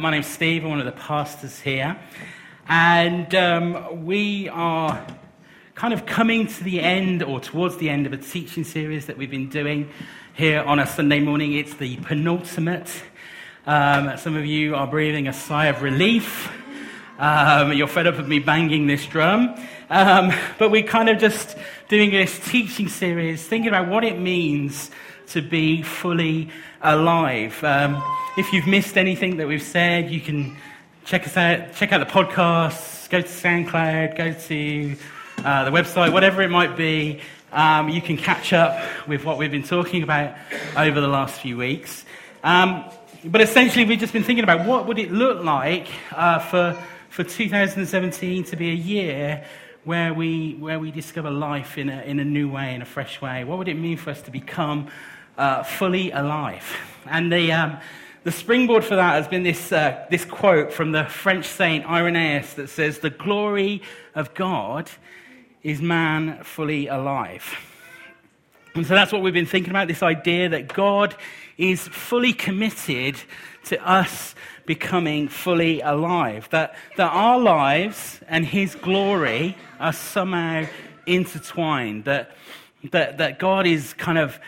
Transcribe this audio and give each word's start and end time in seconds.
My 0.00 0.10
name's 0.10 0.28
Steve, 0.28 0.64
I'm 0.64 0.70
one 0.70 0.78
of 0.78 0.86
the 0.86 0.92
pastors 0.92 1.60
here. 1.60 1.94
And 2.66 3.34
um, 3.34 4.06
we 4.06 4.48
are 4.48 5.06
kind 5.74 5.92
of 5.92 6.06
coming 6.06 6.46
to 6.46 6.64
the 6.64 6.80
end 6.80 7.22
or 7.22 7.38
towards 7.38 7.76
the 7.76 7.90
end 7.90 8.06
of 8.06 8.14
a 8.14 8.16
teaching 8.16 8.64
series 8.64 9.04
that 9.06 9.18
we've 9.18 9.30
been 9.30 9.50
doing 9.50 9.90
here 10.32 10.62
on 10.62 10.78
a 10.78 10.86
Sunday 10.86 11.20
morning. 11.20 11.52
It's 11.52 11.74
the 11.74 11.98
penultimate. 11.98 12.90
Um, 13.66 14.16
some 14.16 14.38
of 14.38 14.46
you 14.46 14.74
are 14.74 14.86
breathing 14.86 15.28
a 15.28 15.34
sigh 15.34 15.66
of 15.66 15.82
relief. 15.82 16.50
Um, 17.18 17.74
you're 17.74 17.86
fed 17.86 18.06
up 18.06 18.18
of 18.18 18.26
me 18.26 18.38
banging 18.38 18.86
this 18.86 19.04
drum. 19.04 19.54
Um, 19.90 20.32
but 20.58 20.70
we're 20.70 20.82
kind 20.82 21.10
of 21.10 21.18
just 21.18 21.58
doing 21.88 22.10
this 22.10 22.38
teaching 22.48 22.88
series, 22.88 23.46
thinking 23.46 23.68
about 23.68 23.88
what 23.88 24.04
it 24.04 24.18
means 24.18 24.90
to 25.30 25.42
be 25.42 25.82
fully 25.82 26.48
alive. 26.82 27.62
Um, 27.62 28.02
if 28.36 28.52
you've 28.52 28.66
missed 28.66 28.96
anything 28.96 29.36
that 29.36 29.46
we've 29.46 29.62
said, 29.62 30.10
you 30.10 30.20
can 30.20 30.56
check 31.04 31.26
us 31.26 31.36
out, 31.36 31.74
check 31.74 31.92
out 31.92 31.98
the 31.98 32.12
podcasts, 32.12 33.08
go 33.08 33.20
to 33.20 33.26
SoundCloud, 33.26 34.16
go 34.16 34.32
to 34.32 34.96
uh, 35.44 35.64
the 35.64 35.70
website, 35.70 36.12
whatever 36.12 36.42
it 36.42 36.50
might 36.50 36.76
be. 36.76 37.20
Um, 37.52 37.88
you 37.88 38.00
can 38.00 38.16
catch 38.16 38.52
up 38.52 38.80
with 39.08 39.24
what 39.24 39.38
we've 39.38 39.50
been 39.50 39.62
talking 39.62 40.02
about 40.02 40.34
over 40.76 41.00
the 41.00 41.08
last 41.08 41.40
few 41.40 41.56
weeks. 41.56 42.04
Um, 42.42 42.84
but 43.24 43.40
essentially, 43.40 43.84
we've 43.84 43.98
just 43.98 44.12
been 44.12 44.24
thinking 44.24 44.44
about 44.44 44.66
what 44.66 44.86
would 44.86 44.98
it 44.98 45.12
look 45.12 45.44
like 45.44 45.88
uh, 46.12 46.38
for, 46.38 46.80
for 47.08 47.24
2017 47.24 48.44
to 48.44 48.56
be 48.56 48.70
a 48.70 48.74
year 48.74 49.44
where 49.84 50.12
we, 50.12 50.54
where 50.54 50.78
we 50.78 50.90
discover 50.90 51.30
life 51.30 51.78
in 51.78 51.88
a, 51.88 52.02
in 52.02 52.20
a 52.20 52.24
new 52.24 52.50
way, 52.50 52.74
in 52.74 52.82
a 52.82 52.86
fresh 52.86 53.20
way. 53.20 53.44
What 53.44 53.58
would 53.58 53.68
it 53.68 53.74
mean 53.74 53.96
for 53.96 54.10
us 54.10 54.22
to 54.22 54.30
become 54.30 54.88
uh, 55.40 55.62
fully 55.62 56.10
alive? 56.10 56.64
And 57.06 57.32
the, 57.32 57.50
um, 57.52 57.78
the 58.24 58.30
springboard 58.30 58.84
for 58.84 58.96
that 58.96 59.14
has 59.14 59.26
been 59.26 59.42
this, 59.42 59.72
uh, 59.72 60.04
this 60.10 60.24
quote 60.24 60.72
from 60.72 60.92
the 60.92 61.04
French 61.04 61.46
saint 61.46 61.86
Irenaeus 61.86 62.54
that 62.54 62.68
says, 62.68 62.98
The 62.98 63.10
glory 63.10 63.82
of 64.14 64.34
God 64.34 64.90
is 65.62 65.80
man 65.80 66.44
fully 66.44 66.86
alive. 66.86 67.56
And 68.74 68.86
so 68.86 68.94
that's 68.94 69.12
what 69.12 69.22
we've 69.22 69.34
been 69.34 69.46
thinking 69.46 69.70
about 69.70 69.88
this 69.88 70.02
idea 70.02 70.50
that 70.50 70.68
God 70.68 71.16
is 71.58 71.88
fully 71.88 72.32
committed 72.32 73.16
to 73.64 73.88
us 73.88 74.34
becoming 74.66 75.28
fully 75.28 75.80
alive. 75.80 76.48
That, 76.50 76.76
that 76.96 77.10
our 77.10 77.38
lives 77.38 78.20
and 78.28 78.44
His 78.46 78.74
glory 78.74 79.56
are 79.80 79.92
somehow 79.92 80.66
intertwined. 81.06 82.04
That, 82.04 82.36
that, 82.92 83.18
that 83.18 83.38
God 83.38 83.66
is 83.66 83.92
kind 83.94 84.18
of 84.18 84.38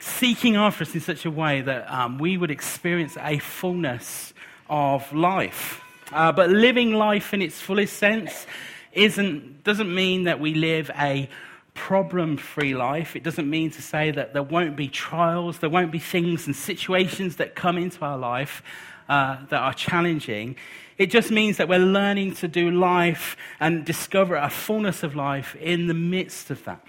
seeking 0.00 0.56
after 0.56 0.82
us 0.82 0.94
in 0.94 1.00
such 1.00 1.24
a 1.24 1.30
way 1.30 1.60
that 1.60 1.90
um, 1.90 2.18
we 2.18 2.36
would 2.36 2.50
experience 2.50 3.16
a 3.20 3.38
fullness 3.38 4.32
of 4.68 5.12
life. 5.12 5.80
Uh, 6.12 6.32
but 6.32 6.50
living 6.50 6.94
life 6.94 7.34
in 7.34 7.42
its 7.42 7.60
fullest 7.60 7.96
sense 7.96 8.46
isn't, 8.92 9.62
doesn't 9.64 9.92
mean 9.92 10.24
that 10.24 10.40
we 10.40 10.54
live 10.54 10.90
a 10.98 11.28
problem 11.74 12.36
free 12.36 12.74
life. 12.74 13.14
It 13.14 13.22
doesn't 13.22 13.48
mean 13.48 13.70
to 13.70 13.82
say 13.82 14.10
that 14.10 14.32
there 14.32 14.42
won't 14.42 14.76
be 14.76 14.88
trials, 14.88 15.58
there 15.58 15.70
won't 15.70 15.92
be 15.92 16.00
things 16.00 16.46
and 16.46 16.56
situations 16.56 17.36
that 17.36 17.54
come 17.54 17.78
into 17.78 18.04
our 18.04 18.18
life 18.18 18.62
uh, 19.08 19.38
that 19.48 19.60
are 19.60 19.72
challenging. 19.72 20.56
It 20.98 21.06
just 21.10 21.30
means 21.30 21.58
that 21.58 21.68
we're 21.68 21.78
learning 21.78 22.34
to 22.36 22.48
do 22.48 22.70
life 22.70 23.36
and 23.60 23.84
discover 23.84 24.34
a 24.34 24.50
fullness 24.50 25.04
of 25.04 25.14
life 25.14 25.54
in 25.56 25.86
the 25.86 25.94
midst 25.94 26.50
of 26.50 26.64
that. 26.64 26.84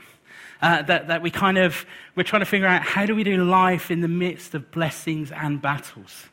Uh, 0.62 0.82
that, 0.82 1.08
that 1.08 1.22
we 1.22 1.32
kind 1.32 1.58
of, 1.58 1.86
we're 2.16 2.24
trying 2.24 2.42
to 2.42 2.46
figure 2.46 2.68
out 2.68 2.82
how 2.82 3.06
do 3.06 3.16
we 3.16 3.24
do 3.24 3.42
life 3.46 3.90
in 3.90 4.02
the 4.02 4.10
midst 4.10 4.54
of 4.54 4.70
blessings 4.72 5.32
and 5.32 5.62
battles. 5.62 6.26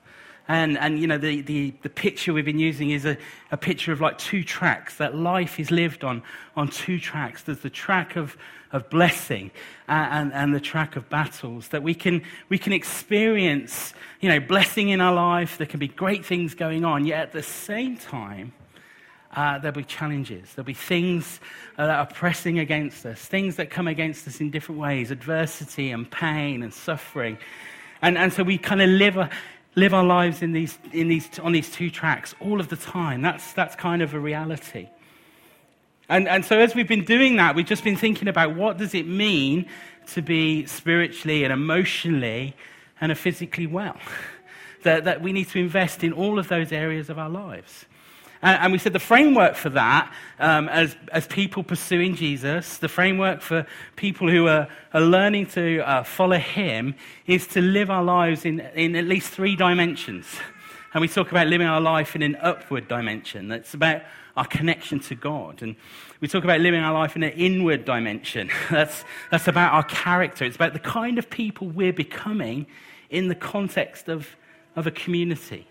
And, 0.48 0.78
and 0.78 0.98
you 1.00 1.06
know, 1.06 1.18
the, 1.18 1.42
the, 1.42 1.74
the 1.82 1.88
picture 1.88 2.32
we've 2.32 2.44
been 2.44 2.58
using 2.58 2.90
is 2.90 3.04
a, 3.04 3.16
a 3.50 3.56
picture 3.56 3.92
of 3.92 4.00
like 4.00 4.18
two 4.18 4.42
tracks, 4.44 4.96
that 4.96 5.14
life 5.14 5.60
is 5.60 5.70
lived 5.70 6.04
on, 6.04 6.22
on 6.56 6.68
two 6.68 6.98
tracks. 6.98 7.42
There's 7.42 7.60
the 7.60 7.70
track 7.70 8.16
of, 8.16 8.36
of 8.72 8.88
blessing 8.90 9.50
and, 9.88 10.12
and, 10.12 10.32
and 10.32 10.54
the 10.54 10.60
track 10.60 10.96
of 10.96 11.08
battles, 11.08 11.68
that 11.68 11.82
we 11.82 11.94
can, 11.94 12.22
we 12.48 12.58
can 12.58 12.72
experience, 12.72 13.94
you 14.20 14.28
know, 14.28 14.40
blessing 14.40 14.88
in 14.88 15.00
our 15.00 15.14
life. 15.14 15.58
There 15.58 15.66
can 15.66 15.80
be 15.80 15.88
great 15.88 16.24
things 16.24 16.54
going 16.54 16.84
on, 16.84 17.06
yet 17.06 17.20
at 17.20 17.32
the 17.32 17.42
same 17.42 17.96
time, 17.96 18.52
uh, 19.36 19.58
there'll 19.58 19.76
be 19.76 19.84
challenges. 19.84 20.54
There'll 20.54 20.66
be 20.66 20.74
things 20.74 21.40
uh, 21.76 21.86
that 21.86 21.98
are 21.98 22.06
pressing 22.06 22.58
against 22.58 23.04
us, 23.04 23.20
things 23.20 23.56
that 23.56 23.68
come 23.68 23.86
against 23.86 24.26
us 24.26 24.40
in 24.40 24.50
different 24.50 24.80
ways 24.80 25.10
adversity 25.10 25.90
and 25.90 26.10
pain 26.10 26.62
and 26.62 26.72
suffering. 26.72 27.36
And, 28.00 28.16
and 28.16 28.32
so 28.32 28.42
we 28.42 28.56
kind 28.56 28.80
of 28.80 28.88
live, 28.88 29.18
live 29.74 29.92
our 29.92 30.04
lives 30.04 30.40
in 30.40 30.52
these, 30.52 30.78
in 30.92 31.08
these, 31.08 31.38
on 31.38 31.52
these 31.52 31.70
two 31.70 31.90
tracks 31.90 32.34
all 32.40 32.60
of 32.60 32.68
the 32.68 32.76
time. 32.76 33.20
That's, 33.20 33.52
that's 33.52 33.76
kind 33.76 34.00
of 34.00 34.14
a 34.14 34.18
reality. 34.18 34.88
And, 36.08 36.28
and 36.28 36.44
so 36.44 36.58
as 36.58 36.74
we've 36.74 36.88
been 36.88 37.04
doing 37.04 37.36
that, 37.36 37.54
we've 37.54 37.66
just 37.66 37.84
been 37.84 37.96
thinking 37.96 38.28
about 38.28 38.56
what 38.56 38.78
does 38.78 38.94
it 38.94 39.06
mean 39.06 39.66
to 40.08 40.22
be 40.22 40.64
spiritually 40.64 41.44
and 41.44 41.52
emotionally 41.52 42.54
and 43.00 43.16
physically 43.16 43.66
well. 43.66 43.96
That, 44.82 45.02
that 45.04 45.20
we 45.20 45.32
need 45.32 45.48
to 45.48 45.58
invest 45.58 46.04
in 46.04 46.12
all 46.12 46.38
of 46.38 46.46
those 46.46 46.70
areas 46.70 47.10
of 47.10 47.18
our 47.18 47.30
lives. 47.30 47.86
And, 48.46 48.62
and 48.62 48.72
we 48.72 48.78
said 48.78 48.92
the 48.92 49.00
framework 49.00 49.56
for 49.56 49.70
that, 49.70 50.12
um, 50.38 50.68
as, 50.68 50.94
as 51.10 51.26
people 51.26 51.64
pursuing 51.64 52.14
Jesus, 52.14 52.78
the 52.78 52.88
framework 52.88 53.40
for 53.40 53.66
people 53.96 54.30
who 54.30 54.46
are, 54.46 54.68
are 54.94 55.00
learning 55.00 55.46
to 55.46 55.80
uh, 55.80 56.04
follow 56.04 56.38
him, 56.38 56.94
is 57.26 57.48
to 57.48 57.60
live 57.60 57.90
our 57.90 58.04
lives 58.04 58.44
in, 58.44 58.60
in 58.60 58.94
at 58.94 59.04
least 59.04 59.30
three 59.30 59.56
dimensions. 59.56 60.26
And 60.94 61.02
we 61.02 61.08
talk 61.08 61.30
about 61.30 61.48
living 61.48 61.66
our 61.66 61.80
life 61.80 62.16
in 62.16 62.22
an 62.22 62.38
upward 62.40 62.88
dimension. 62.88 63.48
That's 63.48 63.74
about 63.74 64.00
our 64.34 64.46
connection 64.46 64.98
to 65.00 65.14
God. 65.14 65.60
And 65.60 65.76
we 66.22 66.28
talk 66.28 66.42
about 66.42 66.60
living 66.60 66.80
our 66.80 66.94
life 66.94 67.16
in 67.16 67.22
an 67.22 67.32
inward 67.32 67.84
dimension. 67.84 68.48
That's, 68.70 69.04
that's 69.30 69.46
about 69.46 69.74
our 69.74 69.82
character. 69.82 70.46
It's 70.46 70.56
about 70.56 70.72
the 70.72 70.78
kind 70.78 71.18
of 71.18 71.28
people 71.28 71.68
we're 71.68 71.92
becoming 71.92 72.66
in 73.10 73.28
the 73.28 73.34
context 73.34 74.08
of, 74.08 74.36
of 74.74 74.86
a 74.86 74.90
community. 74.90 75.66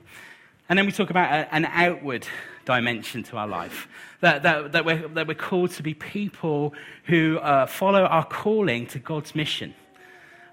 And 0.70 0.78
then 0.78 0.86
we 0.86 0.92
talk 0.92 1.10
about 1.10 1.32
a, 1.32 1.52
an 1.56 1.66
outward 1.66 2.28
dimension 2.66 3.24
to 3.24 3.38
our 3.38 3.48
life. 3.48 3.88
That, 4.22 4.44
that, 4.44 4.72
that, 4.72 4.86
we're, 4.86 5.08
that 5.10 5.28
we're 5.28 5.36
called 5.36 5.72
to 5.72 5.84
be 5.84 5.94
people 5.94 6.74
who 7.06 7.38
uh, 7.40 7.66
follow 7.68 8.04
our 8.04 8.26
calling 8.26 8.88
to 8.88 9.00
God's 9.00 9.36
mission. 9.36 9.74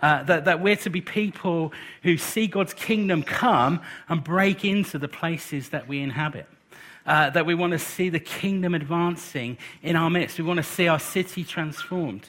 Uh, 0.02 0.22
that, 0.24 0.46
that 0.46 0.60
we're 0.60 0.76
to 0.76 0.90
be 0.90 1.00
people 1.00 1.72
who 2.02 2.16
see 2.16 2.48
God's 2.48 2.74
kingdom 2.74 3.22
come 3.22 3.80
and 4.08 4.22
break 4.22 4.64
into 4.64 4.98
the 4.98 5.08
places 5.08 5.68
that 5.68 5.86
we 5.86 6.00
inhabit. 6.00 6.46
Uh, 7.06 7.30
that 7.30 7.46
we 7.46 7.54
want 7.54 7.72
to 7.72 7.78
see 7.78 8.08
the 8.08 8.20
kingdom 8.20 8.74
advancing 8.74 9.58
in 9.82 9.96
our 9.96 10.10
midst. 10.10 10.38
We 10.38 10.44
want 10.44 10.58
to 10.58 10.64
see 10.64 10.88
our 10.88 11.00
city 11.00 11.44
transformed. 11.44 12.28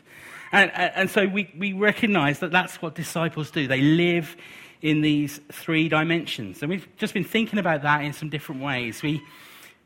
And, 0.51 0.71
and 0.71 1.09
so 1.09 1.27
we, 1.27 1.51
we 1.57 1.73
recognize 1.73 2.39
that 2.39 2.51
that's 2.51 2.79
what 2.81 2.93
disciples 2.93 3.49
do. 3.49 3.67
They 3.67 3.81
live 3.81 4.37
in 4.83 5.01
these 5.01 5.39
three 5.51 5.89
dimensions. 5.89 6.61
And 6.61 6.69
we've 6.69 6.87
just 6.97 7.13
been 7.13 7.23
thinking 7.23 7.57
about 7.57 7.81
that 7.81 8.03
in 8.03 8.13
some 8.13 8.29
different 8.29 8.61
ways. 8.61 9.01
We, 9.01 9.21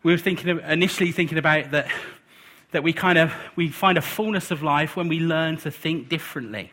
we 0.07 0.13
were 0.13 0.17
thinking 0.17 0.49
of, 0.51 0.59
initially 0.59 1.11
thinking 1.11 1.37
about 1.37 1.71
that, 1.71 1.91
that 2.71 2.81
we 2.81 2.93
kind 2.93 3.17
of 3.17 3.33
we 3.57 3.67
find 3.67 3.97
a 3.97 4.01
fullness 4.01 4.51
of 4.51 4.63
life 4.63 4.95
when 4.95 5.09
we 5.09 5.19
learn 5.19 5.57
to 5.57 5.69
think 5.69 6.07
differently. 6.07 6.71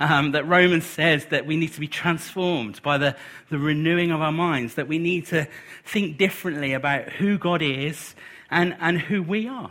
Um, 0.00 0.32
that 0.32 0.48
Romans 0.48 0.84
says 0.84 1.26
that 1.26 1.46
we 1.46 1.56
need 1.56 1.72
to 1.74 1.78
be 1.78 1.86
transformed 1.86 2.82
by 2.82 2.98
the, 2.98 3.14
the 3.50 3.58
renewing 3.60 4.10
of 4.10 4.20
our 4.20 4.32
minds, 4.32 4.74
that 4.74 4.88
we 4.88 4.98
need 4.98 5.26
to 5.26 5.46
think 5.84 6.18
differently 6.18 6.72
about 6.72 7.08
who 7.08 7.38
God 7.38 7.62
is 7.62 8.16
and, 8.50 8.74
and 8.80 8.98
who 8.98 9.22
we 9.22 9.46
are. 9.46 9.70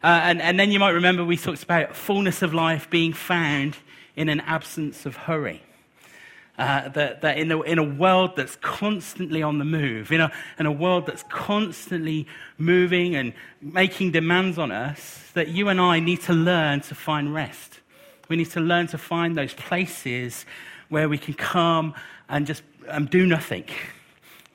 Uh, 0.00 0.20
and, 0.22 0.40
and 0.40 0.60
then 0.60 0.70
you 0.70 0.78
might 0.78 0.90
remember 0.90 1.24
we 1.24 1.36
talked 1.36 1.64
about 1.64 1.96
fullness 1.96 2.42
of 2.42 2.54
life 2.54 2.88
being 2.90 3.12
found 3.12 3.76
in 4.14 4.28
an 4.28 4.38
absence 4.42 5.04
of 5.04 5.16
hurry. 5.16 5.64
Uh, 6.60 6.90
that, 6.90 7.22
that 7.22 7.38
in, 7.38 7.50
a, 7.50 7.58
in 7.62 7.78
a 7.78 7.82
world 7.82 8.36
that's 8.36 8.56
constantly 8.56 9.42
on 9.42 9.56
the 9.56 9.64
move, 9.64 10.12
in 10.12 10.20
a, 10.20 10.30
in 10.58 10.66
a 10.66 10.70
world 10.70 11.06
that's 11.06 11.22
constantly 11.30 12.26
moving 12.58 13.16
and 13.16 13.32
making 13.62 14.12
demands 14.12 14.58
on 14.58 14.70
us, 14.70 15.24
that 15.32 15.48
you 15.48 15.70
and 15.70 15.80
I 15.80 16.00
need 16.00 16.20
to 16.24 16.34
learn 16.34 16.82
to 16.82 16.94
find 16.94 17.32
rest. 17.32 17.80
We 18.28 18.36
need 18.36 18.50
to 18.50 18.60
learn 18.60 18.88
to 18.88 18.98
find 18.98 19.38
those 19.38 19.54
places 19.54 20.44
where 20.90 21.08
we 21.08 21.16
can 21.16 21.32
come 21.32 21.94
and 22.28 22.46
just 22.46 22.62
um, 22.88 23.06
do 23.06 23.24
nothing. 23.24 23.64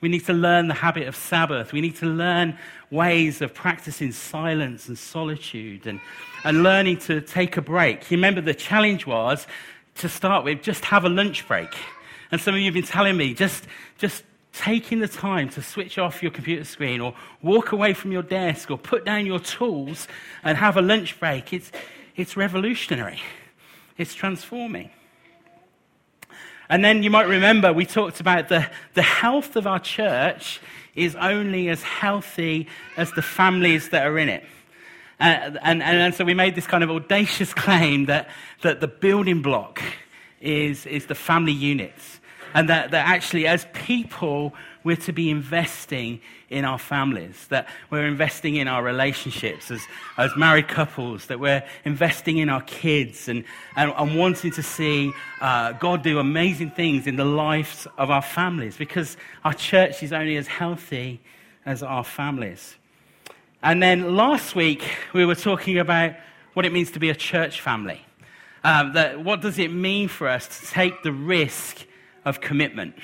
We 0.00 0.08
need 0.08 0.26
to 0.26 0.32
learn 0.32 0.68
the 0.68 0.74
habit 0.74 1.08
of 1.08 1.16
Sabbath. 1.16 1.72
We 1.72 1.80
need 1.80 1.96
to 1.96 2.06
learn 2.06 2.56
ways 2.88 3.42
of 3.42 3.52
practicing 3.52 4.12
silence 4.12 4.86
and 4.86 4.96
solitude 4.96 5.88
and, 5.88 6.00
and 6.44 6.62
learning 6.62 6.98
to 6.98 7.20
take 7.20 7.56
a 7.56 7.62
break. 7.62 8.08
You 8.12 8.16
remember 8.16 8.40
the 8.40 8.54
challenge 8.54 9.08
was 9.08 9.48
to 9.96 10.08
start 10.08 10.44
with, 10.44 10.62
just 10.62 10.84
have 10.84 11.04
a 11.04 11.08
lunch 11.08 11.48
break. 11.48 11.74
And 12.30 12.40
some 12.40 12.54
of 12.54 12.60
you 12.60 12.66
have 12.66 12.74
been 12.74 12.82
telling 12.82 13.16
me 13.16 13.34
just, 13.34 13.64
just 13.98 14.24
taking 14.52 15.00
the 15.00 15.08
time 15.08 15.48
to 15.50 15.62
switch 15.62 15.98
off 15.98 16.22
your 16.22 16.32
computer 16.32 16.64
screen 16.64 17.00
or 17.00 17.14
walk 17.42 17.72
away 17.72 17.92
from 17.92 18.10
your 18.10 18.22
desk 18.22 18.70
or 18.70 18.78
put 18.78 19.04
down 19.04 19.26
your 19.26 19.38
tools 19.38 20.08
and 20.42 20.56
have 20.56 20.76
a 20.76 20.82
lunch 20.82 21.18
break. 21.20 21.52
It's, 21.52 21.70
it's 22.16 22.36
revolutionary, 22.36 23.20
it's 23.98 24.14
transforming. 24.14 24.90
And 26.68 26.84
then 26.84 27.02
you 27.02 27.10
might 27.10 27.28
remember 27.28 27.72
we 27.72 27.86
talked 27.86 28.20
about 28.20 28.48
the, 28.48 28.68
the 28.94 29.02
health 29.02 29.54
of 29.56 29.66
our 29.66 29.78
church 29.78 30.60
is 30.96 31.14
only 31.16 31.68
as 31.68 31.82
healthy 31.82 32.66
as 32.96 33.12
the 33.12 33.22
families 33.22 33.90
that 33.90 34.06
are 34.06 34.18
in 34.18 34.28
it. 34.28 34.44
Uh, 35.20 35.52
and, 35.62 35.82
and, 35.82 35.82
and 35.82 36.14
so 36.14 36.24
we 36.24 36.34
made 36.34 36.54
this 36.54 36.66
kind 36.66 36.82
of 36.82 36.90
audacious 36.90 37.54
claim 37.54 38.06
that, 38.06 38.28
that 38.62 38.80
the 38.80 38.88
building 38.88 39.42
block 39.42 39.82
is, 40.40 40.86
is 40.86 41.06
the 41.06 41.14
family 41.14 41.52
units. 41.52 42.20
And 42.54 42.68
that, 42.68 42.90
that 42.92 43.06
actually, 43.06 43.46
as 43.46 43.66
people, 43.74 44.54
we're 44.82 44.96
to 44.96 45.12
be 45.12 45.30
investing 45.30 46.20
in 46.48 46.64
our 46.64 46.78
families, 46.78 47.48
that 47.48 47.66
we're 47.90 48.06
investing 48.06 48.54
in 48.54 48.68
our 48.68 48.82
relationships 48.82 49.70
as, 49.70 49.82
as 50.16 50.34
married 50.36 50.68
couples, 50.68 51.26
that 51.26 51.40
we're 51.40 51.62
investing 51.84 52.38
in 52.38 52.48
our 52.48 52.62
kids 52.62 53.28
and, 53.28 53.44
and, 53.74 53.92
and 53.96 54.16
wanting 54.16 54.52
to 54.52 54.62
see 54.62 55.12
uh, 55.40 55.72
God 55.72 56.02
do 56.02 56.20
amazing 56.20 56.70
things 56.70 57.06
in 57.08 57.16
the 57.16 57.24
lives 57.24 57.88
of 57.98 58.10
our 58.10 58.22
families 58.22 58.76
because 58.76 59.16
our 59.44 59.54
church 59.54 60.02
is 60.04 60.12
only 60.12 60.36
as 60.36 60.46
healthy 60.46 61.20
as 61.66 61.82
our 61.82 62.04
families. 62.04 62.76
And 63.62 63.82
then 63.82 64.14
last 64.14 64.54
week, 64.54 64.84
we 65.12 65.26
were 65.26 65.34
talking 65.34 65.78
about 65.78 66.14
what 66.54 66.64
it 66.64 66.72
means 66.72 66.92
to 66.92 67.00
be 67.00 67.10
a 67.10 67.14
church 67.14 67.60
family. 67.60 68.05
Um, 68.66 68.94
that, 68.94 69.22
what 69.22 69.42
does 69.42 69.60
it 69.60 69.72
mean 69.72 70.08
for 70.08 70.26
us 70.26 70.48
to 70.48 70.66
take 70.66 71.04
the 71.04 71.12
risk 71.12 71.86
of 72.24 72.40
commitment? 72.40 72.96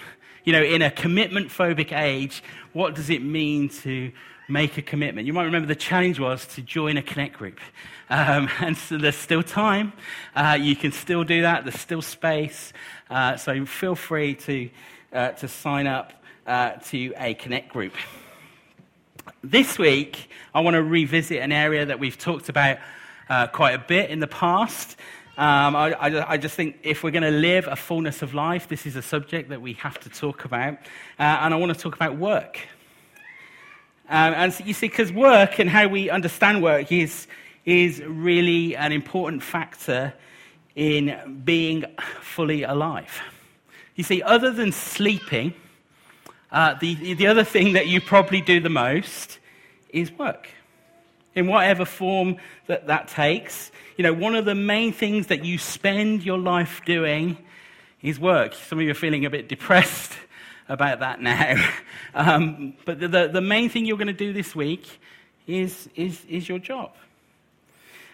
You 0.43 0.53
know, 0.53 0.62
in 0.64 0.82
a 0.82 0.91
commitment 0.91 1.50
phobic 1.50 1.97
age, 1.97 2.43
what 2.73 2.97
does 2.97 3.11
it 3.11 3.23
mean 3.23 3.69
to 3.69 4.11
make 4.49 4.76
a 4.76 4.82
commitment? 4.82 5.29
You 5.29 5.32
might 5.32 5.44
remember 5.44 5.69
the 5.69 5.76
challenge 5.76 6.19
was 6.19 6.47
to 6.56 6.62
join 6.62 6.97
a 6.97 7.03
connect 7.03 7.38
group. 7.38 7.61
Um, 8.11 8.49
and 8.61 8.76
so 8.76 8.99
there's 8.99 9.14
still 9.14 9.44
time. 9.44 9.93
Uh, 10.35 10.59
you 10.61 10.75
can 10.75 10.91
still 10.91 11.23
do 11.23 11.43
that. 11.43 11.62
There's 11.62 11.79
still 11.79 12.03
space. 12.03 12.73
Uh, 13.09 13.37
so 13.37 13.64
feel 13.64 13.94
free 13.94 14.35
to, 14.35 14.69
uh, 15.12 15.29
to 15.29 15.47
sign 15.47 15.87
up 15.87 16.12
uh, 16.44 16.73
to 16.87 17.14
a 17.17 17.35
connect 17.35 17.69
group. 17.69 17.94
This 19.44 19.79
week, 19.79 20.29
I 20.56 20.61
want 20.61 20.75
to 20.75 20.82
revisit 20.82 21.41
an 21.41 21.53
area 21.53 21.87
that 21.87 22.00
we've 22.00 22.19
talked 22.19 22.49
about 22.49 22.79
uh, 23.29 23.47
quite 23.47 23.76
a 23.76 23.79
bit 23.79 24.11
in 24.11 24.19
the 24.19 24.26
past. 24.26 24.97
Um, 25.38 25.75
I, 25.75 25.93
I, 25.93 26.32
I, 26.32 26.37
just 26.37 26.55
think 26.55 26.81
if 26.82 27.02
we're 27.02 27.11
going 27.11 27.23
to 27.23 27.31
live 27.31 27.67
a 27.67 27.75
fullness 27.75 28.20
of 28.20 28.34
life, 28.34 28.69
this 28.69 28.84
is 28.84 28.96
a 28.96 29.02
subject 29.02 29.49
that 29.49 29.62
we 29.62 29.73
have 29.75 29.99
to 30.00 30.11
talk 30.11 30.44
about. 30.44 30.75
Uh, 31.19 31.23
and 31.23 31.55
I 31.55 31.56
want 31.56 31.73
to 31.73 31.79
talk 31.79 31.94
about 31.94 32.19
work. 32.19 32.61
Um, 34.11 34.34
and 34.34 34.52
so 34.52 34.62
you 34.62 34.75
see, 34.75 34.88
because 34.88 35.11
work 35.11 35.58
and 35.58 35.70
how 35.70 35.88
we 35.88 36.11
understand 36.11 36.62
work 36.62 36.93
is, 36.93 37.26
is 37.64 38.02
really 38.02 38.76
an 38.76 38.93
important 38.93 39.43
factor 39.43 40.12
in 40.75 41.40
being 41.46 41.87
fully 42.20 42.62
alive. 42.62 43.23
You 43.94 44.05
see, 44.05 44.20
other 44.20 44.50
than 44.50 44.70
sleeping, 44.70 45.55
uh, 46.50 46.75
the, 46.75 47.14
the 47.14 47.26
other 47.26 47.44
thing 47.44 47.73
that 47.73 47.87
you 47.87 48.02
probably 48.02 48.43
do 48.43 48.61
the 48.61 48.69
most 48.69 49.38
is 49.88 50.12
work 50.12 50.50
in 51.34 51.46
whatever 51.46 51.84
form 51.84 52.37
that 52.67 52.87
that 52.87 53.08
takes. 53.08 53.70
You 53.96 54.05
know, 54.05 54.12
one 54.12 54.34
of 54.34 54.44
the 54.44 54.55
main 54.55 54.93
things 54.93 55.29
that 55.29 55.44
you 55.44 55.58
spend 55.58 56.23
your 56.23 56.38
life 56.38 56.82
doing 56.84 57.37
is 58.02 58.19
work. 58.19 58.55
Some 58.55 58.79
of 58.79 58.84
you 58.84 58.90
are 58.90 58.94
feeling 58.94 59.25
a 59.25 59.31
bit 59.31 59.49
depressed 59.49 60.12
about 60.69 61.00
that 61.00 61.20
now. 61.20 61.55
Um, 62.14 62.75
but 62.84 63.00
the, 63.00 63.08
the, 63.08 63.29
the, 63.29 63.40
main 63.40 63.70
thing 63.70 63.87
you're 63.87 63.96
going 63.96 64.06
to 64.06 64.12
do 64.12 64.34
this 64.34 64.55
week 64.55 65.00
is, 65.46 65.88
is, 65.96 66.23
is 66.29 66.46
your 66.46 66.58
job. 66.58 66.93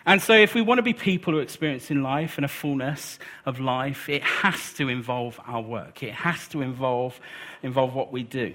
And 0.06 0.22
so, 0.22 0.34
if 0.34 0.54
we 0.54 0.62
want 0.62 0.78
to 0.78 0.82
be 0.82 0.92
people 0.92 1.32
who 1.32 1.40
are 1.40 1.42
experiencing 1.42 2.00
life 2.00 2.38
and 2.38 2.44
a 2.44 2.48
fullness 2.48 3.18
of 3.44 3.58
life, 3.58 4.08
it 4.08 4.22
has 4.22 4.72
to 4.74 4.88
involve 4.88 5.40
our 5.48 5.60
work. 5.60 6.04
It 6.04 6.14
has 6.14 6.46
to 6.48 6.62
involve, 6.62 7.18
involve 7.64 7.92
what 7.92 8.12
we 8.12 8.22
do. 8.22 8.54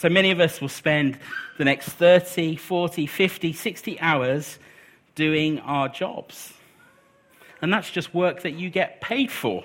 So 0.00 0.08
many 0.08 0.30
of 0.30 0.40
us 0.40 0.62
will 0.62 0.70
spend 0.70 1.18
the 1.58 1.66
next 1.66 1.90
30, 1.90 2.56
40, 2.56 3.04
50, 3.04 3.52
60 3.52 4.00
hours 4.00 4.58
doing 5.14 5.58
our 5.58 5.90
jobs. 5.90 6.54
And 7.60 7.70
that's 7.70 7.90
just 7.90 8.14
work 8.14 8.40
that 8.44 8.52
you 8.52 8.70
get 8.70 9.02
paid 9.02 9.30
for. 9.30 9.62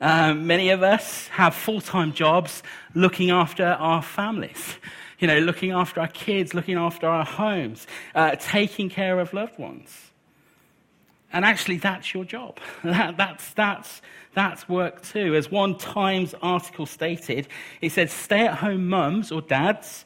Um, 0.00 0.48
many 0.48 0.70
of 0.70 0.82
us 0.82 1.28
have 1.28 1.54
full 1.54 1.80
time 1.80 2.12
jobs 2.12 2.64
looking 2.96 3.30
after 3.30 3.64
our 3.64 4.02
families, 4.02 4.78
you 5.20 5.28
know, 5.28 5.38
looking 5.38 5.70
after 5.70 6.00
our 6.00 6.08
kids, 6.08 6.54
looking 6.54 6.76
after 6.76 7.06
our 7.06 7.24
homes, 7.24 7.86
uh, 8.16 8.34
taking 8.40 8.90
care 8.90 9.20
of 9.20 9.32
loved 9.32 9.60
ones. 9.60 10.10
And 11.32 11.44
actually, 11.44 11.78
that's 11.78 12.12
your 12.12 12.24
job. 12.24 12.58
That, 12.84 13.16
that's, 13.16 13.52
that's, 13.54 14.02
that's 14.34 14.68
work 14.68 15.02
too. 15.02 15.34
As 15.34 15.50
one 15.50 15.76
Times 15.78 16.34
article 16.42 16.86
stated, 16.86 17.48
it 17.80 17.92
said 17.92 18.10
stay 18.10 18.46
at 18.46 18.58
home 18.58 18.88
mums 18.88 19.32
or 19.32 19.40
dads, 19.40 20.04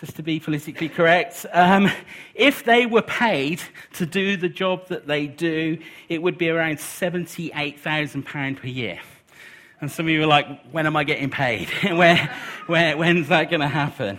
just 0.00 0.16
to 0.16 0.22
be 0.22 0.40
politically 0.40 0.88
correct, 0.88 1.46
um, 1.52 1.90
if 2.34 2.64
they 2.64 2.86
were 2.86 3.02
paid 3.02 3.62
to 3.94 4.04
do 4.04 4.36
the 4.36 4.48
job 4.48 4.88
that 4.88 5.06
they 5.06 5.26
do, 5.26 5.78
it 6.08 6.20
would 6.20 6.36
be 6.36 6.50
around 6.50 6.76
£78,000 6.76 8.56
per 8.56 8.66
year. 8.66 9.00
And 9.80 9.90
some 9.90 10.06
of 10.06 10.10
you 10.10 10.22
are 10.22 10.26
like, 10.26 10.46
when 10.72 10.86
am 10.86 10.96
I 10.96 11.04
getting 11.04 11.30
paid? 11.30 11.68
where, 11.82 12.34
where, 12.66 12.96
when's 12.96 13.28
that 13.28 13.50
going 13.50 13.60
to 13.60 13.68
happen? 13.68 14.18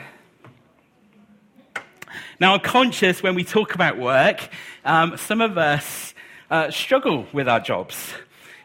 Now, 2.40 2.54
I'm 2.54 2.62
conscious 2.62 3.22
when 3.22 3.36
we 3.36 3.44
talk 3.44 3.76
about 3.76 3.98
work, 3.98 4.50
um, 4.84 5.18
some 5.18 5.40
of 5.42 5.58
us 5.58 6.15
uh, 6.50 6.72
struggle 6.72 7.26
with 7.34 7.48
our 7.48 7.60
jobs. 7.60 8.14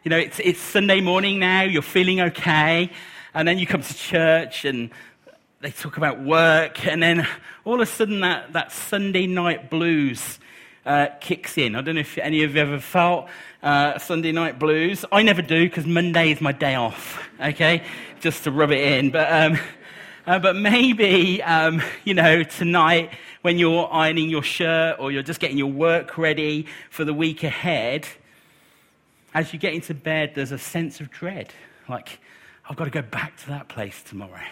You 0.04 0.10
know, 0.10 0.18
it's, 0.18 0.40
it's 0.40 0.60
Sunday 0.60 1.00
morning 1.00 1.38
now, 1.38 1.62
you're 1.62 1.82
feeling 1.82 2.20
okay, 2.20 2.90
and 3.34 3.46
then 3.46 3.58
you 3.58 3.66
come 3.66 3.82
to 3.82 3.94
church 3.94 4.64
and 4.64 4.90
they 5.60 5.70
talk 5.70 5.96
about 5.98 6.22
work, 6.22 6.86
and 6.86 7.02
then 7.02 7.26
all 7.64 7.74
of 7.74 7.80
a 7.80 7.86
sudden 7.86 8.20
that, 8.20 8.52
that 8.54 8.72
Sunday 8.72 9.26
night 9.26 9.68
blues 9.68 10.38
uh, 10.86 11.08
kicks 11.20 11.58
in. 11.58 11.76
I 11.76 11.82
don't 11.82 11.96
know 11.96 12.00
if 12.00 12.16
any 12.16 12.42
of 12.42 12.54
you 12.54 12.62
ever 12.62 12.80
felt 12.80 13.28
uh, 13.62 13.98
Sunday 13.98 14.32
night 14.32 14.58
blues. 14.58 15.04
I 15.12 15.22
never 15.22 15.42
do 15.42 15.68
because 15.68 15.86
Monday 15.86 16.32
is 16.32 16.40
my 16.40 16.52
day 16.52 16.74
off, 16.74 17.28
okay? 17.38 17.82
Just 18.20 18.44
to 18.44 18.50
rub 18.50 18.70
it 18.70 18.80
in. 18.80 19.10
But, 19.10 19.30
um, 19.30 19.58
uh, 20.26 20.38
but 20.38 20.56
maybe, 20.56 21.42
um, 21.42 21.82
you 22.04 22.14
know, 22.14 22.42
tonight 22.42 23.10
when 23.42 23.58
you're 23.58 23.88
ironing 23.92 24.28
your 24.28 24.42
shirt 24.42 24.96
or 24.98 25.10
you're 25.10 25.22
just 25.22 25.40
getting 25.40 25.58
your 25.58 25.70
work 25.70 26.19
ready 26.19 26.66
for 26.90 27.04
the 27.04 27.14
week 27.14 27.42
ahead, 27.42 28.06
as 29.34 29.52
you 29.52 29.58
get 29.58 29.75
into 29.75 29.94
bed, 29.94 30.32
there's 30.34 30.52
a 30.52 30.58
sense 30.58 31.00
of 31.00 31.10
dread. 31.10 31.52
Like, 31.88 32.20
I've 32.69 32.76
got 32.76 32.84
to 32.84 32.90
go 32.90 33.02
back 33.02 33.37
to 33.38 33.48
that 33.48 33.69
place 33.69 34.02
tomorrow. 34.02 34.46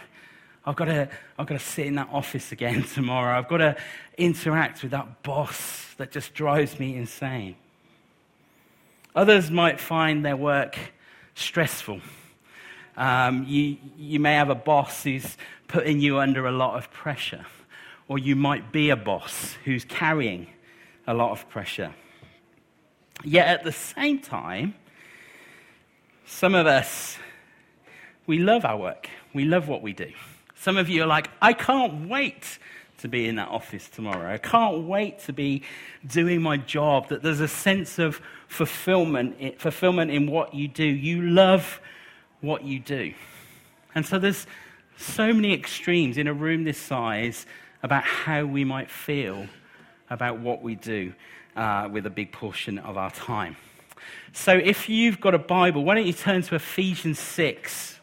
I've 0.65 0.77
got 0.77 0.87
to, 0.87 1.09
I've 1.39 1.47
got 1.47 1.59
to 1.59 1.65
sit 1.65 1.87
in 1.87 1.95
that 1.95 2.09
office 2.13 2.53
again 2.53 2.83
tomorrow. 2.95 3.39
I've 3.39 3.49
got 3.49 3.59
to 3.59 3.77
interact 4.17 4.83
with 4.83 4.93
that 4.93 5.23
boss 5.23 5.95
that 5.97 6.11
just 6.11 6.35
drives 6.35 6.79
me 6.79 6.97
insane. 6.97 7.57
Others 9.15 9.51
might 9.51 9.81
find 9.81 10.25
their 10.25 10.37
work 10.37 10.79
stressful. 11.35 12.01
Um, 12.97 13.45
you, 13.47 13.77
you 13.97 14.21
may 14.21 14.35
have 14.35 14.51
a 14.51 14.55
boss 14.55 15.05
who's 15.05 15.37
putting 15.69 16.01
you 16.01 16.19
under 16.19 16.47
a 16.47 16.53
lot 16.53 16.77
of 16.77 16.91
pressure, 16.91 17.47
or 18.09 18.19
you 18.19 18.35
might 18.35 18.73
be 18.73 18.91
a 18.91 18.97
boss 18.97 19.57
who's 19.65 19.85
carrying 19.85 20.49
a 21.07 21.15
lot 21.15 21.31
of 21.31 21.49
pressure. 21.49 21.95
Yet 23.23 23.49
at 23.49 23.65
the 23.65 23.73
same 23.73 24.21
time, 24.21 24.75
some 26.27 26.55
of 26.55 26.67
us, 26.67 27.19
we 28.27 28.39
love 28.39 28.65
our 28.65 28.77
work. 28.77 29.09
We 29.35 29.45
love 29.45 29.69
what 29.69 29.83
we 29.83 29.93
do. 29.93 30.11
Some 30.55 30.77
of 30.77 30.89
you 30.89 31.03
are 31.03 31.07
like, 31.07 31.31
I 31.41 31.53
can't 31.53 32.09
wait 32.09 32.59
to 32.99 33.09
be 33.09 33.27
in 33.29 33.37
that 33.37 33.49
office 33.49 33.89
tomorrow. 33.89 34.33
I 34.33 34.39
can't 34.39 34.85
wait 34.85 35.21
to 35.21 35.33
be 35.33 35.63
doing 36.07 36.43
my 36.43 36.57
job. 36.57 37.09
That 37.09 37.23
there's 37.23 37.41
a 37.41 37.49
sense 37.49 37.99
of 37.99 38.21
fulfillment, 38.49 39.61
fulfillment 39.61 40.11
in 40.11 40.31
what 40.31 40.55
you 40.55 40.67
do. 40.69 40.85
You 40.85 41.23
love 41.23 41.81
what 42.41 42.65
you 42.65 42.81
do. 42.81 43.15
And 43.95 44.05
so 44.05 44.19
there's 44.19 44.47
so 44.97 45.33
many 45.33 45.55
extremes 45.55 46.19
in 46.19 46.27
a 46.27 46.33
room 46.33 46.65
this 46.65 46.79
size 46.79 47.47
about 47.83 48.05
how 48.05 48.45
we 48.45 48.65
might 48.65 48.91
feel 48.91 49.47
about 50.11 50.39
what 50.41 50.63
we 50.63 50.75
do 50.75 51.13
uh, 51.57 51.89
with 51.91 52.07
a 52.07 52.11
big 52.11 52.33
portion 52.33 52.79
of 52.79 52.97
our 52.97 53.11
time. 53.11 53.57
So 54.33 54.53
if 54.53 54.89
you've 54.89 55.21
got 55.21 55.35
a 55.35 55.39
Bible, 55.39 55.85
why 55.85 55.95
don't 55.95 56.07
you 56.07 56.13
turn 56.13 56.43
to 56.43 56.55
Ephesians 56.55 57.19
6. 57.19 57.97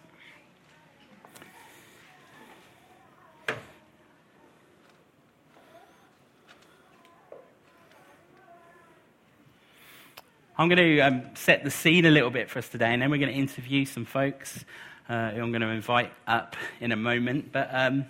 I'm 10.58 10.70
going 10.70 10.78
to 10.78 11.00
um, 11.02 11.24
set 11.36 11.66
the 11.66 11.72
scene 11.72 12.06
a 12.06 12.10
little 12.10 12.30
bit 12.30 12.50
for 12.50 12.60
us 12.60 12.70
today, 12.70 12.94
and 12.94 13.02
then 13.02 13.12
we're 13.12 13.18
going 13.18 13.32
to 13.32 13.38
interview 13.38 13.84
some 13.84 14.06
folks 14.06 14.64
uh, 15.10 15.32
who 15.32 15.42
I'm 15.42 15.52
going 15.52 15.62
to 15.62 15.68
invite 15.68 16.14
up 16.28 16.56
in 16.80 16.94
a 16.94 16.96
moment. 16.96 17.52
But 17.52 17.68
um, 17.74 18.06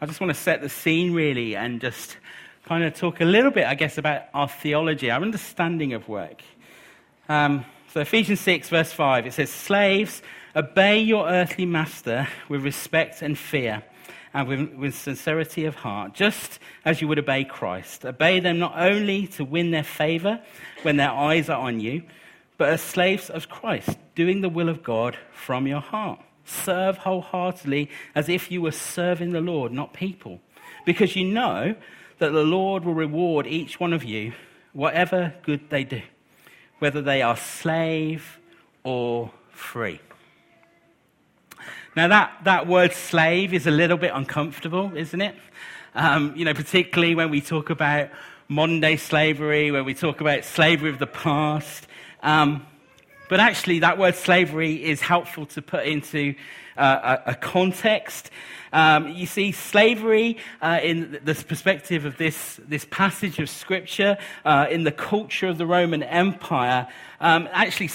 I 0.00 0.06
just 0.06 0.20
want 0.20 0.30
to 0.34 0.38
set 0.38 0.60
the 0.60 0.68
scene 0.68 1.14
really 1.14 1.56
and 1.56 1.80
just 1.80 2.18
kind 2.66 2.84
of 2.84 2.94
talk 2.94 3.20
a 3.20 3.24
little 3.24 3.50
bit, 3.50 3.66
I 3.66 3.74
guess, 3.74 3.96
about 3.96 4.24
our 4.34 4.48
theology, 4.48 5.10
our 5.10 5.22
understanding 5.22 5.94
of 5.94 6.08
work. 6.08 6.42
Um, 7.28 7.64
So, 7.96 8.00
Ephesians 8.02 8.40
6, 8.40 8.68
verse 8.68 8.92
5, 8.92 9.26
it 9.26 9.32
says, 9.32 9.48
Slaves, 9.48 10.20
obey 10.54 10.98
your 10.98 11.26
earthly 11.30 11.64
master 11.64 12.28
with 12.46 12.62
respect 12.62 13.22
and 13.22 13.38
fear 13.38 13.82
and 14.34 14.46
with, 14.46 14.74
with, 14.74 14.94
sincerity 14.94 15.64
of 15.64 15.76
heart, 15.76 16.12
just 16.12 16.58
as 16.84 17.00
you 17.00 17.08
would 17.08 17.18
obey 17.18 17.44
Christ. 17.44 18.04
Obey 18.04 18.38
them 18.38 18.58
not 18.58 18.74
only 18.76 19.28
to 19.28 19.46
win 19.46 19.70
their 19.70 19.82
favor 19.82 20.42
when 20.82 20.98
their 20.98 21.10
eyes 21.10 21.48
are 21.48 21.58
on 21.58 21.80
you, 21.80 22.02
but 22.58 22.68
as 22.68 22.82
slaves 22.82 23.30
of 23.30 23.48
Christ, 23.48 23.96
doing 24.14 24.42
the 24.42 24.50
will 24.50 24.68
of 24.68 24.82
God 24.82 25.16
from 25.32 25.66
your 25.66 25.80
heart. 25.80 26.20
Serve 26.46 26.98
wholeheartedly 26.98 27.90
as 28.14 28.28
if 28.28 28.50
you 28.50 28.62
were 28.62 28.72
serving 28.72 29.32
the 29.32 29.40
Lord, 29.40 29.72
not 29.72 29.92
people, 29.92 30.40
because 30.84 31.16
you 31.16 31.24
know 31.24 31.74
that 32.18 32.32
the 32.32 32.44
Lord 32.44 32.84
will 32.84 32.94
reward 32.94 33.46
each 33.46 33.78
one 33.78 33.92
of 33.92 34.04
you 34.04 34.32
whatever 34.72 35.34
good 35.42 35.70
they 35.70 35.84
do, 35.84 36.02
whether 36.78 37.00
they 37.00 37.22
are 37.22 37.36
slave 37.36 38.38
or 38.84 39.30
free. 39.50 39.98
Now, 41.96 42.08
that, 42.08 42.32
that 42.44 42.66
word 42.66 42.92
slave 42.92 43.54
is 43.54 43.66
a 43.66 43.70
little 43.70 43.96
bit 43.96 44.12
uncomfortable, 44.14 44.94
isn't 44.94 45.20
it? 45.20 45.34
Um, 45.94 46.34
you 46.36 46.44
know, 46.44 46.52
particularly 46.52 47.14
when 47.14 47.30
we 47.30 47.40
talk 47.40 47.70
about 47.70 48.10
modern 48.48 48.80
day 48.80 48.98
slavery, 48.98 49.70
when 49.70 49.86
we 49.86 49.94
talk 49.94 50.20
about 50.20 50.44
slavery 50.44 50.90
of 50.90 50.98
the 50.98 51.06
past. 51.06 51.86
Um, 52.22 52.66
but 53.28 53.40
actually, 53.40 53.80
that 53.80 53.98
word 53.98 54.14
slavery 54.14 54.84
is 54.84 55.00
helpful 55.00 55.46
to 55.46 55.62
put 55.62 55.86
into 55.86 56.34
uh, 56.76 57.18
a, 57.26 57.34
context. 57.34 58.30
Um, 58.72 59.08
you 59.08 59.26
see, 59.26 59.52
slavery, 59.52 60.38
uh, 60.60 60.80
in 60.82 61.18
the 61.24 61.34
perspective 61.34 62.04
of 62.04 62.18
this, 62.18 62.60
this 62.68 62.86
passage 62.90 63.38
of 63.38 63.48
Scripture, 63.48 64.18
uh, 64.44 64.66
in 64.70 64.84
the 64.84 64.92
culture 64.92 65.48
of 65.48 65.58
the 65.58 65.66
Roman 65.66 66.02
Empire, 66.02 66.86
um, 67.20 67.48
actually, 67.52 67.90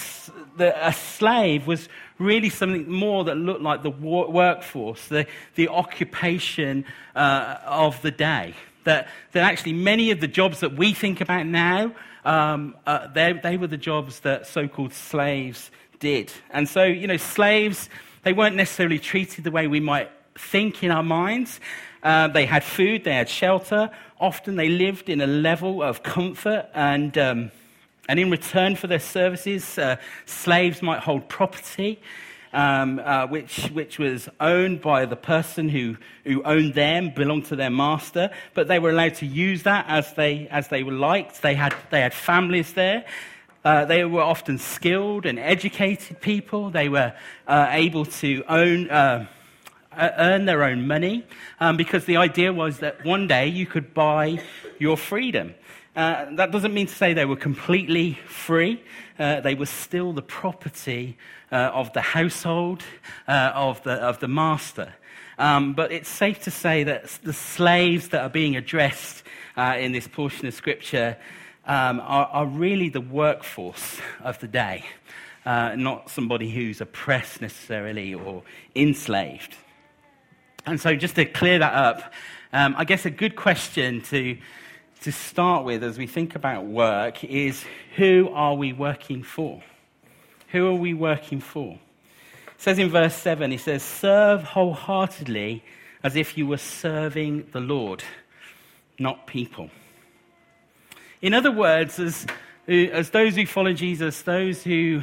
the, 0.56 0.86
a 0.86 0.92
slave 0.92 1.66
was 1.66 1.88
really 2.18 2.50
something 2.50 2.90
more 2.90 3.24
that 3.24 3.36
looked 3.36 3.62
like 3.62 3.82
the 3.82 3.90
workforce, 3.90 5.08
the, 5.08 5.26
the 5.54 5.68
occupation 5.68 6.84
uh, 7.14 7.58
of 7.64 8.00
the 8.02 8.10
day. 8.10 8.54
That, 8.84 9.08
that 9.32 9.44
actually 9.44 9.74
many 9.74 10.10
of 10.10 10.20
the 10.20 10.26
jobs 10.26 10.60
that 10.60 10.74
we 10.76 10.92
think 10.92 11.20
about 11.20 11.46
now, 11.46 11.94
um, 12.24 12.76
uh, 12.86 13.08
they, 13.08 13.32
they 13.32 13.56
were 13.56 13.66
the 13.66 13.76
jobs 13.76 14.20
that 14.20 14.46
so 14.46 14.68
called 14.68 14.92
slaves 14.92 15.70
did. 15.98 16.32
And 16.50 16.68
so, 16.68 16.84
you 16.84 17.06
know, 17.06 17.16
slaves, 17.16 17.88
they 18.22 18.32
weren't 18.32 18.56
necessarily 18.56 18.98
treated 18.98 19.44
the 19.44 19.50
way 19.50 19.66
we 19.66 19.80
might 19.80 20.10
think 20.36 20.82
in 20.82 20.90
our 20.90 21.02
minds. 21.02 21.60
Uh, 22.02 22.28
they 22.28 22.46
had 22.46 22.64
food, 22.64 23.04
they 23.04 23.14
had 23.14 23.28
shelter. 23.28 23.90
Often 24.20 24.56
they 24.56 24.68
lived 24.68 25.08
in 25.08 25.20
a 25.20 25.26
level 25.26 25.82
of 25.82 26.02
comfort 26.02 26.68
and. 26.74 27.16
Um, 27.18 27.50
and 28.08 28.18
in 28.18 28.30
return 28.30 28.74
for 28.74 28.88
their 28.88 29.00
services, 29.00 29.78
uh, 29.78 29.96
slaves 30.26 30.82
might 30.82 30.98
hold 30.98 31.28
property, 31.28 32.00
um, 32.52 33.00
uh, 33.02 33.26
which, 33.26 33.66
which 33.72 33.98
was 33.98 34.28
owned 34.40 34.80
by 34.80 35.06
the 35.06 35.16
person 35.16 35.68
who, 35.68 35.96
who 36.24 36.42
owned 36.42 36.74
them, 36.74 37.10
belonged 37.14 37.46
to 37.46 37.56
their 37.56 37.70
master, 37.70 38.30
but 38.54 38.68
they 38.68 38.78
were 38.78 38.90
allowed 38.90 39.14
to 39.16 39.26
use 39.26 39.62
that 39.62 39.86
as 39.88 40.12
they, 40.14 40.48
as 40.48 40.68
they 40.68 40.82
were 40.82 40.92
liked. 40.92 41.42
They 41.42 41.54
had, 41.54 41.74
they 41.90 42.00
had 42.00 42.14
families 42.14 42.74
there. 42.74 43.04
Uh, 43.64 43.84
they 43.84 44.04
were 44.04 44.22
often 44.22 44.58
skilled 44.58 45.24
and 45.24 45.38
educated 45.38 46.20
people. 46.20 46.70
They 46.70 46.88
were 46.88 47.14
uh, 47.46 47.68
able 47.70 48.04
to 48.06 48.42
own, 48.48 48.90
uh, 48.90 49.26
earn 49.96 50.46
their 50.46 50.64
own 50.64 50.86
money 50.86 51.24
um, 51.60 51.76
because 51.76 52.04
the 52.04 52.16
idea 52.16 52.52
was 52.52 52.80
that 52.80 53.04
one 53.04 53.28
day 53.28 53.46
you 53.46 53.66
could 53.66 53.94
buy 53.94 54.40
your 54.78 54.96
freedom. 54.96 55.54
Uh, 55.94 56.34
that 56.36 56.50
doesn't 56.50 56.72
mean 56.72 56.86
to 56.86 56.94
say 56.94 57.12
they 57.12 57.26
were 57.26 57.36
completely 57.36 58.14
free. 58.26 58.82
Uh, 59.18 59.40
they 59.40 59.54
were 59.54 59.66
still 59.66 60.14
the 60.14 60.22
property 60.22 61.18
uh, 61.50 61.70
of 61.74 61.92
the 61.92 62.00
household 62.00 62.82
uh, 63.28 63.52
of, 63.54 63.82
the, 63.82 63.92
of 63.92 64.18
the 64.20 64.28
master. 64.28 64.94
Um, 65.38 65.74
but 65.74 65.92
it's 65.92 66.08
safe 66.08 66.40
to 66.44 66.50
say 66.50 66.84
that 66.84 67.08
the 67.22 67.34
slaves 67.34 68.08
that 68.08 68.22
are 68.22 68.30
being 68.30 68.56
addressed 68.56 69.22
uh, 69.56 69.76
in 69.78 69.92
this 69.92 70.08
portion 70.08 70.46
of 70.46 70.54
Scripture 70.54 71.18
um, 71.66 72.00
are, 72.00 72.26
are, 72.26 72.46
really 72.46 72.88
the 72.88 73.00
workforce 73.00 74.00
of 74.22 74.38
the 74.40 74.48
day, 74.48 74.84
uh, 75.44 75.74
not 75.76 76.10
somebody 76.10 76.50
who's 76.50 76.80
oppressed 76.80 77.40
necessarily 77.40 78.14
or 78.14 78.42
enslaved. 78.74 79.56
And 80.64 80.80
so, 80.80 80.96
just 80.96 81.16
to 81.16 81.24
clear 81.24 81.58
that 81.58 81.74
up, 81.74 82.12
um, 82.52 82.74
I 82.76 82.84
guess 82.84 83.04
a 83.04 83.10
good 83.10 83.36
question 83.36 84.00
to 84.02 84.38
to 85.02 85.12
start 85.12 85.64
with 85.64 85.82
as 85.82 85.98
we 85.98 86.06
think 86.06 86.34
about 86.34 86.64
work 86.64 87.24
is 87.24 87.64
who 87.96 88.30
are 88.32 88.54
we 88.54 88.72
working 88.72 89.22
for? 89.22 89.62
Who 90.48 90.66
are 90.68 90.74
we 90.74 90.94
working 90.94 91.40
for? 91.40 91.78
It 92.46 92.60
says 92.60 92.78
in 92.78 92.88
verse 92.88 93.14
7, 93.14 93.50
he 93.50 93.56
says, 93.56 93.82
Serve 93.82 94.44
wholeheartedly 94.44 95.64
as 96.04 96.14
if 96.14 96.38
you 96.38 96.46
were 96.46 96.58
serving 96.58 97.48
the 97.52 97.60
Lord, 97.60 98.04
not 98.98 99.26
people. 99.26 99.70
In 101.20 101.34
other 101.34 101.50
words, 101.50 101.98
as, 101.98 102.26
as 102.68 103.10
those 103.10 103.34
who 103.34 103.46
follow 103.46 103.72
Jesus, 103.72 104.22
those 104.22 104.62
who 104.62 105.02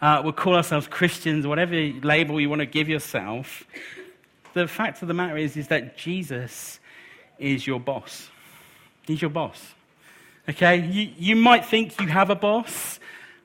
uh, 0.00 0.22
would 0.24 0.36
call 0.36 0.54
ourselves 0.54 0.86
Christians, 0.86 1.46
whatever 1.46 1.74
label 1.74 2.40
you 2.40 2.48
want 2.48 2.60
to 2.60 2.66
give 2.66 2.88
yourself, 2.88 3.64
the 4.52 4.68
fact 4.68 5.02
of 5.02 5.08
the 5.08 5.14
matter 5.14 5.36
is, 5.36 5.56
is 5.56 5.68
that 5.68 5.96
Jesus 5.96 6.78
is 7.38 7.66
your 7.66 7.80
boss. 7.80 8.30
He's 9.06 9.20
your 9.20 9.30
boss. 9.30 9.74
Okay? 10.48 10.80
You, 10.80 11.10
you 11.16 11.36
might 11.36 11.64
think 11.64 12.00
you 12.00 12.08
have 12.08 12.30
a 12.30 12.34
boss, 12.34 12.98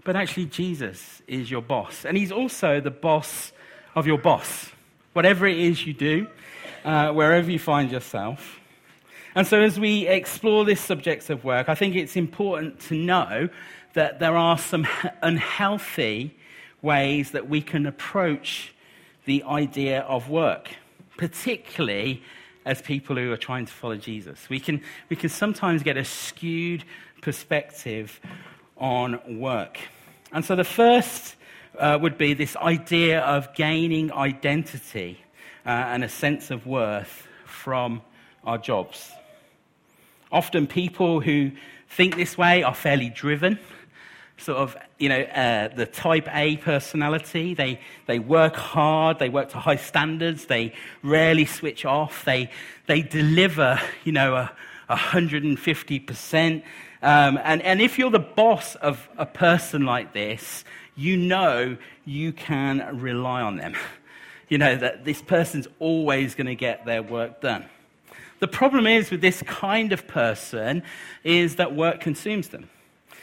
but 0.04 0.16
actually, 0.16 0.46
Jesus 0.46 1.22
is 1.28 1.52
your 1.52 1.62
boss. 1.62 2.06
And 2.06 2.18
He's 2.18 2.32
also 2.32 2.80
the 2.80 2.92
boss 2.92 3.52
of 3.96 4.08
your 4.08 4.18
boss, 4.18 4.72
whatever 5.14 5.46
it 5.46 5.58
is 5.58 5.86
you 5.86 5.94
do, 5.94 6.28
uh, 6.86 7.12
wherever 7.12 7.50
you 7.52 7.60
find 7.60 7.92
yourself. 7.92 8.60
And 9.36 9.46
so, 9.46 9.62
as 9.62 9.80
we 9.80 10.08
explore 10.08 10.66
this 10.66 10.82
subject 10.82 11.30
of 11.30 11.44
work, 11.44 11.70
I 11.70 11.76
think 11.76 11.96
it's 11.96 12.16
important 12.16 12.80
to 12.82 12.96
know 12.96 13.50
that 13.94 14.20
there 14.20 14.36
are 14.36 14.58
some 14.58 14.88
unhealthy 15.22 16.36
ways 16.82 17.32
that 17.32 17.50
we 17.50 17.62
can 17.62 17.86
approach 17.86 18.74
the 19.26 19.44
idea 19.44 20.02
of 20.02 20.30
work, 20.30 20.70
particularly 21.18 22.24
as 22.66 22.82
people 22.82 23.16
who 23.16 23.32
are 23.32 23.38
trying 23.38 23.66
to 23.66 23.74
follow 23.74 23.96
Jesus. 23.96 24.50
We 24.50 24.60
can, 24.60 24.82
we 25.10 25.16
can 25.16 25.30
sometimes 25.30 25.84
get 25.84 25.98
a 25.98 26.06
skewed 26.06 26.84
perspective 27.22 28.20
on 28.78 29.40
work. 29.40 29.80
And 30.32 30.44
so 30.46 30.56
the 30.56 30.64
first 30.64 31.36
uh, 31.78 31.98
would 32.02 32.18
be 32.18 32.34
this 32.34 32.56
idea 32.58 33.22
of 33.22 33.54
gaining 33.54 34.12
identity 34.12 35.20
uh, 35.66 35.70
and 35.70 36.04
a 36.04 36.10
sense 36.10 36.52
of 36.52 36.66
worth 36.66 37.28
from 37.46 38.02
our 38.44 38.58
jobs. 38.58 39.12
Often 40.32 40.68
people 40.68 41.22
who 41.22 41.52
think 41.90 42.16
this 42.16 42.38
way 42.38 42.64
are 42.64 42.76
fairly 42.76 43.10
driven 43.10 43.60
sort 44.40 44.58
of, 44.58 44.78
you 44.98 45.10
know, 45.10 45.22
uh, 45.22 45.68
the 45.70 45.86
type 45.86 46.28
A 46.34 46.58
personality. 46.58 47.54
They, 47.54 47.80
they 48.08 48.20
work 48.20 48.56
hard, 48.56 49.20
they 49.20 49.30
work 49.30 49.50
to 49.50 49.60
high 49.60 49.76
standards, 49.76 50.46
they 50.46 50.74
rarely 51.04 51.46
switch 51.46 51.86
off, 51.86 52.26
they, 52.26 52.50
they 52.88 53.02
deliver, 53.02 53.80
you 54.04 54.12
know, 54.12 54.36
a, 54.36 54.52
150%. 54.90 56.64
Um, 57.02 57.40
and, 57.44 57.62
and 57.62 57.82
if 57.82 57.98
you're 57.98 58.10
the 58.10 58.20
boss 58.20 58.76
of 58.76 59.08
a 59.18 59.26
person 59.26 59.86
like 59.86 60.14
this, 60.14 60.64
you 60.96 61.16
know 61.16 61.78
you 62.06 62.34
can 62.34 63.00
rely 63.00 63.42
on 63.42 63.58
them. 63.58 63.76
You 64.50 64.58
know 64.58 64.76
that 64.76 65.06
this 65.06 65.22
person's 65.22 65.68
always 65.78 66.34
going 66.34 66.48
to 66.48 66.56
get 66.56 66.86
their 66.86 67.04
work 67.04 67.40
done. 67.40 67.66
The 68.40 68.48
problem 68.48 68.88
is 68.88 69.12
with 69.12 69.22
this 69.22 69.44
kind 69.44 69.94
of 69.94 70.08
person 70.08 70.82
is 71.24 71.58
that 71.58 71.76
work 71.76 72.00
consumes 72.00 72.50
them. 72.50 72.70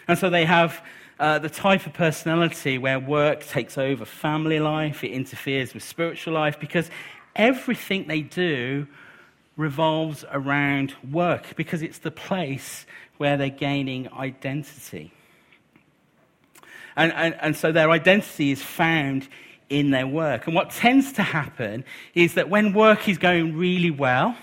And 0.07 0.19
so 0.19 0.31
they 0.31 0.45
have 0.45 0.83
uh, 1.19 1.39
the 1.39 1.49
type 1.49 1.87
of 1.87 1.93
personality 1.95 2.79
where 2.79 2.99
work 2.99 3.45
takes 3.47 3.79
over 3.79 4.05
family 4.05 4.61
life, 4.61 5.03
it 5.03 5.13
interferes 5.13 5.73
with 5.73 5.83
spiritual 5.83 6.35
life, 6.35 6.61
because 6.61 6.91
everything 7.35 8.07
they 8.07 8.21
do 8.21 8.87
revolves 9.57 10.25
around 10.31 10.95
work, 11.11 11.57
because 11.57 11.83
it's 11.83 11.99
the 11.99 12.11
place 12.11 12.87
where 13.17 13.37
they're 13.37 13.49
gaining 13.49 14.13
identity. 14.13 15.13
And, 16.97 17.13
and, 17.13 17.35
and 17.41 17.57
so 17.57 17.73
their 17.73 17.91
identity 17.91 18.51
is 18.51 18.63
found 18.63 19.29
in 19.69 19.91
their 19.91 20.07
work. 20.07 20.47
And 20.47 20.55
what 20.55 20.71
tends 20.71 21.13
to 21.15 21.23
happen 21.23 21.85
is 22.15 22.35
that 22.35 22.49
when 22.49 22.73
work 22.73 23.09
is 23.09 23.19
going 23.19 23.57
really 23.57 23.91
well, 23.91 24.37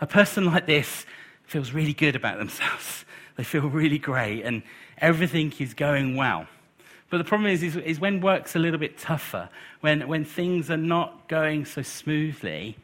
a 0.00 0.06
person 0.06 0.44
like 0.44 0.66
this 0.66 1.06
feels 1.44 1.72
really 1.72 1.94
good 1.94 2.16
about 2.16 2.38
themselves. 2.38 3.04
They 3.36 3.44
feel 3.44 3.68
really 3.68 4.00
great. 4.00 4.42
And 4.44 4.64
everything 5.00 5.52
is 5.58 5.74
going 5.74 6.16
well. 6.16 6.46
But 7.10 7.18
the 7.18 7.24
problem 7.24 7.50
is, 7.50 7.62
is, 7.62 7.76
is, 7.76 7.98
when 7.98 8.20
work's 8.20 8.54
a 8.54 8.58
little 8.58 8.78
bit 8.78 8.98
tougher, 8.98 9.48
when, 9.80 10.06
when 10.08 10.24
things 10.24 10.70
are 10.70 10.76
not 10.76 11.26
going 11.28 11.64
so 11.64 11.80
smoothly, 11.80 12.76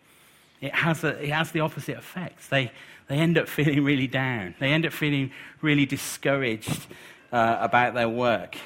it 0.61 0.75
has, 0.75 1.05
a, 1.05 1.23
it 1.23 1.31
has 1.31 1.51
the 1.51 1.61
opposite 1.61 1.99
effects. 1.99 2.49
They, 2.49 2.73
they 3.09 3.17
end 3.17 3.37
up 3.37 3.49
feeling 3.49 3.85
really 3.85 4.07
down. 4.07 4.55
They 4.59 4.73
end 4.73 4.87
up 4.87 4.93
feeling 4.93 5.31
really 5.61 5.85
discouraged 5.85 6.87
uh, 7.33 7.59
about 7.61 7.95
their 7.95 8.09
work. 8.09 8.57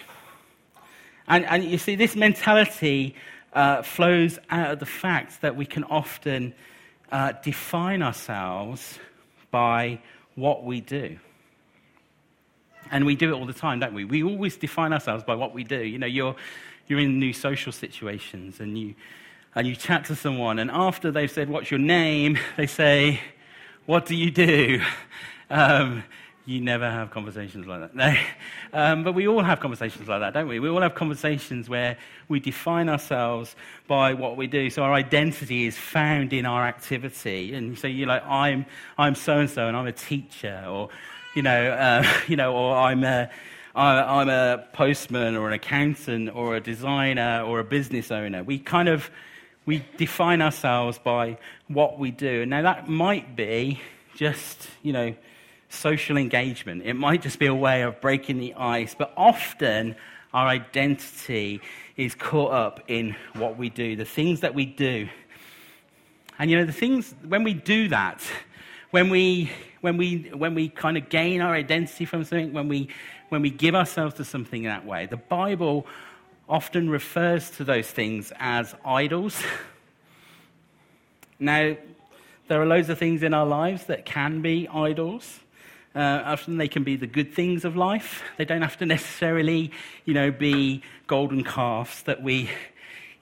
And, 1.27 1.45
and 1.47 1.65
you 1.65 1.79
see, 1.79 1.97
this 1.97 2.15
mentality 2.15 3.17
uh, 3.53 3.83
flows 3.83 4.39
out 4.51 4.71
of 4.71 4.79
the 4.79 4.87
fact 4.87 5.41
that 5.41 5.57
we 5.57 5.67
can 5.67 5.83
often 5.85 6.55
uh, 7.11 7.33
define 7.43 8.03
ourselves 8.03 8.99
by 9.51 10.01
what 10.37 10.65
we 10.65 10.81
do. 10.81 11.19
And 12.91 13.05
we 13.05 13.17
do 13.17 13.35
it 13.35 13.39
all 13.39 13.47
the 13.47 13.53
time, 13.53 13.81
don't 13.81 13.95
we? 13.95 14.05
We 14.05 14.23
always 14.23 14.57
define 14.57 14.93
ourselves 14.93 15.25
by 15.25 15.35
what 15.35 15.55
we 15.55 15.65
do. 15.65 15.83
You 15.83 15.99
know, 15.99 16.07
you're, 16.07 16.35
you're 16.87 17.01
in 17.01 17.19
new 17.19 17.33
social 17.33 17.73
situations 17.73 18.61
and 18.61 18.79
you, 18.79 18.95
and 19.55 19.67
you 19.67 19.77
chat 19.77 20.05
to 20.07 20.17
someone, 20.17 20.59
and 20.59 20.71
after 20.71 21.11
they've 21.11 21.31
said, 21.31 21.49
What's 21.49 21.71
your 21.71 21.81
name? 21.81 22.39
they 22.57 22.67
say, 22.67 23.21
What 23.87 24.07
do 24.07 24.15
you 24.15 24.31
do? 24.31 24.81
Um, 25.51 26.05
you 26.49 26.63
never 26.63 26.91
have 26.91 27.11
conversations 27.11 27.67
like 27.67 27.81
that. 27.81 27.95
No. 27.95 28.17
Um, 28.73 29.05
but 29.05 29.13
we 29.13 29.29
all 29.29 29.43
have 29.43 29.61
conversations 29.61 30.09
like 30.09 30.21
that, 30.21 30.33
don't 30.33 30.49
we? 30.49 30.61
We 30.61 30.69
all 30.69 30.81
have 30.81 30.95
conversations 30.95 31.69
where 31.69 31.99
we 32.29 32.41
define 32.41 32.89
ourselves 32.89 33.55
by 33.87 34.15
what 34.15 34.37
we 34.37 34.47
do. 34.47 34.71
So 34.71 34.83
our 34.83 34.95
identity 34.95 35.67
is 35.67 35.77
found 35.77 36.33
in 36.33 36.47
our 36.47 36.67
activity. 36.67 37.55
And 37.55 37.79
so 37.79 37.87
you're 37.87 38.09
like, 38.09 38.25
I'm, 38.27 38.65
I'm 38.97 39.15
so-and-so 39.15 39.69
and 39.69 39.77
I'm 39.77 39.87
a 39.87 39.93
teacher 39.93 40.65
or, 40.67 40.89
you 41.39 41.43
know, 41.43 41.71
uh, 41.71 42.05
you 42.27 42.35
know, 42.35 42.53
or 42.53 42.77
I'm 42.77 43.05
a, 43.05 43.31
I'm 43.77 44.29
a 44.29 44.67
postman 44.73 45.37
or 45.37 45.47
an 45.47 45.53
accountant 45.53 46.35
or 46.35 46.57
a 46.57 46.61
designer 46.61 47.45
or 47.47 47.61
a 47.61 47.65
business 47.65 48.11
owner. 48.11 48.43
We 48.43 48.59
kind 48.59 48.89
of, 48.89 49.09
we 49.65 49.85
define 49.97 50.43
ourselves 50.43 50.99
by 50.99 51.39
what 51.69 51.97
we 51.97 52.11
do. 52.11 52.43
And 52.43 52.51
now 52.51 52.63
that 52.63 52.89
might 52.89 53.37
be 53.37 53.81
just, 54.17 54.69
you 54.83 54.93
know, 54.93 55.15
social 55.69 56.17
engagement. 56.17 56.83
It 56.85 56.95
might 56.95 57.23
just 57.23 57.39
be 57.39 57.47
a 57.47 57.55
way 57.55 57.83
of 57.83 58.01
breaking 58.01 58.41
the 58.41 58.55
ice, 58.55 58.97
but 58.99 59.13
often 59.17 59.95
our 60.35 60.49
identity 60.49 61.61
is 61.97 62.17
caught 62.17 62.51
up 62.51 62.81
in 62.89 63.15
what 63.35 63.57
we 63.57 63.71
do, 63.71 63.95
the 63.95 64.05
things 64.05 64.41
that 64.41 64.57
we 64.57 64.67
do. 64.67 65.09
And 66.37 66.51
you 66.51 66.59
know, 66.59 66.65
the 66.65 66.73
things, 66.73 67.15
when 67.29 67.45
we 67.45 67.55
do 67.55 67.87
that, 67.91 68.25
when 68.91 69.09
we, 69.09 69.53
when 69.81 69.97
we, 69.97 70.31
when 70.35 70.55
we 70.55 70.69
kind 70.69 70.97
of 70.97 71.09
gain 71.09 71.41
our 71.41 71.55
identity 71.55 72.05
from 72.05 72.25
something, 72.25 72.53
when 72.53 72.69
we, 72.69 72.89
when 73.29 73.43
we 73.43 73.51
give 73.51 73.75
ourselves 73.75 74.15
to 74.17 74.25
something 74.25 74.65
that 74.65 74.85
way, 74.85 75.07
the 75.07 75.17
Bible 75.17 75.87
often 76.49 76.89
refers 76.89 77.51
to 77.51 77.65
those 77.65 77.87
things 77.87 78.33
as 78.39 78.75
idols. 78.85 79.43
now, 81.39 81.77
there 82.49 82.61
are 82.61 82.67
loads 82.67 82.89
of 82.89 82.99
things 82.99 83.23
in 83.23 83.35
our 83.35 83.47
lives 83.47 83.85
that 83.85 84.07
can 84.07 84.41
be 84.41 84.67
idols. 84.69 85.41
Uh, 85.95 86.23
often 86.25 86.57
they 86.57 86.69
can 86.69 86.85
be 86.85 86.97
the 86.97 87.07
good 87.07 87.35
things 87.35 87.65
of 87.65 87.77
life. 87.77 88.23
They 88.37 88.45
don't 88.45 88.63
have 88.63 88.77
to 88.79 88.87
necessarily, 88.87 89.71
you 90.05 90.15
know, 90.15 90.31
be 90.31 90.83
golden 91.07 91.45
calves 91.45 92.03
that 92.03 92.23
we, 92.23 92.51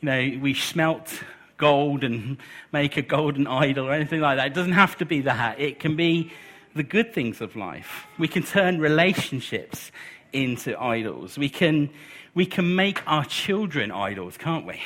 you 0.01 0.03
know, 0.03 0.39
we 0.41 0.55
smelt 0.55 1.23
gold 1.57 2.05
and 2.05 2.37
make 2.73 2.97
a 2.97 3.03
golden 3.03 3.47
idol 3.47 3.89
or 3.89 3.93
anything 3.93 4.21
like 4.21 4.37
that. 4.37 4.49
It 4.49 4.55
doesn't 4.55 4.73
have 4.73 4.97
to 4.99 5.05
be 5.05 5.23
that. 5.23 5.59
It 5.59 5.81
can 5.81 5.97
be 5.97 6.33
the 6.77 6.83
good 6.83 7.13
things 7.13 7.41
of 7.41 7.57
life. 7.57 8.07
We 8.19 8.29
can 8.29 8.43
turn 8.43 8.79
relationships 8.79 9.91
into 10.33 10.79
idols. 10.81 11.39
We 11.39 11.49
can, 11.49 11.91
we 12.35 12.47
can 12.47 12.77
make 12.77 13.07
our 13.07 13.25
children 13.25 13.91
idols, 13.91 14.37
can't 14.37 14.67
we? 14.67 14.81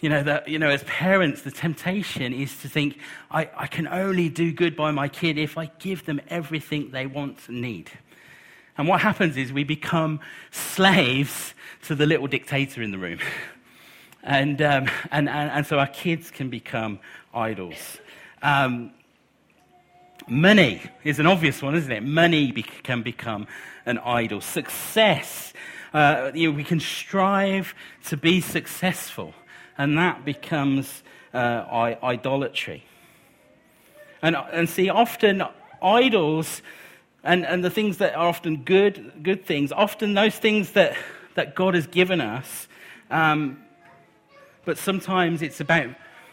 You 0.00 0.10
know, 0.10 0.22
that, 0.24 0.48
you 0.48 0.58
know, 0.58 0.68
as 0.68 0.84
parents, 0.84 1.42
the 1.42 1.50
temptation 1.50 2.34
is 2.34 2.60
to 2.60 2.68
think, 2.68 2.98
I, 3.30 3.48
I 3.56 3.66
can 3.66 3.86
only 3.86 4.28
do 4.28 4.52
good 4.52 4.76
by 4.76 4.90
my 4.90 5.08
kid 5.08 5.38
if 5.38 5.56
I 5.56 5.70
give 5.78 6.04
them 6.04 6.20
everything 6.28 6.90
they 6.90 7.06
want 7.06 7.48
and 7.48 7.62
need. 7.62 7.90
And 8.76 8.86
what 8.88 9.00
happens 9.00 9.38
is 9.38 9.52
we 9.52 9.64
become 9.64 10.20
slaves 10.50 11.54
to 11.84 11.94
the 11.94 12.04
little 12.04 12.26
dictator 12.26 12.82
in 12.82 12.90
the 12.90 12.98
room. 12.98 13.20
And, 14.22 14.60
um, 14.60 14.90
and, 15.10 15.28
and, 15.28 15.50
and, 15.50 15.66
so 15.66 15.78
our 15.78 15.86
kids 15.86 16.30
can 16.30 16.50
become 16.50 16.98
idols. 17.32 17.98
Um, 18.42 18.90
money 20.28 20.82
is 21.04 21.18
an 21.18 21.26
obvious 21.26 21.62
one, 21.62 21.74
isn't 21.74 21.92
it? 21.92 22.02
Money 22.02 22.52
be- 22.52 22.62
can 22.62 23.02
become 23.02 23.46
an 23.84 23.98
idol. 23.98 24.40
Success, 24.40 25.52
uh, 25.92 26.30
you 26.34 26.50
know, 26.50 26.56
we 26.56 26.64
can 26.64 26.80
strive 26.80 27.74
to 28.06 28.16
be 28.16 28.40
successful 28.40 29.34
and 29.78 29.98
that 29.98 30.24
becomes 30.24 31.02
uh, 31.34 31.94
idolatry. 32.02 32.84
And, 34.22 34.36
and 34.52 34.68
see, 34.68 34.88
often 34.88 35.42
idols 35.82 36.62
and, 37.22 37.44
and 37.44 37.64
the 37.64 37.70
things 37.70 37.98
that 37.98 38.14
are 38.14 38.28
often 38.28 38.62
good, 38.62 39.12
good 39.22 39.44
things, 39.44 39.72
often 39.72 40.14
those 40.14 40.36
things 40.36 40.72
that, 40.72 40.96
that 41.34 41.54
God 41.54 41.74
has 41.74 41.86
given 41.86 42.20
us, 42.20 42.68
um, 43.10 43.62
but 44.64 44.78
sometimes 44.78 45.42
it's 45.42 45.60
about, 45.60 45.88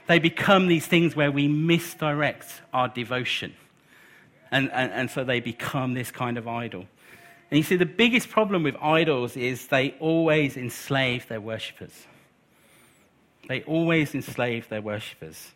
they 0.08 0.20
become 0.20 0.68
these 0.68 0.88
things 0.88 1.16
where 1.16 1.32
we 1.32 1.48
misdirect 1.48 2.62
our 2.74 2.88
devotion. 2.88 3.54
And, 4.54 4.72
and, 4.72 4.92
and 4.92 5.10
so 5.10 5.24
they 5.24 5.40
become 5.40 5.96
this 5.96 6.12
kind 6.12 6.38
of 6.38 6.48
idol. 6.48 6.86
And 7.50 7.58
you 7.58 7.64
see, 7.64 7.76
the 7.76 7.88
biggest 7.88 8.30
problem 8.30 8.62
with 8.62 8.76
idols 8.80 9.36
is 9.36 9.68
they 9.68 9.96
always 10.00 10.58
enslave 10.58 11.28
their 11.28 11.42
worshippers. 11.42 12.06
They 13.50 13.64
always 13.64 14.14
enslave 14.14 14.70
their 14.70 14.82
worshippers. 14.82 15.52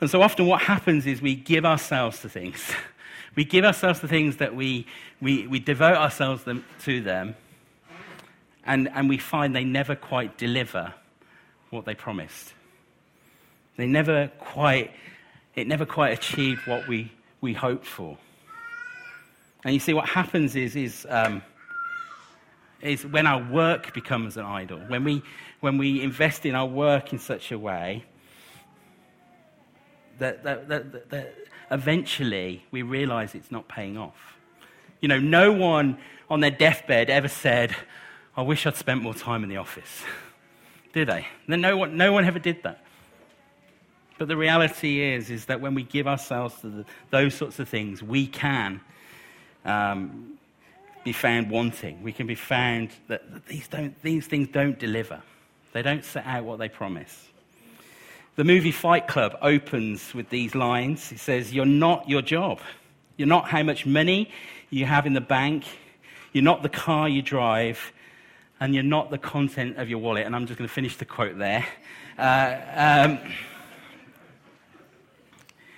And 0.00 0.08
so 0.08 0.22
often 0.22 0.46
what 0.46 0.62
happens 0.62 1.06
is 1.06 1.20
we 1.20 1.34
give 1.34 1.66
ourselves 1.66 2.20
to 2.20 2.28
things. 2.28 2.72
We 3.34 3.44
give 3.44 3.66
ourselves 3.66 4.00
to 4.00 4.08
things 4.08 4.38
that 4.38 4.56
we, 4.56 4.86
we, 5.20 5.46
we 5.46 5.58
devote 5.58 5.98
ourselves 5.98 6.44
them, 6.44 6.64
to 6.84 7.02
them, 7.02 7.36
and, 8.64 8.88
and 8.88 9.10
we 9.10 9.18
find 9.18 9.54
they 9.54 9.62
never 9.62 9.94
quite 9.94 10.38
deliver 10.38 10.94
what 11.68 11.84
they 11.84 11.94
promised. 11.94 12.54
They 13.76 13.86
never 13.86 14.28
quite, 14.38 14.90
it 15.54 15.66
never 15.66 15.84
quite 15.84 16.14
achieved 16.14 16.66
what 16.66 16.88
we, 16.88 17.12
we 17.40 17.52
hoped 17.52 17.86
for. 17.86 18.16
And 19.64 19.74
you 19.74 19.80
see, 19.80 19.94
what 19.94 20.08
happens 20.08 20.54
is, 20.56 20.76
is, 20.76 21.06
um, 21.08 21.42
is 22.80 23.04
when 23.06 23.26
our 23.26 23.42
work 23.50 23.92
becomes 23.94 24.36
an 24.36 24.44
idol, 24.44 24.78
when 24.86 25.04
we, 25.04 25.22
when 25.60 25.78
we 25.78 26.02
invest 26.02 26.46
in 26.46 26.54
our 26.54 26.66
work 26.66 27.12
in 27.12 27.18
such 27.18 27.50
a 27.52 27.58
way 27.58 28.04
that, 30.18 30.44
that, 30.44 30.68
that, 30.68 31.10
that 31.10 31.34
eventually 31.70 32.64
we 32.70 32.82
realize 32.82 33.34
it's 33.34 33.50
not 33.50 33.68
paying 33.68 33.98
off. 33.98 34.36
You 35.00 35.08
know, 35.08 35.18
no 35.18 35.52
one 35.52 35.98
on 36.30 36.40
their 36.40 36.50
deathbed 36.50 37.10
ever 37.10 37.28
said, 37.28 37.74
I 38.36 38.42
wish 38.42 38.66
I'd 38.66 38.76
spent 38.76 39.02
more 39.02 39.14
time 39.14 39.42
in 39.42 39.48
the 39.48 39.56
office. 39.56 40.02
Did 40.92 41.08
they? 41.08 41.26
No 41.46 41.76
one, 41.76 41.96
no 41.96 42.12
one 42.12 42.24
ever 42.24 42.38
did 42.38 42.62
that. 42.62 42.85
But 44.18 44.28
the 44.28 44.36
reality 44.36 45.02
is, 45.02 45.30
is 45.30 45.44
that 45.46 45.60
when 45.60 45.74
we 45.74 45.82
give 45.82 46.06
ourselves 46.06 46.60
to 46.62 46.68
the, 46.68 46.84
those 47.10 47.34
sorts 47.34 47.58
of 47.58 47.68
things, 47.68 48.02
we 48.02 48.26
can 48.26 48.80
um, 49.64 50.38
be 51.04 51.12
found 51.12 51.50
wanting. 51.50 52.02
We 52.02 52.12
can 52.12 52.26
be 52.26 52.34
found 52.34 52.90
that, 53.08 53.46
these, 53.46 53.68
don't, 53.68 54.00
these 54.02 54.26
things 54.26 54.48
don't 54.48 54.78
deliver. 54.78 55.22
They 55.72 55.82
don't 55.82 56.04
set 56.04 56.24
out 56.26 56.44
what 56.44 56.58
they 56.58 56.68
promise. 56.68 57.28
The 58.36 58.44
movie 58.44 58.72
Fight 58.72 59.06
Club 59.06 59.36
opens 59.42 60.14
with 60.14 60.30
these 60.30 60.54
lines. 60.54 61.12
It 61.12 61.18
says, 61.18 61.54
You're 61.54 61.64
not 61.64 62.08
your 62.08 62.22
job. 62.22 62.60
You're 63.16 63.28
not 63.28 63.48
how 63.48 63.62
much 63.62 63.86
money 63.86 64.30
you 64.70 64.84
have 64.84 65.06
in 65.06 65.14
the 65.14 65.20
bank. 65.20 65.64
You're 66.32 66.44
not 66.44 66.62
the 66.62 66.68
car 66.68 67.08
you 67.08 67.22
drive. 67.22 67.92
And 68.60 68.74
you're 68.74 68.82
not 68.82 69.10
the 69.10 69.18
content 69.18 69.78
of 69.78 69.88
your 69.88 69.98
wallet. 69.98 70.26
And 70.26 70.34
I'm 70.34 70.46
just 70.46 70.58
going 70.58 70.68
to 70.68 70.74
finish 70.74 70.96
the 70.96 71.04
quote 71.04 71.38
there. 71.38 71.66
Uh, 72.18 72.56
um, 72.74 73.32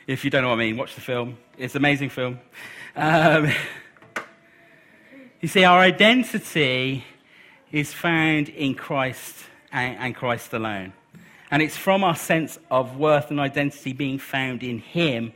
if 0.09 0.25
you 0.25 0.31
don't 0.31 0.40
know 0.40 0.49
what 0.49 0.55
I 0.55 0.64
mean, 0.64 0.79
watch 0.79 0.94
the 0.94 1.03
film. 1.03 1.37
It's 1.59 1.75
an 1.75 1.83
amazing 1.83 2.09
film. 2.09 2.40
Um, 2.97 3.53
you 5.42 5.49
see, 5.49 5.64
our 5.64 5.79
identity 5.79 7.05
is 7.71 7.92
found 7.92 8.49
in 8.49 8.75
Christ 8.75 9.44
and, 9.71 9.99
and 9.99 10.16
Christ 10.16 10.55
alone. 10.55 10.94
And 11.51 11.62
it's 11.62 11.77
from 11.77 12.05
our 12.05 12.16
sense 12.16 12.59
of 12.71 12.97
worth 12.97 13.31
and 13.31 13.38
identity 13.38 13.92
being 13.92 14.18
found 14.18 14.62
in 14.62 14.79
Him 14.79 15.35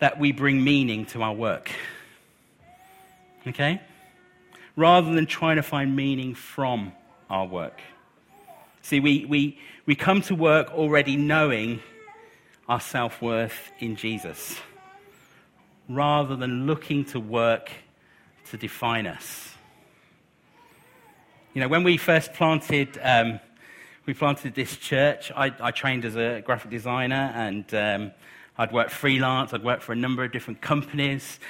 that 0.00 0.18
we 0.18 0.32
bring 0.32 0.64
meaning 0.64 1.06
to 1.06 1.22
our 1.22 1.32
work. 1.32 1.70
Okay? 3.46 3.80
Rather 4.74 5.14
than 5.14 5.26
trying 5.26 5.54
to 5.54 5.62
find 5.62 5.94
meaning 5.94 6.34
from 6.34 6.92
our 7.28 7.46
work. 7.46 7.80
See, 8.82 8.98
we, 8.98 9.24
we, 9.24 9.56
we 9.86 9.94
come 9.94 10.20
to 10.22 10.34
work 10.34 10.72
already 10.72 11.16
knowing 11.16 11.80
our 12.70 12.80
self 12.80 13.20
worth 13.20 13.72
in 13.80 13.96
Jesus, 13.96 14.56
rather 15.88 16.36
than 16.36 16.68
looking 16.68 17.04
to 17.06 17.18
work 17.18 17.72
to 18.48 18.56
define 18.56 19.08
us. 19.08 19.56
You 21.52 21.62
know, 21.62 21.66
when 21.66 21.82
we 21.82 21.96
first 21.96 22.32
planted, 22.32 22.96
um, 23.02 23.40
we 24.06 24.14
planted 24.14 24.54
this 24.54 24.76
church, 24.76 25.32
I, 25.34 25.52
I, 25.60 25.72
trained 25.72 26.04
as 26.04 26.14
a 26.14 26.42
graphic 26.46 26.70
designer 26.70 27.32
and 27.34 27.74
um, 27.74 28.12
I'd 28.56 28.70
worked 28.70 28.92
freelance, 28.92 29.52
I'd 29.52 29.64
worked 29.64 29.82
for 29.82 29.92
a 29.92 29.96
number 29.96 30.22
of 30.22 30.30
different 30.30 30.60
companies, 30.60 31.40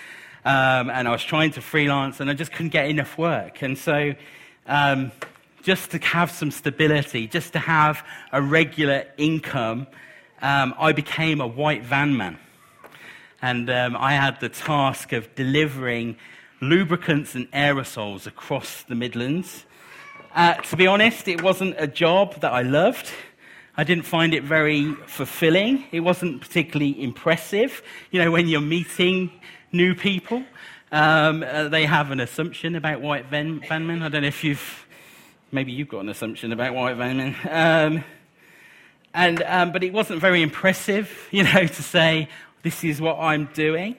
um, 0.46 0.88
and 0.88 1.06
I 1.06 1.10
was 1.10 1.22
trying 1.22 1.50
to 1.50 1.60
freelance 1.60 2.20
and 2.20 2.30
I 2.30 2.32
just 2.32 2.50
couldn't 2.50 2.70
get 2.70 2.88
enough 2.88 3.18
work. 3.18 3.60
And 3.60 3.76
so 3.76 4.14
um, 4.66 5.12
just 5.62 5.90
to 5.90 5.98
have 5.98 6.30
some 6.30 6.50
stability, 6.50 7.26
just 7.26 7.52
to 7.52 7.58
have 7.58 8.06
a 8.32 8.40
regular 8.40 9.04
income, 9.18 9.86
um, 10.42 10.74
I 10.78 10.92
became 10.92 11.40
a 11.40 11.46
white 11.46 11.84
van 11.84 12.16
man. 12.16 12.38
And 13.42 13.70
um, 13.70 13.96
I 13.96 14.12
had 14.12 14.40
the 14.40 14.48
task 14.48 15.12
of 15.12 15.34
delivering 15.34 16.16
lubricants 16.60 17.34
and 17.34 17.50
aerosols 17.52 18.26
across 18.26 18.82
the 18.82 18.94
Midlands. 18.94 19.64
Uh, 20.34 20.54
to 20.54 20.76
be 20.76 20.86
honest, 20.86 21.26
it 21.26 21.42
wasn't 21.42 21.74
a 21.78 21.86
job 21.86 22.40
that 22.40 22.52
I 22.52 22.62
loved. 22.62 23.10
I 23.76 23.84
didn't 23.84 24.04
find 24.04 24.34
it 24.34 24.44
very 24.44 24.92
fulfilling. 25.06 25.84
It 25.90 26.00
wasn't 26.00 26.40
particularly 26.40 27.02
impressive. 27.02 27.82
You 28.10 28.22
know, 28.22 28.30
when 28.30 28.46
you're 28.46 28.60
meeting 28.60 29.32
new 29.72 29.94
people, 29.94 30.44
um, 30.92 31.42
uh, 31.42 31.68
they 31.68 31.86
have 31.86 32.10
an 32.10 32.20
assumption 32.20 32.76
about 32.76 33.00
white 33.00 33.26
van, 33.26 33.60
vanmen. 33.60 34.02
I 34.02 34.08
don't 34.08 34.22
know 34.22 34.28
if 34.28 34.44
you've, 34.44 34.86
maybe 35.50 35.72
you've 35.72 35.88
got 35.88 36.00
an 36.00 36.10
assumption 36.10 36.52
about 36.52 36.74
white 36.74 36.96
vanmen. 36.96 37.34
Um, 37.50 38.04
and, 39.14 39.42
um, 39.42 39.72
but 39.72 39.82
it 39.82 39.92
wasn't 39.92 40.20
very 40.20 40.42
impressive, 40.42 41.10
you 41.30 41.42
know, 41.42 41.66
to 41.66 41.82
say, 41.82 42.28
this 42.62 42.84
is 42.84 43.00
what 43.00 43.18
I'm 43.18 43.46
doing. 43.54 43.96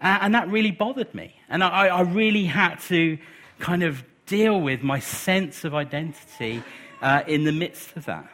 Uh, 0.00 0.18
and 0.22 0.34
that 0.34 0.48
really 0.48 0.70
bothered 0.70 1.14
me. 1.14 1.34
And 1.48 1.62
I, 1.62 1.88
I, 1.88 2.00
really 2.00 2.46
had 2.46 2.76
to 2.88 3.18
kind 3.58 3.82
of 3.82 4.02
deal 4.24 4.58
with 4.58 4.82
my 4.82 4.98
sense 4.98 5.64
of 5.64 5.74
identity 5.74 6.62
uh, 7.02 7.22
in 7.26 7.44
the 7.44 7.52
midst 7.52 7.96
of 7.96 8.06
that. 8.06 8.26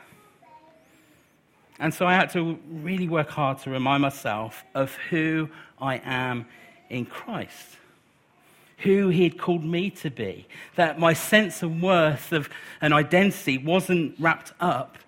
And 1.78 1.92
so 1.92 2.06
I 2.06 2.14
had 2.14 2.30
to 2.30 2.58
really 2.70 3.08
work 3.08 3.28
hard 3.28 3.58
to 3.60 3.70
remind 3.70 4.02
myself 4.02 4.64
of 4.74 4.94
who 5.10 5.50
I 5.80 6.00
am 6.04 6.46
in 6.88 7.04
Christ, 7.04 7.76
who 8.78 9.08
He 9.08 9.24
had 9.24 9.36
called 9.36 9.64
me 9.64 9.90
to 9.90 10.10
be, 10.10 10.46
that 10.76 10.98
my 11.00 11.12
sense 11.12 11.62
of 11.62 11.82
worth 11.82 12.32
of 12.32 12.48
an 12.80 12.92
identity 12.92 13.58
wasn't 13.58 14.14
wrapped 14.18 14.52
up 14.60 14.98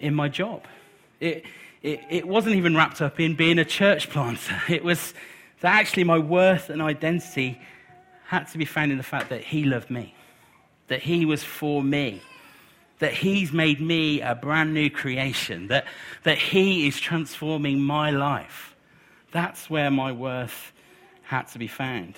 in 0.00 0.14
my 0.14 0.28
job. 0.28 0.64
It, 1.20 1.44
it, 1.82 2.00
it 2.10 2.28
wasn't 2.28 2.56
even 2.56 2.76
wrapped 2.76 3.00
up 3.00 3.20
in 3.20 3.34
being 3.34 3.58
a 3.58 3.64
church 3.64 4.10
planter. 4.10 4.60
It 4.68 4.84
was 4.84 5.14
that 5.60 5.74
actually 5.74 6.04
my 6.04 6.18
worth 6.18 6.70
and 6.70 6.82
identity 6.82 7.60
had 8.26 8.44
to 8.48 8.58
be 8.58 8.64
found 8.64 8.90
in 8.92 8.98
the 8.98 9.04
fact 9.04 9.30
that 9.30 9.42
He 9.42 9.64
loved 9.64 9.90
me, 9.90 10.14
that 10.88 11.00
He 11.00 11.24
was 11.24 11.42
for 11.42 11.82
me, 11.82 12.20
that 12.98 13.12
He's 13.12 13.52
made 13.52 13.80
me 13.80 14.20
a 14.20 14.34
brand 14.34 14.74
new 14.74 14.90
creation, 14.90 15.68
that, 15.68 15.86
that 16.24 16.38
He 16.38 16.88
is 16.88 16.98
transforming 16.98 17.80
my 17.80 18.10
life. 18.10 18.74
That's 19.32 19.70
where 19.70 19.90
my 19.90 20.12
worth 20.12 20.72
had 21.22 21.44
to 21.48 21.58
be 21.58 21.68
found. 21.68 22.14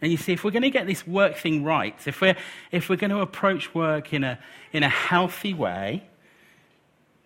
And 0.00 0.10
you 0.10 0.18
see, 0.18 0.32
if 0.32 0.42
we're 0.42 0.50
going 0.50 0.62
to 0.62 0.70
get 0.70 0.86
this 0.86 1.06
work 1.06 1.36
thing 1.36 1.62
right, 1.62 1.94
if 2.06 2.20
we're, 2.20 2.36
if 2.72 2.88
we're 2.88 2.96
going 2.96 3.10
to 3.10 3.20
approach 3.20 3.72
work 3.72 4.12
in 4.12 4.24
a, 4.24 4.38
in 4.72 4.82
a 4.82 4.88
healthy 4.88 5.54
way, 5.54 6.02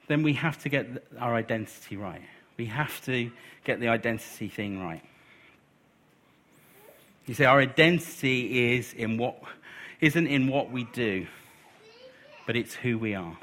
then 0.09 0.23
we 0.23 0.35
have 0.35 0.61
to 0.63 0.69
get 0.69 0.87
our 1.19 1.35
identity 1.35 1.97
right. 1.97 2.23
We 2.57 2.67
have 2.67 3.05
to 3.07 3.31
get 3.65 3.81
the 3.81 3.89
identity 3.89 4.49
thing 4.49 4.83
right. 4.83 5.03
You 7.27 7.35
see, 7.35 7.45
our 7.45 7.61
identity 7.61 8.75
is 8.75 8.93
in 8.93 9.19
what, 9.19 9.37
isn't 10.01 10.27
in 10.27 10.47
what 10.47 10.71
we 10.71 10.85
do, 10.85 11.27
but 12.47 12.55
it's 12.55 12.75
who 12.75 12.99
we 12.99 13.15
are. 13.15 13.37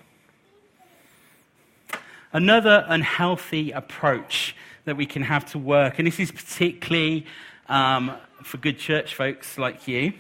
Another 2.32 2.86
unhealthy 2.88 3.72
approach 3.72 4.56
that 4.86 4.96
we 4.96 5.06
can 5.06 5.22
have 5.22 5.46
to 5.52 5.60
work, 5.60 6.00
and 6.00 6.08
this 6.08 6.20
is 6.20 6.32
particularly 6.32 7.26
um, 7.68 8.14
for 8.42 8.58
good 8.58 8.80
church 8.80 9.16
folks 9.16 9.58
like 9.58 9.88
you, 9.88 10.14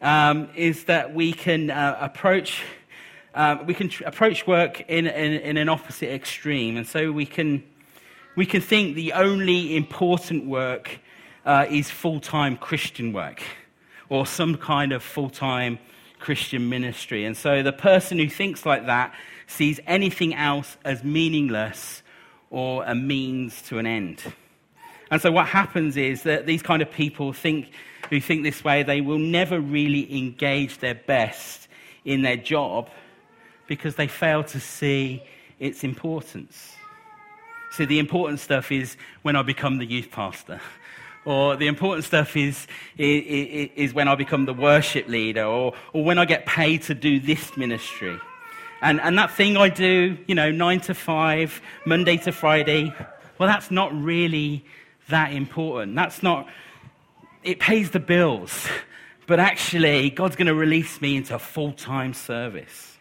um, 0.00 0.48
is 0.54 0.84
that 0.84 1.14
we 1.14 1.32
can 1.32 1.70
uh, 1.70 1.98
approach 2.00 2.62
um, 3.34 3.66
we 3.66 3.74
can 3.74 3.88
tr- 3.88 4.04
approach 4.04 4.46
work 4.46 4.80
in, 4.88 5.06
in, 5.06 5.32
in, 5.32 5.56
an 5.56 5.68
opposite 5.68 6.12
extreme. 6.12 6.76
And 6.76 6.86
so 6.86 7.12
we 7.12 7.26
can, 7.26 7.62
we 8.36 8.46
can 8.46 8.60
think 8.60 8.94
the 8.94 9.12
only 9.14 9.76
important 9.76 10.46
work 10.46 11.00
uh, 11.46 11.66
is 11.70 11.90
full 11.90 12.20
time 12.20 12.56
Christian 12.56 13.12
work 13.12 13.42
or 14.08 14.26
some 14.26 14.56
kind 14.56 14.92
of 14.92 15.02
full 15.02 15.30
time 15.30 15.78
Christian 16.18 16.68
ministry. 16.68 17.24
And 17.24 17.36
so 17.36 17.62
the 17.62 17.72
person 17.72 18.18
who 18.18 18.28
thinks 18.28 18.66
like 18.66 18.86
that 18.86 19.14
sees 19.46 19.80
anything 19.86 20.34
else 20.34 20.76
as 20.84 21.02
meaningless 21.02 22.02
or 22.50 22.84
a 22.84 22.94
means 22.94 23.62
to 23.62 23.78
an 23.78 23.86
end. 23.86 24.22
And 25.10 25.20
so 25.20 25.32
what 25.32 25.46
happens 25.46 25.96
is 25.96 26.22
that 26.22 26.46
these 26.46 26.62
kind 26.62 26.80
of 26.80 26.90
people 26.90 27.32
think, 27.32 27.70
who 28.08 28.20
think 28.20 28.44
this 28.44 28.62
way, 28.62 28.82
they 28.82 29.00
will 29.00 29.18
never 29.18 29.58
really 29.58 30.16
engage 30.16 30.78
their 30.78 30.94
best 30.94 31.68
in 32.04 32.22
their 32.22 32.36
job 32.36 32.88
because 33.66 33.96
they 33.96 34.08
fail 34.08 34.44
to 34.44 34.60
see 34.60 35.22
its 35.58 35.84
importance. 35.84 36.74
See, 37.72 37.84
the 37.84 37.98
important 37.98 38.40
stuff 38.40 38.70
is 38.70 38.96
when 39.22 39.36
I 39.36 39.42
become 39.42 39.78
the 39.78 39.86
youth 39.86 40.10
pastor. 40.10 40.60
Or 41.24 41.56
the 41.56 41.68
important 41.68 42.04
stuff 42.04 42.36
is, 42.36 42.66
is, 42.98 43.70
is 43.76 43.94
when 43.94 44.08
I 44.08 44.14
become 44.16 44.44
the 44.44 44.52
worship 44.52 45.08
leader, 45.08 45.44
or, 45.44 45.72
or 45.92 46.04
when 46.04 46.18
I 46.18 46.24
get 46.24 46.46
paid 46.46 46.82
to 46.82 46.94
do 46.94 47.20
this 47.20 47.56
ministry. 47.56 48.18
And, 48.82 49.00
and 49.00 49.16
that 49.16 49.30
thing 49.30 49.56
I 49.56 49.68
do, 49.68 50.18
you 50.26 50.34
know, 50.34 50.50
nine 50.50 50.80
to 50.80 50.94
five, 50.94 51.62
Monday 51.86 52.16
to 52.18 52.32
Friday, 52.32 52.92
well, 53.38 53.48
that's 53.48 53.70
not 53.70 53.94
really 53.94 54.64
that 55.08 55.32
important. 55.32 55.94
That's 55.94 56.22
not, 56.22 56.48
it 57.44 57.60
pays 57.60 57.92
the 57.92 58.00
bills. 58.00 58.66
But 59.26 59.38
actually, 59.38 60.10
God's 60.10 60.34
going 60.34 60.48
to 60.48 60.54
release 60.54 61.00
me 61.00 61.16
into 61.16 61.38
full 61.38 61.72
time 61.72 62.12
service. 62.12 62.91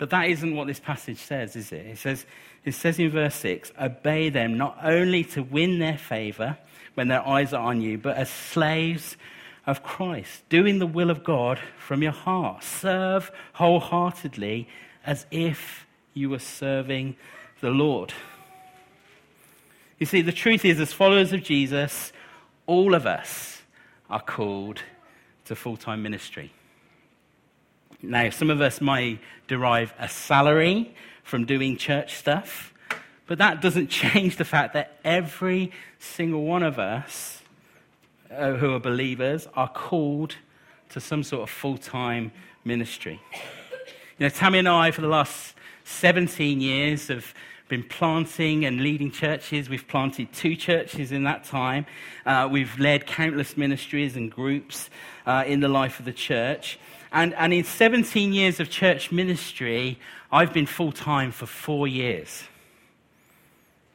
But 0.00 0.08
that 0.10 0.30
isn't 0.30 0.56
what 0.56 0.66
this 0.66 0.80
passage 0.80 1.18
says, 1.18 1.54
is 1.56 1.72
it? 1.72 1.84
It 1.84 1.98
says, 1.98 2.24
it 2.64 2.72
says 2.72 2.98
in 2.98 3.10
verse 3.10 3.34
6 3.34 3.70
Obey 3.78 4.30
them 4.30 4.56
not 4.56 4.78
only 4.82 5.24
to 5.24 5.42
win 5.42 5.78
their 5.78 5.98
favor 5.98 6.56
when 6.94 7.08
their 7.08 7.24
eyes 7.28 7.52
are 7.52 7.62
on 7.62 7.82
you, 7.82 7.98
but 7.98 8.16
as 8.16 8.30
slaves 8.30 9.18
of 9.66 9.82
Christ, 9.82 10.48
doing 10.48 10.78
the 10.78 10.86
will 10.86 11.10
of 11.10 11.22
God 11.22 11.60
from 11.76 12.02
your 12.02 12.12
heart. 12.12 12.64
Serve 12.64 13.30
wholeheartedly 13.52 14.66
as 15.04 15.26
if 15.30 15.86
you 16.14 16.30
were 16.30 16.38
serving 16.38 17.16
the 17.60 17.70
Lord. 17.70 18.14
You 19.98 20.06
see, 20.06 20.22
the 20.22 20.32
truth 20.32 20.64
is, 20.64 20.80
as 20.80 20.94
followers 20.94 21.34
of 21.34 21.42
Jesus, 21.42 22.10
all 22.66 22.94
of 22.94 23.04
us 23.04 23.60
are 24.08 24.22
called 24.22 24.80
to 25.44 25.54
full 25.54 25.76
time 25.76 26.02
ministry. 26.02 26.54
Now, 28.02 28.30
some 28.30 28.50
of 28.50 28.60
us 28.60 28.80
might 28.80 29.20
derive 29.46 29.92
a 29.98 30.08
salary 30.08 30.94
from 31.22 31.44
doing 31.44 31.76
church 31.76 32.14
stuff, 32.14 32.72
but 33.26 33.38
that 33.38 33.60
doesn't 33.60 33.88
change 33.90 34.36
the 34.36 34.44
fact 34.44 34.74
that 34.74 34.98
every 35.04 35.72
single 35.98 36.44
one 36.44 36.62
of 36.62 36.78
us 36.78 37.42
uh, 38.30 38.54
who 38.54 38.74
are 38.74 38.80
believers 38.80 39.48
are 39.54 39.68
called 39.68 40.36
to 40.90 41.00
some 41.00 41.22
sort 41.22 41.42
of 41.42 41.50
full 41.50 41.76
time 41.76 42.32
ministry. 42.64 43.20
You 44.18 44.26
know, 44.26 44.28
Tammy 44.28 44.58
and 44.58 44.68
I, 44.68 44.90
for 44.90 45.00
the 45.00 45.08
last 45.08 45.54
17 45.84 46.60
years, 46.60 47.08
have 47.08 47.34
been 47.68 47.82
planting 47.84 48.64
and 48.64 48.80
leading 48.80 49.10
churches. 49.10 49.68
We've 49.68 49.86
planted 49.86 50.32
two 50.32 50.56
churches 50.56 51.12
in 51.12 51.24
that 51.24 51.44
time. 51.44 51.86
Uh, 52.26 52.48
we've 52.50 52.78
led 52.78 53.06
countless 53.06 53.56
ministries 53.56 54.16
and 54.16 54.30
groups 54.30 54.90
uh, 55.24 55.44
in 55.46 55.60
the 55.60 55.68
life 55.68 56.00
of 56.00 56.04
the 56.04 56.12
church. 56.12 56.78
And, 57.12 57.34
and 57.34 57.52
in 57.52 57.64
17 57.64 58.32
years 58.32 58.60
of 58.60 58.70
church 58.70 59.10
ministry, 59.10 59.98
I've 60.30 60.52
been 60.52 60.66
full 60.66 60.92
time 60.92 61.32
for 61.32 61.46
four 61.46 61.88
years. 61.88 62.44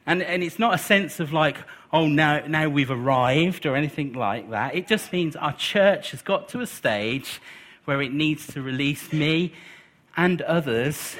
And, 0.06 0.22
and 0.22 0.42
it's 0.42 0.58
not 0.58 0.74
a 0.74 0.78
sense 0.78 1.18
of 1.18 1.32
like, 1.32 1.56
oh, 1.92 2.06
now, 2.06 2.46
now 2.46 2.68
we've 2.68 2.90
arrived 2.90 3.66
or 3.66 3.74
anything 3.74 4.12
like 4.12 4.50
that. 4.50 4.74
It 4.74 4.86
just 4.86 5.12
means 5.12 5.34
our 5.34 5.54
church 5.54 6.10
has 6.12 6.22
got 6.22 6.48
to 6.50 6.60
a 6.60 6.66
stage 6.66 7.40
where 7.86 8.02
it 8.02 8.12
needs 8.12 8.46
to 8.48 8.62
release 8.62 9.12
me 9.12 9.52
and 10.16 10.42
others 10.42 11.16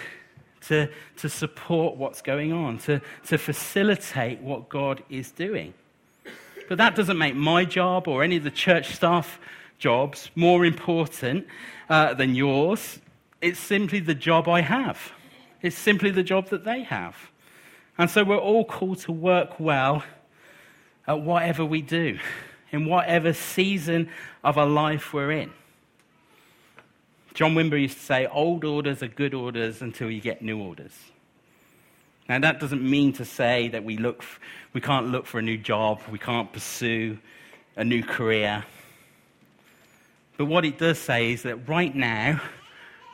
to, 0.68 0.88
to 1.16 1.28
support 1.28 1.96
what's 1.96 2.22
going 2.22 2.52
on, 2.52 2.78
to, 2.78 3.00
to 3.26 3.38
facilitate 3.38 4.40
what 4.40 4.68
God 4.68 5.02
is 5.08 5.30
doing. 5.30 5.74
But 6.68 6.78
that 6.78 6.96
doesn't 6.96 7.18
make 7.18 7.34
my 7.34 7.64
job 7.64 8.08
or 8.08 8.22
any 8.22 8.36
of 8.36 8.44
the 8.44 8.50
church 8.50 8.94
staff 8.94 9.38
jobs 9.78 10.30
more 10.34 10.64
important 10.64 11.46
uh, 11.88 12.14
than 12.14 12.34
yours. 12.34 12.98
It's 13.40 13.58
simply 13.58 14.00
the 14.00 14.14
job 14.14 14.48
I 14.48 14.60
have. 14.60 15.12
It's 15.62 15.76
simply 15.76 16.10
the 16.10 16.22
job 16.22 16.48
that 16.48 16.64
they 16.64 16.82
have. 16.82 17.16
And 17.98 18.10
so 18.10 18.24
we're 18.24 18.36
all 18.36 18.64
called 18.64 18.98
to 19.00 19.12
work 19.12 19.58
well 19.58 20.02
at 21.06 21.20
whatever 21.20 21.64
we 21.64 21.82
do, 21.82 22.18
in 22.70 22.86
whatever 22.86 23.32
season 23.32 24.10
of 24.42 24.58
our 24.58 24.66
life 24.66 25.12
we're 25.12 25.30
in. 25.30 25.52
John 27.34 27.54
Wimber 27.54 27.80
used 27.80 27.98
to 27.98 28.04
say, 28.04 28.26
old 28.26 28.64
orders 28.64 29.02
are 29.02 29.08
good 29.08 29.34
orders 29.34 29.82
until 29.82 30.10
you 30.10 30.20
get 30.20 30.40
new 30.42 30.58
orders. 30.58 30.92
Now, 32.28 32.38
that 32.40 32.58
doesn't 32.58 32.82
mean 32.82 33.12
to 33.14 33.24
say 33.24 33.68
that 33.68 33.84
we, 33.84 33.98
look, 33.98 34.24
we 34.72 34.80
can't 34.80 35.08
look 35.08 35.26
for 35.26 35.38
a 35.38 35.42
new 35.42 35.58
job, 35.58 36.00
we 36.10 36.18
can't 36.18 36.52
pursue 36.52 37.18
a 37.76 37.84
new 37.84 38.02
career. 38.02 38.64
But 40.36 40.46
what 40.46 40.64
it 40.64 40.78
does 40.78 40.98
say 40.98 41.32
is 41.32 41.42
that 41.42 41.68
right 41.68 41.94
now, 41.94 42.40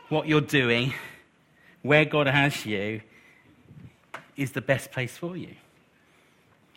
what 0.08 0.26
you're 0.26 0.40
doing, 0.40 0.92
where 1.82 2.04
God 2.04 2.26
has 2.26 2.66
you, 2.66 3.00
is 4.36 4.52
the 4.52 4.60
best 4.60 4.90
place 4.90 5.16
for 5.16 5.36
you. 5.36 5.54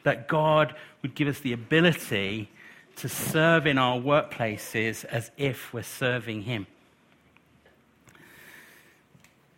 That 0.03 0.27
God 0.27 0.75
would 1.01 1.15
give 1.15 1.27
us 1.27 1.39
the 1.39 1.53
ability 1.53 2.49
to 2.97 3.09
serve 3.09 3.67
in 3.67 3.77
our 3.77 3.99
workplaces 3.99 5.03
as 5.05 5.31
if 5.37 5.73
we're 5.73 5.83
serving 5.83 6.43
Him. 6.43 6.67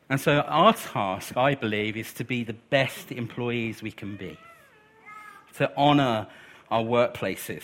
And 0.09 0.21
so, 0.21 0.39
our 0.39 0.73
task, 0.73 1.35
I 1.35 1.55
believe, 1.55 1.97
is 1.97 2.13
to 2.13 2.23
be 2.23 2.43
the 2.43 2.53
best 2.53 3.11
employees 3.11 3.81
we 3.81 3.91
can 3.91 4.15
be, 4.15 4.39
to 5.55 5.69
honor 5.75 6.27
our 6.71 6.81
workplaces, 6.81 7.63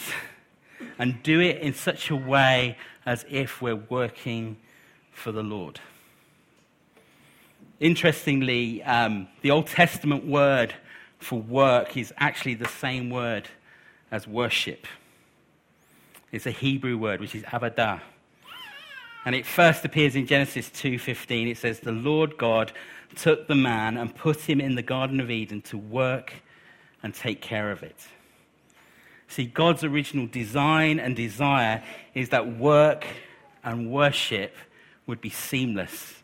and 0.99 1.21
do 1.23 1.39
it 1.39 1.57
in 1.57 1.73
such 1.73 2.09
a 2.09 2.15
way 2.15 2.77
as 3.05 3.25
if 3.29 3.61
we're 3.61 3.75
working 3.75 4.57
for 5.11 5.31
the 5.31 5.43
Lord. 5.43 5.79
Interestingly, 7.79 8.81
um, 8.83 9.27
the 9.41 9.51
Old 9.51 9.67
Testament 9.67 10.25
word 10.25 10.73
for 11.19 11.39
work 11.39 11.97
is 11.97 12.13
actually 12.17 12.53
the 12.53 12.67
same 12.67 13.09
word 13.09 13.47
as 14.11 14.27
worship. 14.27 14.87
It's 16.31 16.45
a 16.45 16.51
Hebrew 16.51 16.97
word, 16.97 17.19
which 17.19 17.35
is 17.35 17.43
avadah. 17.43 18.01
And 19.25 19.35
it 19.35 19.45
first 19.45 19.85
appears 19.85 20.15
in 20.15 20.27
Genesis 20.27 20.69
2:15. 20.69 21.47
It 21.47 21.57
says, 21.57 21.79
"The 21.79 21.91
Lord 21.91 22.37
God 22.37 22.73
took 23.15 23.47
the 23.47 23.55
man 23.55 23.97
and 23.97 24.13
put 24.13 24.41
him 24.41 24.59
in 24.59 24.75
the 24.75 24.81
garden 24.81 25.19
of 25.19 25.31
Eden 25.31 25.61
to 25.63 25.77
work 25.77 26.33
and 27.01 27.13
take 27.13 27.41
care 27.41 27.71
of 27.71 27.83
it." 27.83 28.07
See, 29.33 29.45
God's 29.45 29.83
original 29.83 30.27
design 30.27 30.99
and 30.99 31.15
desire 31.15 31.81
is 32.13 32.29
that 32.29 32.55
work 32.59 33.07
and 33.63 33.89
worship 33.89 34.55
would 35.07 35.21
be 35.21 35.31
seamless. 35.31 36.21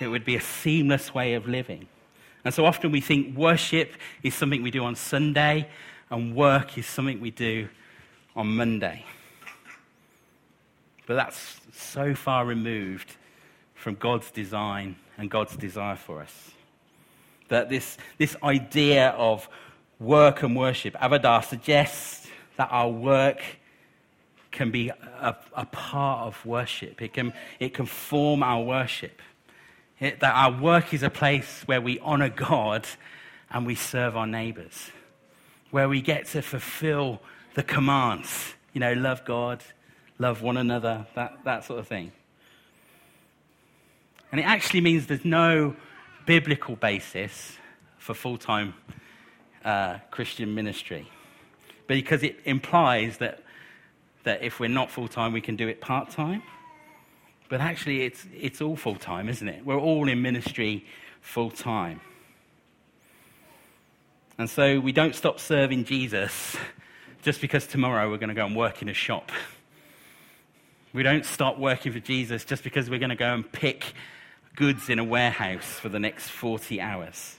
It 0.00 0.08
would 0.08 0.24
be 0.24 0.36
a 0.36 0.40
seamless 0.40 1.12
way 1.12 1.34
of 1.34 1.46
living. 1.46 1.86
And 2.46 2.54
so 2.54 2.64
often 2.64 2.92
we 2.92 3.02
think 3.02 3.36
worship 3.36 3.92
is 4.22 4.34
something 4.34 4.62
we 4.62 4.70
do 4.70 4.84
on 4.84 4.94
Sunday 4.96 5.68
and 6.08 6.34
work 6.34 6.78
is 6.78 6.86
something 6.86 7.20
we 7.20 7.30
do 7.30 7.68
on 8.34 8.56
Monday. 8.56 9.04
But 11.04 11.16
that's 11.16 11.60
so 11.74 12.14
far 12.14 12.46
removed 12.46 13.16
from 13.74 13.96
God's 13.96 14.30
design 14.30 14.96
and 15.18 15.30
God's 15.30 15.58
desire 15.58 15.96
for 15.96 16.22
us. 16.22 16.52
That 17.48 17.68
this, 17.68 17.98
this 18.16 18.34
idea 18.42 19.10
of 19.10 19.46
work 20.00 20.42
and 20.42 20.56
worship, 20.56 20.94
Avadah 20.94 21.44
suggests 21.44 22.25
that 22.56 22.68
our 22.70 22.88
work 22.88 23.42
can 24.50 24.70
be 24.70 24.88
a, 24.88 25.36
a 25.54 25.66
part 25.66 26.26
of 26.26 26.46
worship. 26.46 27.02
It 27.02 27.12
can, 27.12 27.32
it 27.60 27.74
can 27.74 27.86
form 27.86 28.42
our 28.42 28.62
worship. 28.62 29.20
It, 30.00 30.20
that 30.20 30.34
our 30.34 30.50
work 30.50 30.92
is 30.94 31.02
a 31.02 31.10
place 31.10 31.62
where 31.66 31.80
we 31.80 31.98
honor 32.00 32.28
God 32.28 32.86
and 33.50 33.66
we 33.66 33.74
serve 33.74 34.16
our 34.16 34.26
neighbors, 34.26 34.90
where 35.70 35.88
we 35.88 36.00
get 36.00 36.26
to 36.28 36.42
fulfill 36.42 37.20
the 37.54 37.62
commands. 37.62 38.54
You 38.72 38.80
know, 38.80 38.92
love 38.94 39.24
God, 39.24 39.62
love 40.18 40.42
one 40.42 40.56
another, 40.56 41.06
that, 41.14 41.38
that 41.44 41.64
sort 41.64 41.78
of 41.78 41.88
thing. 41.88 42.12
And 44.32 44.40
it 44.40 44.44
actually 44.44 44.80
means 44.80 45.06
there's 45.06 45.24
no 45.24 45.76
biblical 46.26 46.76
basis 46.76 47.56
for 47.98 48.14
full 48.14 48.36
time 48.36 48.74
uh, 49.64 49.98
Christian 50.10 50.54
ministry. 50.54 51.08
Because 51.86 52.22
it 52.22 52.38
implies 52.44 53.18
that, 53.18 53.42
that 54.24 54.42
if 54.42 54.58
we're 54.58 54.68
not 54.68 54.90
full 54.90 55.08
time, 55.08 55.32
we 55.32 55.40
can 55.40 55.56
do 55.56 55.68
it 55.68 55.80
part 55.80 56.10
time. 56.10 56.42
But 57.48 57.60
actually, 57.60 58.02
it's, 58.02 58.26
it's 58.34 58.60
all 58.60 58.76
full 58.76 58.96
time, 58.96 59.28
isn't 59.28 59.48
it? 59.48 59.64
We're 59.64 59.78
all 59.78 60.08
in 60.08 60.20
ministry 60.20 60.84
full 61.20 61.50
time. 61.50 62.00
And 64.38 64.50
so 64.50 64.80
we 64.80 64.92
don't 64.92 65.14
stop 65.14 65.40
serving 65.40 65.84
Jesus 65.84 66.56
just 67.22 67.40
because 67.40 67.66
tomorrow 67.66 68.10
we're 68.10 68.18
going 68.18 68.28
to 68.28 68.34
go 68.34 68.44
and 68.44 68.54
work 68.54 68.82
in 68.82 68.88
a 68.88 68.94
shop. 68.94 69.32
We 70.92 71.02
don't 71.02 71.24
stop 71.24 71.58
working 71.58 71.92
for 71.92 72.00
Jesus 72.00 72.44
just 72.44 72.64
because 72.64 72.90
we're 72.90 72.98
going 72.98 73.10
to 73.10 73.16
go 73.16 73.32
and 73.32 73.50
pick 73.50 73.94
goods 74.54 74.88
in 74.88 74.98
a 74.98 75.04
warehouse 75.04 75.64
for 75.64 75.88
the 75.88 75.98
next 75.98 76.28
40 76.28 76.80
hours. 76.80 77.38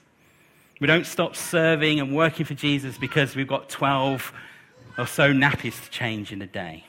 We 0.80 0.86
don't 0.86 1.06
stop 1.06 1.34
serving 1.34 1.98
and 1.98 2.14
working 2.14 2.46
for 2.46 2.54
Jesus 2.54 2.98
because 2.98 3.34
we've 3.34 3.48
got 3.48 3.68
12 3.68 4.32
or 4.96 5.06
so 5.06 5.32
nappies 5.32 5.82
to 5.84 5.90
change 5.90 6.32
in 6.32 6.40
a 6.40 6.46
day. 6.46 6.84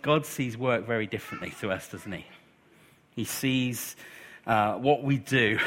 God 0.00 0.26
sees 0.26 0.56
work 0.56 0.86
very 0.86 1.06
differently 1.06 1.52
to 1.60 1.70
us, 1.70 1.88
doesn't 1.88 2.12
he? 2.12 2.26
He 3.16 3.24
sees 3.24 3.96
uh, 4.46 4.74
what 4.74 5.02
we 5.02 5.18
do 5.18 5.58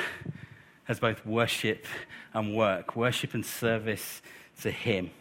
as 0.87 0.99
both 0.99 1.25
worship 1.25 1.85
and 2.33 2.55
work, 2.55 2.95
worship 2.95 3.33
and 3.33 3.45
service 3.45 4.21
to 4.61 4.71
Him. 4.71 5.11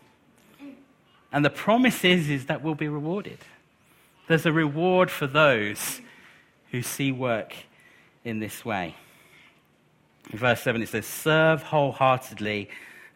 And 1.32 1.44
the 1.44 1.50
promise 1.50 2.04
is, 2.04 2.28
is 2.28 2.46
that 2.46 2.62
we'll 2.62 2.74
be 2.74 2.88
rewarded. 2.88 3.38
There's 4.28 4.46
a 4.46 4.52
reward 4.52 5.10
for 5.10 5.26
those 5.26 6.00
who 6.70 6.82
see 6.82 7.12
work 7.12 7.54
in 8.24 8.38
this 8.38 8.64
way. 8.64 8.96
Verse 10.32 10.60
7, 10.62 10.82
it 10.82 10.88
says, 10.88 11.06
Serve 11.06 11.62
wholeheartedly 11.62 12.68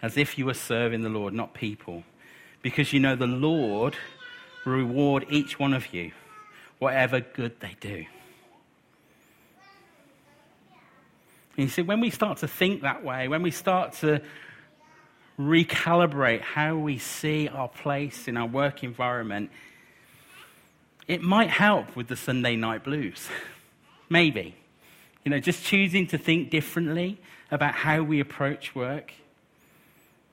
as 0.03 0.17
if 0.17 0.39
you 0.39 0.47
were 0.47 0.55
serving 0.55 1.03
the 1.03 1.09
Lord, 1.09 1.35
not 1.35 1.55
people, 1.55 2.05
because 2.63 2.93
you 2.93 3.01
know 3.01 3.17
the 3.17 3.27
Lord 3.27 3.97
will 4.65 4.73
reward 4.73 5.27
each 5.29 5.59
one 5.59 5.75
of 5.75 5.93
you, 5.93 6.13
whatever 6.79 7.21
good 7.21 7.59
they 7.61 7.77
do. 7.81 8.07
And 11.57 11.65
you 11.65 11.69
see, 11.69 11.83
when 11.83 12.01
we 12.01 12.11
start 12.11 12.39
to 12.39 12.49
think 12.49 12.83
that 12.83 13.05
way, 13.05 13.29
when 13.29 13.43
we 13.43 13.51
start 13.51 13.95
to 13.95 14.23
recalibrate 15.39 16.41
how 16.41 16.77
we 16.77 16.99
see 16.99 17.49
our 17.49 17.69
place 17.69 18.29
in 18.29 18.37
our 18.37 18.47
work 18.47 18.85
environment, 18.85 19.51
it 21.09 21.23
might 21.23 21.51
help 21.51 21.97
with 21.97 22.09
the 22.09 22.17
Sunday 22.17 22.57
night 22.57 22.85
blues. 22.85 23.29
Maybe. 24.09 24.55
You 25.25 25.31
know, 25.31 25.39
just 25.39 25.65
choosing 25.65 26.07
to 26.09 26.19
think 26.19 26.51
differently 26.51 27.19
about 27.51 27.75
how 27.75 28.03
we 28.03 28.21
approach 28.21 28.75
work. 28.75 29.13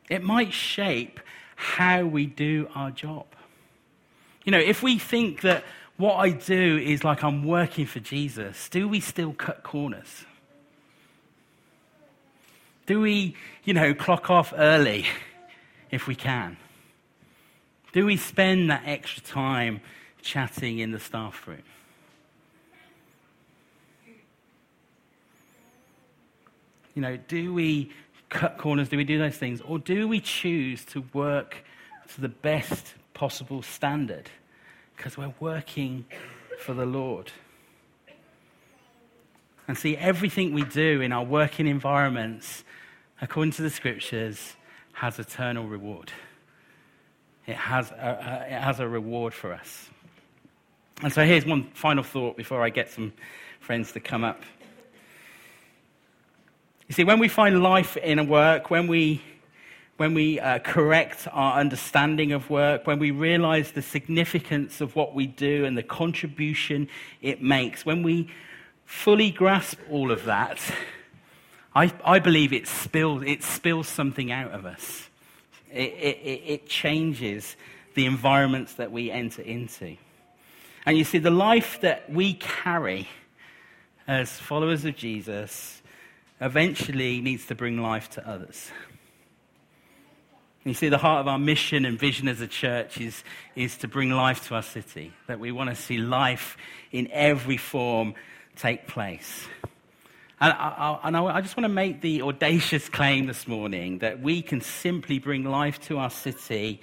It 0.10 0.24
might 0.24 0.54
shape 0.54 1.20
how 1.56 2.06
we 2.06 2.26
do 2.26 2.70
our 2.76 2.92
job. 2.92 3.26
You 4.46 4.52
know, 4.52 4.60
if 4.60 4.82
we 4.82 4.98
think 4.98 5.42
that 5.42 5.64
what 5.98 6.16
I 6.16 6.30
do 6.30 6.78
is 6.78 7.04
like 7.04 7.24
I'm 7.24 7.44
working 7.44 7.86
for 7.86 8.00
Jesus, 8.00 8.70
do 8.70 8.88
we 8.88 9.00
still 9.00 9.34
cut 9.34 9.64
corners? 9.64 10.26
Do 12.86 13.02
we, 13.02 13.36
you 13.66 13.74
know, 13.74 13.94
clock 13.94 14.30
off 14.30 14.54
early 14.56 15.06
if 15.92 16.08
we 16.08 16.16
can? 16.16 16.56
Do 17.92 18.06
we 18.06 18.16
spend 18.16 18.70
that 18.70 18.84
extra 18.86 19.24
time 19.24 19.82
chatting 20.22 20.80
in 20.80 20.92
the 20.92 21.00
staff 21.00 21.48
room? 21.48 21.64
You 26.98 27.02
know, 27.02 27.16
do 27.16 27.54
we 27.54 27.92
cut 28.30 28.58
corners? 28.58 28.90
Do 28.90 28.98
we 28.98 29.04
do 29.04 29.20
those 29.20 29.38
things? 29.38 29.62
Or 29.62 29.78
do 29.78 30.08
we 30.08 30.20
choose 30.20 30.84
to 30.86 31.04
work 31.14 31.64
to 32.16 32.22
the 32.22 32.28
best 32.28 32.96
possible 33.14 33.62
standard? 33.62 34.30
Because 34.96 35.16
we're 35.16 35.36
working 35.40 36.06
for 36.60 36.74
the 36.74 36.88
Lord. 36.88 37.32
And 39.68 39.78
see, 39.78 39.96
everything 39.96 40.56
we 40.56 40.64
do 40.64 41.02
in 41.02 41.14
our 41.14 41.24
working 41.24 41.68
environments 41.68 42.64
according 43.22 43.52
to 43.54 43.62
the 43.62 43.70
scriptures, 43.70 44.56
has 44.94 45.20
eternal 45.20 45.68
reward. 45.68 46.12
It 47.46 47.56
has 47.56 47.92
a, 47.92 48.46
it 48.50 48.62
has 48.62 48.80
a 48.80 48.88
reward 48.88 49.34
for 49.34 49.54
us. 49.54 49.90
And 51.04 51.14
so 51.14 51.24
here's 51.24 51.46
one 51.46 51.70
final 51.74 52.04
thought 52.04 52.38
before 52.38 52.64
I 52.64 52.70
get 52.70 52.90
some 52.90 53.14
friends 53.60 53.92
to 53.92 54.00
come 54.00 54.24
up. 54.24 54.42
You 56.88 56.94
see, 56.94 57.04
when 57.04 57.20
we 57.20 57.28
find 57.28 57.62
life 57.62 57.98
in 57.98 58.18
a 58.18 58.24
work, 58.24 58.70
when 58.70 58.88
we, 58.88 59.22
when 59.98 60.14
we 60.14 60.40
uh, 60.40 60.60
correct 60.60 61.28
our 61.34 61.60
understanding 61.60 62.32
of 62.32 62.50
work, 62.50 62.88
when 62.88 62.98
we 62.98 63.12
realize 63.12 63.74
the 63.74 63.82
significance 63.82 64.80
of 64.80 64.96
what 64.96 65.14
we 65.14 65.28
do 65.28 65.66
and 65.66 65.78
the 65.78 65.84
contribution 65.84 66.88
it 67.22 67.42
makes, 67.42 67.86
when 67.86 68.04
we 68.04 68.32
fully 68.86 69.32
grasp 69.32 69.78
all 69.92 70.12
of 70.12 70.24
that, 70.24 70.60
I, 71.76 71.92
I 72.06 72.20
believe 72.20 72.54
it 72.54 72.68
spills, 72.68 73.22
it 73.24 73.44
spills 73.44 73.90
something 73.90 74.32
out 74.32 74.52
of 74.52 74.66
us. 74.66 75.10
It, 75.70 75.92
it, 75.92 76.42
it 76.46 76.70
changes 76.70 77.58
the 77.96 78.06
environments 78.06 78.76
that 78.76 78.94
we 78.94 79.12
enter 79.12 79.42
into. 79.42 79.98
And 80.86 80.98
you 80.98 81.04
see, 81.04 81.18
the 81.18 81.32
life 81.32 81.82
that 81.82 82.10
we 82.10 82.36
carry 82.36 83.10
as 84.08 84.32
followers 84.32 84.86
of 84.86 84.96
Jesus 84.96 85.82
eventually 86.42 87.22
needs 87.22 87.46
to 87.48 87.56
bring 87.56 87.82
life 87.82 88.10
to 88.12 88.28
others. 88.28 88.72
you 90.64 90.74
see, 90.74 90.90
the 90.90 90.98
heart 90.98 91.22
of 91.22 91.28
our 91.28 91.40
mission 91.40 91.86
and 91.86 91.98
vision 91.98 92.28
as 92.28 92.42
a 92.42 92.48
church 92.48 93.00
is, 93.00 93.24
is 93.56 93.78
to 93.78 93.88
bring 93.88 94.12
life 94.12 94.48
to 94.48 94.56
our 94.56 94.62
city, 94.62 95.14
that 95.28 95.40
we 95.40 95.52
want 95.52 95.70
to 95.70 95.76
see 95.76 95.98
life 95.98 96.58
in 96.92 97.10
every 97.12 97.58
form 97.58 98.14
take 98.56 98.88
place. 98.88 99.48
And 100.40 100.54
I, 100.54 101.00
I, 101.04 101.08
and 101.08 101.18
I 101.18 101.42
just 101.42 101.58
want 101.58 101.66
to 101.66 101.74
make 101.74 102.02
the 102.02 102.22
audacious 102.22 102.90
claim 102.90 103.26
this 103.26 103.48
morning 103.48 104.00
that 104.00 104.22
we 104.22 104.44
can 104.44 104.62
simply 104.62 105.18
bring 105.18 105.44
life 105.44 105.80
to 105.88 105.98
our 105.98 106.12
city 106.12 106.80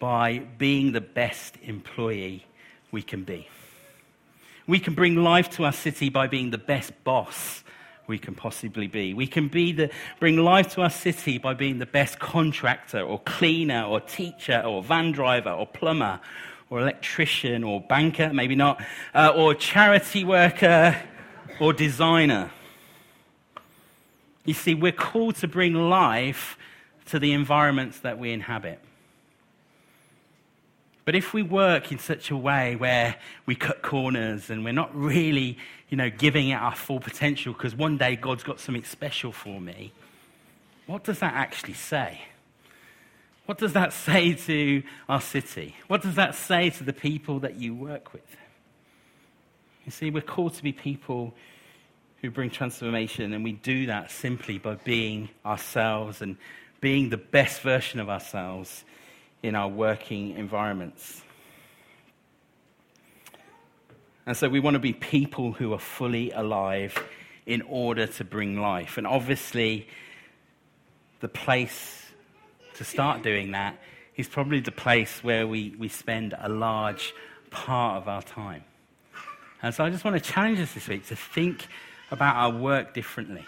by 0.00 0.38
being 0.58 0.90
the 0.90 1.00
best 1.00 1.56
employee 1.62 2.44
we 2.90 3.02
can 3.02 3.22
be. 3.22 3.46
We 4.66 4.80
can 4.80 4.94
bring 4.94 5.16
life 5.16 5.50
to 5.50 5.64
our 5.64 5.72
city 5.72 6.08
by 6.08 6.26
being 6.26 6.50
the 6.50 6.58
best 6.58 6.92
boss 7.04 7.62
we 8.12 8.18
can 8.18 8.34
possibly 8.34 8.88
be. 8.88 9.14
We 9.14 9.26
can 9.26 9.48
be 9.48 9.72
the, 9.72 9.90
bring 10.20 10.36
life 10.36 10.74
to 10.74 10.82
our 10.82 10.90
city 10.90 11.38
by 11.38 11.54
being 11.54 11.78
the 11.78 11.86
best 11.86 12.18
contractor 12.18 13.00
or 13.00 13.18
cleaner 13.20 13.84
or 13.84 14.02
teacher 14.02 14.62
or 14.66 14.82
van 14.82 15.12
driver 15.12 15.48
or 15.48 15.66
plumber 15.66 16.20
or 16.68 16.80
electrician 16.80 17.64
or 17.64 17.80
banker, 17.80 18.30
maybe 18.30 18.54
not, 18.54 18.84
uh, 19.14 19.32
or 19.34 19.54
charity 19.54 20.24
worker 20.24 20.94
or 21.58 21.72
designer. 21.72 22.50
You 24.44 24.52
see, 24.52 24.74
we're 24.74 24.92
called 24.92 25.36
to 25.36 25.48
bring 25.48 25.72
life 25.72 26.58
to 27.06 27.18
the 27.18 27.32
environments 27.32 28.00
that 28.00 28.18
we 28.18 28.30
inhabit. 28.30 28.78
But 31.04 31.16
if 31.16 31.34
we 31.34 31.42
work 31.42 31.90
in 31.90 31.98
such 31.98 32.30
a 32.30 32.36
way 32.36 32.76
where 32.76 33.16
we 33.44 33.56
cut 33.56 33.82
corners 33.82 34.50
and 34.50 34.64
we're 34.64 34.72
not 34.72 34.94
really, 34.94 35.58
you 35.88 35.96
know, 35.96 36.10
giving 36.10 36.50
it 36.50 36.54
our 36.54 36.74
full 36.74 37.00
potential 37.00 37.52
because 37.52 37.74
one 37.74 37.98
day 37.98 38.14
God's 38.14 38.44
got 38.44 38.60
something 38.60 38.84
special 38.84 39.32
for 39.32 39.60
me, 39.60 39.92
what 40.86 41.02
does 41.02 41.18
that 41.18 41.34
actually 41.34 41.74
say? 41.74 42.20
What 43.46 43.58
does 43.58 43.72
that 43.72 43.92
say 43.92 44.34
to 44.34 44.82
our 45.08 45.20
city? 45.20 45.74
What 45.88 46.02
does 46.02 46.14
that 46.14 46.36
say 46.36 46.70
to 46.70 46.84
the 46.84 46.92
people 46.92 47.40
that 47.40 47.56
you 47.56 47.74
work 47.74 48.12
with? 48.12 48.36
You 49.84 49.90
see, 49.90 50.10
we're 50.10 50.22
called 50.22 50.54
to 50.54 50.62
be 50.62 50.72
people 50.72 51.34
who 52.20 52.30
bring 52.30 52.50
transformation, 52.50 53.32
and 53.32 53.42
we 53.42 53.52
do 53.52 53.86
that 53.86 54.12
simply 54.12 54.58
by 54.58 54.76
being 54.76 55.28
ourselves 55.44 56.22
and 56.22 56.36
being 56.80 57.10
the 57.10 57.16
best 57.16 57.62
version 57.62 57.98
of 57.98 58.08
ourselves 58.08 58.84
in 59.42 59.54
our 59.54 59.68
working 59.68 60.36
environments. 60.36 61.22
And 64.24 64.36
so 64.36 64.48
we 64.48 64.60
want 64.60 64.74
to 64.74 64.80
be 64.80 64.92
people 64.92 65.52
who 65.52 65.72
are 65.72 65.80
fully 65.80 66.30
alive 66.30 66.96
in 67.44 67.62
order 67.62 68.06
to 68.06 68.24
bring 68.24 68.60
life. 68.60 68.98
And 68.98 69.06
obviously, 69.06 69.88
the 71.20 71.28
place 71.28 72.06
to 72.74 72.84
start 72.84 73.22
doing 73.22 73.50
that 73.52 73.78
is 74.16 74.28
probably 74.28 74.60
the 74.60 74.72
place 74.72 75.24
where 75.24 75.46
we, 75.46 75.74
we 75.78 75.88
spend 75.88 76.34
a 76.38 76.48
large 76.48 77.12
part 77.50 78.00
of 78.00 78.08
our 78.08 78.22
time. 78.22 78.64
And 79.62 79.74
so 79.74 79.84
I 79.84 79.90
just 79.90 80.04
want 80.04 80.22
to 80.22 80.32
challenge 80.32 80.60
us 80.60 80.74
this 80.74 80.88
week 80.88 81.06
to 81.06 81.16
think 81.16 81.66
about 82.10 82.36
our 82.36 82.50
work 82.50 82.94
differently. 82.94 83.44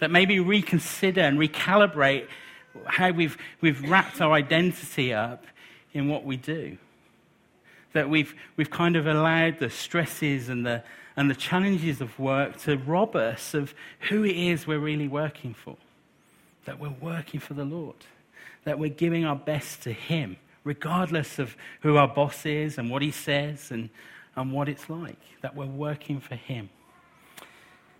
That 0.00 0.10
maybe 0.10 0.40
reconsider 0.40 1.20
and 1.20 1.38
recalibrate 1.38 2.28
how 2.86 3.10
we've, 3.10 3.36
we've 3.60 3.82
wrapped 3.88 4.20
our 4.20 4.32
identity 4.32 5.12
up 5.12 5.44
in 5.92 6.08
what 6.08 6.24
we 6.24 6.36
do. 6.36 6.78
That 7.92 8.08
we've, 8.08 8.34
we've 8.56 8.70
kind 8.70 8.96
of 8.96 9.06
allowed 9.06 9.58
the 9.58 9.70
stresses 9.70 10.48
and 10.48 10.64
the, 10.64 10.82
and 11.16 11.30
the 11.30 11.34
challenges 11.34 12.00
of 12.00 12.18
work 12.18 12.58
to 12.62 12.76
rob 12.78 13.14
us 13.16 13.54
of 13.54 13.74
who 14.08 14.24
it 14.24 14.36
is 14.36 14.66
we're 14.66 14.78
really 14.78 15.08
working 15.08 15.54
for. 15.54 15.76
That 16.64 16.80
we're 16.80 16.94
working 17.00 17.40
for 17.40 17.54
the 17.54 17.64
Lord. 17.64 17.96
That 18.64 18.78
we're 18.78 18.90
giving 18.90 19.24
our 19.24 19.36
best 19.36 19.82
to 19.82 19.92
Him, 19.92 20.36
regardless 20.64 21.38
of 21.38 21.56
who 21.80 21.96
our 21.96 22.08
boss 22.08 22.46
is 22.46 22.78
and 22.78 22.90
what 22.90 23.02
He 23.02 23.10
says 23.10 23.70
and, 23.70 23.90
and 24.36 24.52
what 24.52 24.68
it's 24.68 24.88
like. 24.88 25.18
That 25.42 25.54
we're 25.54 25.66
working 25.66 26.20
for 26.20 26.36
Him. 26.36 26.70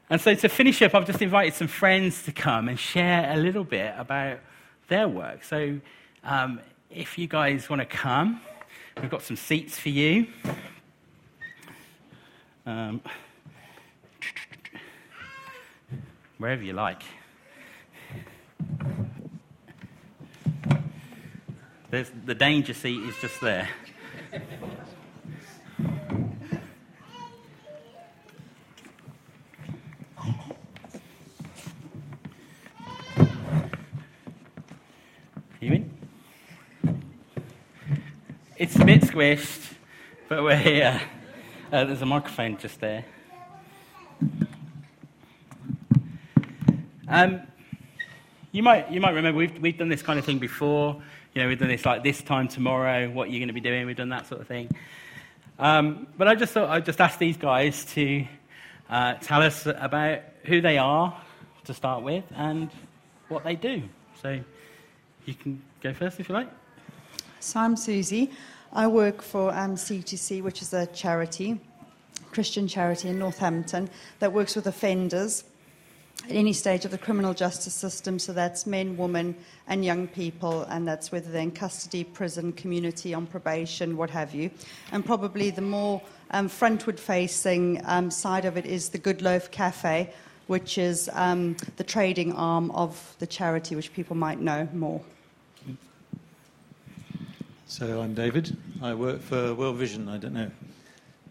And 0.08 0.20
so 0.20 0.34
to 0.34 0.48
finish 0.48 0.80
up, 0.82 0.94
I've 0.94 1.06
just 1.06 1.22
invited 1.22 1.54
some 1.54 1.68
friends 1.68 2.22
to 2.24 2.32
come 2.32 2.68
and 2.68 2.78
share 2.78 3.30
a 3.32 3.36
little 3.36 3.64
bit 3.64 3.94
about 3.96 4.40
their 4.88 5.08
work. 5.08 5.44
So 5.44 5.80
um, 6.24 6.60
if 6.90 7.18
you 7.18 7.26
guys 7.26 7.68
want 7.70 7.80
to 7.80 7.86
come, 7.86 8.40
we've 9.00 9.10
got 9.10 9.22
some 9.22 9.36
seats 9.36 9.78
for 9.78 9.88
you. 9.88 10.26
Um, 12.66 13.00
wherever 16.38 16.62
you 16.62 16.72
like. 16.72 17.02
There's, 21.90 22.10
the 22.24 22.34
danger 22.34 22.74
seat 22.74 23.02
is 23.02 23.14
just 23.20 23.40
there. 23.40 23.68
It's 38.62 38.76
a 38.76 38.81
bit 38.98 39.08
squished, 39.08 39.72
but 40.28 40.42
we're 40.42 40.54
here. 40.54 41.00
Uh, 41.72 41.84
there's 41.84 42.02
a 42.02 42.06
microphone 42.06 42.58
just 42.58 42.78
there. 42.78 43.06
Um, 47.08 47.40
you 48.50 48.62
might, 48.62 48.90
you 48.90 49.00
might 49.00 49.12
remember 49.12 49.38
we've, 49.38 49.58
we've 49.62 49.78
done 49.78 49.88
this 49.88 50.02
kind 50.02 50.18
of 50.18 50.26
thing 50.26 50.38
before. 50.38 51.02
You 51.32 51.40
know, 51.40 51.48
we've 51.48 51.58
done 51.58 51.68
this 51.68 51.86
like 51.86 52.02
this 52.02 52.20
time 52.20 52.48
tomorrow, 52.48 53.08
what 53.08 53.30
you're 53.30 53.38
going 53.38 53.48
to 53.48 53.54
be 53.54 53.62
doing. 53.62 53.86
We've 53.86 53.96
done 53.96 54.10
that 54.10 54.26
sort 54.26 54.42
of 54.42 54.46
thing. 54.46 54.68
Um, 55.58 56.06
but 56.18 56.28
I 56.28 56.34
just 56.34 56.52
thought 56.52 56.68
I'd 56.68 56.84
just 56.84 57.00
ask 57.00 57.18
these 57.18 57.38
guys 57.38 57.86
to 57.94 58.26
uh, 58.90 59.14
tell 59.14 59.40
us 59.40 59.64
about 59.64 60.20
who 60.44 60.60
they 60.60 60.76
are 60.76 61.18
to 61.64 61.72
start 61.72 62.02
with 62.02 62.24
and 62.34 62.70
what 63.28 63.42
they 63.42 63.56
do. 63.56 63.84
So 64.20 64.38
you 65.24 65.34
can 65.34 65.62
go 65.82 65.94
first 65.94 66.20
if 66.20 66.28
you 66.28 66.34
like. 66.34 66.50
So 67.40 67.58
I'm 67.58 67.74
Susie. 67.74 68.30
I 68.74 68.86
work 68.86 69.20
for 69.20 69.52
um, 69.52 69.76
C2C, 69.76 70.42
which 70.42 70.62
is 70.62 70.72
a 70.72 70.86
charity, 70.86 71.60
Christian 72.30 72.66
charity 72.66 73.10
in 73.10 73.18
Northampton, 73.18 73.90
that 74.18 74.32
works 74.32 74.56
with 74.56 74.66
offenders 74.66 75.44
at 76.24 76.30
any 76.30 76.54
stage 76.54 76.86
of 76.86 76.90
the 76.90 76.96
criminal 76.96 77.34
justice 77.34 77.74
system. 77.74 78.18
So 78.18 78.32
that's 78.32 78.64
men, 78.64 78.96
women, 78.96 79.36
and 79.66 79.84
young 79.84 80.08
people, 80.08 80.62
and 80.62 80.88
that's 80.88 81.12
whether 81.12 81.30
they're 81.30 81.42
in 81.42 81.50
custody, 81.50 82.02
prison, 82.02 82.50
community, 82.54 83.12
on 83.12 83.26
probation, 83.26 83.98
what 83.98 84.08
have 84.08 84.34
you. 84.34 84.50
And 84.90 85.04
probably 85.04 85.50
the 85.50 85.60
more 85.60 86.00
um, 86.30 86.48
frontward 86.48 86.98
facing 86.98 87.82
um, 87.84 88.10
side 88.10 88.46
of 88.46 88.56
it 88.56 88.64
is 88.64 88.88
the 88.88 88.98
Good 88.98 89.20
Loaf 89.20 89.50
Cafe, 89.50 90.10
which 90.46 90.78
is 90.78 91.10
um, 91.12 91.58
the 91.76 91.84
trading 91.84 92.32
arm 92.32 92.70
of 92.70 93.16
the 93.18 93.26
charity, 93.26 93.76
which 93.76 93.92
people 93.92 94.16
might 94.16 94.40
know 94.40 94.66
more. 94.72 95.02
So 97.72 98.02
I'm 98.02 98.12
David. 98.12 98.54
I 98.82 98.92
work 98.92 99.22
for 99.22 99.54
World 99.54 99.76
Vision. 99.76 100.06
I 100.06 100.18
don't 100.18 100.34
know 100.34 100.50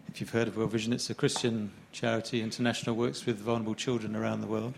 if 0.08 0.20
you've 0.20 0.30
heard 0.30 0.48
of 0.48 0.56
World 0.56 0.72
Vision. 0.72 0.92
It's 0.92 1.08
a 1.08 1.14
Christian 1.14 1.70
charity, 1.92 2.42
international, 2.42 2.96
works 2.96 3.24
with 3.24 3.38
vulnerable 3.38 3.76
children 3.76 4.16
around 4.16 4.40
the 4.40 4.48
world. 4.48 4.74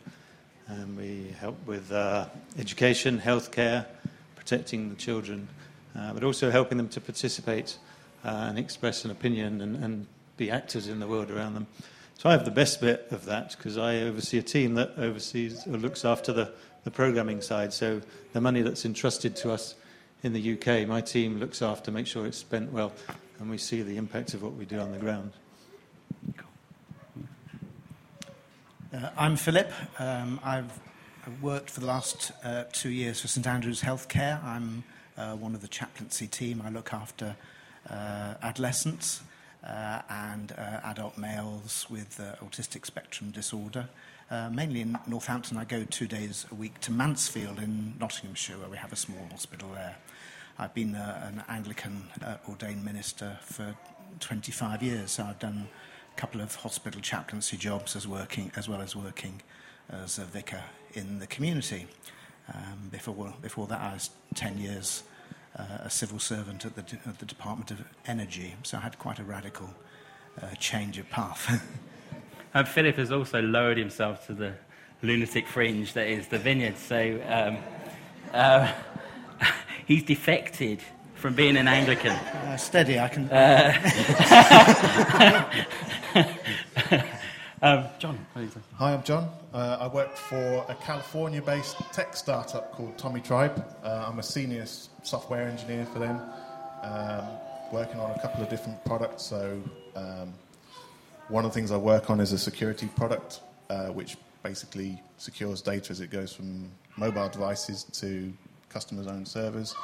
And 0.66 0.94
we 0.94 1.34
help 1.40 1.56
with 1.66 1.90
uh, 1.90 2.26
education, 2.58 3.18
healthcare, 3.18 3.86
protecting 4.36 4.90
the 4.90 4.94
children, 4.94 5.48
uh, 5.98 6.12
but 6.12 6.22
also 6.22 6.50
helping 6.50 6.76
them 6.76 6.90
to 6.90 7.00
participate 7.00 7.78
uh, 8.26 8.28
and 8.50 8.58
express 8.58 9.06
an 9.06 9.10
opinion 9.10 9.62
and, 9.62 9.82
and 9.82 10.06
be 10.36 10.50
actors 10.50 10.86
in 10.86 11.00
the 11.00 11.08
world 11.08 11.30
around 11.30 11.54
them. 11.54 11.66
So 12.18 12.28
I 12.28 12.32
have 12.32 12.44
the 12.44 12.50
best 12.50 12.82
bit 12.82 13.08
of 13.10 13.24
that 13.24 13.56
because 13.56 13.78
I 13.78 14.02
oversee 14.02 14.36
a 14.36 14.42
team 14.42 14.74
that 14.74 14.92
oversees 14.98 15.66
or 15.66 15.78
looks 15.78 16.04
after 16.04 16.30
the, 16.30 16.52
the 16.84 16.90
programming 16.90 17.40
side. 17.40 17.72
So 17.72 18.02
the 18.34 18.40
money 18.42 18.60
that's 18.60 18.84
entrusted 18.84 19.34
to 19.36 19.50
us 19.50 19.76
in 20.24 20.32
the 20.32 20.54
UK, 20.54 20.88
my 20.88 21.02
team 21.02 21.38
looks 21.38 21.60
after, 21.60 21.90
make 21.92 22.06
sure 22.06 22.26
it's 22.26 22.38
spent 22.38 22.72
well, 22.72 22.92
and 23.38 23.50
we 23.50 23.58
see 23.58 23.82
the 23.82 23.98
impact 23.98 24.32
of 24.32 24.42
what 24.42 24.54
we 24.54 24.64
do 24.64 24.78
on 24.78 24.90
the 24.90 24.98
ground. 24.98 25.32
Uh, 28.92 29.10
I'm 29.18 29.36
Philip. 29.36 29.70
Um, 29.98 30.40
I've 30.42 30.80
worked 31.42 31.68
for 31.68 31.80
the 31.80 31.86
last 31.86 32.32
uh, 32.42 32.64
two 32.72 32.88
years 32.88 33.20
for 33.20 33.28
St 33.28 33.46
Andrews 33.46 33.82
Healthcare. 33.82 34.42
I'm 34.42 34.84
uh, 35.18 35.34
one 35.34 35.54
of 35.54 35.60
the 35.60 35.68
chaplaincy 35.68 36.26
team. 36.26 36.62
I 36.64 36.70
look 36.70 36.94
after 36.94 37.36
uh, 37.90 38.34
adolescents 38.42 39.20
uh, 39.62 40.00
and 40.08 40.52
uh, 40.52 40.80
adult 40.84 41.18
males 41.18 41.86
with 41.90 42.18
autistic 42.42 42.86
spectrum 42.86 43.30
disorder. 43.30 43.90
mainly 44.30 44.80
in 44.80 44.98
Northampton, 45.06 45.58
I 45.58 45.64
go 45.64 45.84
two 45.84 46.06
days 46.06 46.46
a 46.50 46.54
week 46.54 46.80
to 46.80 46.92
Mansfield 46.92 47.58
in 47.58 47.94
Nottinghamshire, 48.00 48.56
where 48.56 48.70
we 48.70 48.78
have 48.78 48.92
a 48.92 48.96
small 48.96 49.26
hospital 49.30 49.68
there. 49.74 49.96
I've 50.56 50.72
been 50.72 50.94
uh, 50.94 51.32
an 51.32 51.42
Anglican 51.48 52.04
uh, 52.24 52.36
ordained 52.48 52.84
minister 52.84 53.38
for 53.42 53.74
25 54.20 54.84
years, 54.84 55.10
so 55.10 55.24
I've 55.24 55.40
done 55.40 55.66
a 56.16 56.20
couple 56.20 56.40
of 56.40 56.54
hospital 56.54 57.00
chaplaincy 57.00 57.56
jobs 57.56 57.96
as, 57.96 58.06
working, 58.06 58.52
as 58.54 58.68
well 58.68 58.80
as 58.80 58.94
working 58.94 59.42
as 59.90 60.18
a 60.18 60.24
vicar 60.24 60.62
in 60.92 61.18
the 61.18 61.26
community. 61.26 61.88
Um, 62.52 62.88
before, 62.92 63.34
before 63.42 63.66
that, 63.66 63.80
I 63.80 63.94
was 63.94 64.10
10 64.34 64.58
years 64.58 65.02
uh, 65.58 65.78
a 65.80 65.90
civil 65.90 66.20
servant 66.20 66.64
at 66.64 66.76
the, 66.76 66.98
at 67.04 67.18
the 67.18 67.26
Department 67.26 67.72
of 67.72 67.82
Energy, 68.06 68.54
so 68.62 68.78
I 68.78 68.82
had 68.82 68.96
quite 68.96 69.18
a 69.18 69.24
radical 69.24 69.70
uh, 70.40 70.54
change 70.60 70.98
of 70.98 71.10
path. 71.10 71.64
and 72.54 72.68
Philip 72.68 72.94
has 72.96 73.10
also 73.10 73.42
lowered 73.42 73.78
himself 73.78 74.26
to 74.28 74.34
the 74.34 74.54
lunatic 75.02 75.48
fringe 75.48 75.94
that 75.94 76.06
is 76.06 76.28
the 76.28 76.38
vineyard, 76.38 76.78
so 76.78 77.20
um, 77.26 77.58
uh, 78.32 78.72
he's 79.86 80.02
defected 80.02 80.80
from 81.14 81.34
being 81.34 81.56
an 81.56 81.68
Anglican. 81.68 82.12
Uh, 82.12 82.56
steady, 82.56 82.98
I 82.98 83.08
can. 83.08 83.24
um, 87.62 87.84
John, 87.98 88.18
Hi, 88.74 88.92
I'm 88.92 89.02
John. 89.02 89.30
Uh, 89.52 89.78
I 89.80 89.88
work 89.88 90.16
for 90.16 90.64
a 90.68 90.74
California 90.74 91.40
based 91.40 91.76
tech 91.92 92.16
startup 92.16 92.72
called 92.72 92.96
Tomitribe. 92.98 93.64
Uh, 93.82 94.06
I'm 94.08 94.18
a 94.18 94.22
senior 94.22 94.66
software 95.02 95.48
engineer 95.48 95.86
for 95.86 95.98
them, 95.98 96.20
um, 96.82 97.24
working 97.72 98.00
on 98.00 98.10
a 98.10 98.20
couple 98.20 98.42
of 98.42 98.50
different 98.50 98.84
products. 98.84 99.22
So, 99.24 99.62
um, 99.96 100.34
one 101.28 101.44
of 101.44 101.52
the 101.52 101.54
things 101.54 101.70
I 101.70 101.78
work 101.78 102.10
on 102.10 102.20
is 102.20 102.32
a 102.32 102.38
security 102.38 102.86
product, 102.96 103.40
uh, 103.70 103.86
which 103.86 104.16
basically 104.42 105.00
secures 105.16 105.62
data 105.62 105.90
as 105.90 106.00
it 106.00 106.10
goes 106.10 106.34
from 106.34 106.70
mobile 106.98 107.30
devices 107.30 107.84
to 107.84 108.30
customers' 108.74 109.06
own 109.06 109.24
servers. 109.24 109.74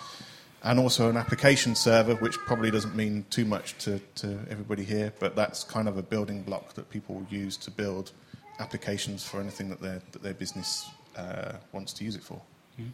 And 0.63 0.79
also 0.79 1.09
an 1.09 1.17
application 1.17 1.75
server, 1.75 2.17
which 2.17 2.37
probably 2.37 2.71
doesn't 2.71 2.95
mean 2.95 3.25
too 3.31 3.47
much 3.47 3.79
to, 3.79 3.99
to 4.17 4.39
everybody 4.51 4.85
here, 4.85 5.11
but 5.19 5.35
that's 5.35 5.65
kind 5.65 5.89
of 5.89 5.97
a 5.97 6.03
building 6.03 6.43
block 6.43 6.75
that 6.75 6.91
people 6.91 7.25
use 7.31 7.57
to 7.59 7.71
build 7.71 8.13
applications 8.59 9.25
for 9.25 9.41
anything 9.41 9.71
that 9.71 9.81
their, 9.81 10.03
that 10.13 10.23
their 10.23 10.35
business 10.35 10.91
uh, 11.17 11.53
wants 11.73 11.95
to 11.95 12.05
use 12.05 12.15
it 12.15 12.23
for. 12.23 12.43
Mm-hmm. 12.79 12.91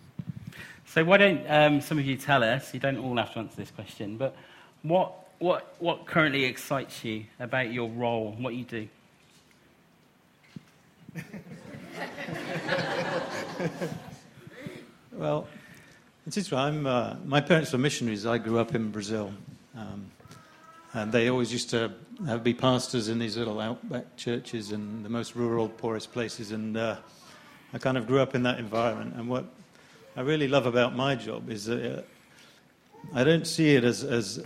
So 0.86 1.02
why 1.04 1.16
don't 1.16 1.44
um, 1.50 1.80
some 1.80 1.98
of 1.98 2.06
you 2.06 2.16
tell 2.16 2.44
us, 2.44 2.72
you 2.72 2.78
don't 2.78 2.98
all 2.98 3.16
have 3.16 3.32
to 3.32 3.40
answer 3.40 3.56
this 3.56 3.72
question, 3.72 4.16
but 4.16 4.36
what, 4.82 5.12
what, 5.40 5.74
what 5.80 6.06
currently 6.06 6.44
excites 6.44 7.04
you 7.04 7.24
about 7.40 7.72
your 7.72 7.90
role, 7.90 8.36
what 8.38 8.54
you 8.54 8.62
do? 8.64 8.88
well, 15.12 15.48
it's 16.26 16.36
interesting. 16.36 16.84
Uh, 16.84 17.16
my 17.24 17.40
parents 17.40 17.72
were 17.72 17.78
missionaries. 17.78 18.26
I 18.26 18.38
grew 18.38 18.58
up 18.58 18.74
in 18.74 18.90
Brazil. 18.90 19.32
Um, 19.76 20.10
and 20.92 21.12
they 21.12 21.28
always 21.28 21.52
used 21.52 21.70
to 21.70 21.92
have, 22.26 22.42
be 22.42 22.52
pastors 22.52 23.08
in 23.08 23.20
these 23.20 23.36
little 23.36 23.60
outback 23.60 24.16
churches 24.16 24.72
in 24.72 25.04
the 25.04 25.08
most 25.08 25.36
rural, 25.36 25.68
poorest 25.68 26.12
places. 26.12 26.50
And 26.50 26.76
uh, 26.76 26.96
I 27.72 27.78
kind 27.78 27.96
of 27.96 28.08
grew 28.08 28.20
up 28.20 28.34
in 28.34 28.42
that 28.42 28.58
environment. 28.58 29.14
And 29.14 29.28
what 29.28 29.44
I 30.16 30.22
really 30.22 30.48
love 30.48 30.66
about 30.66 30.96
my 30.96 31.14
job 31.14 31.48
is 31.48 31.66
that 31.66 31.98
uh, 31.98 32.02
I 33.14 33.22
don't 33.22 33.46
see 33.46 33.76
it 33.76 33.84
as, 33.84 34.02
as 34.02 34.44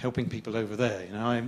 helping 0.00 0.28
people 0.28 0.56
over 0.56 0.74
there. 0.74 1.04
You 1.04 1.12
know, 1.12 1.26
I, 1.26 1.44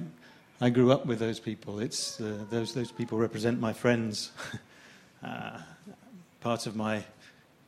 I 0.60 0.70
grew 0.70 0.92
up 0.92 1.04
with 1.04 1.18
those 1.18 1.40
people. 1.40 1.80
It's 1.80 2.20
uh, 2.20 2.44
those 2.48 2.74
those 2.74 2.92
people 2.92 3.18
represent 3.18 3.58
my 3.58 3.72
friends, 3.72 4.30
uh, 5.24 5.58
part 6.40 6.66
of 6.66 6.76
my 6.76 7.02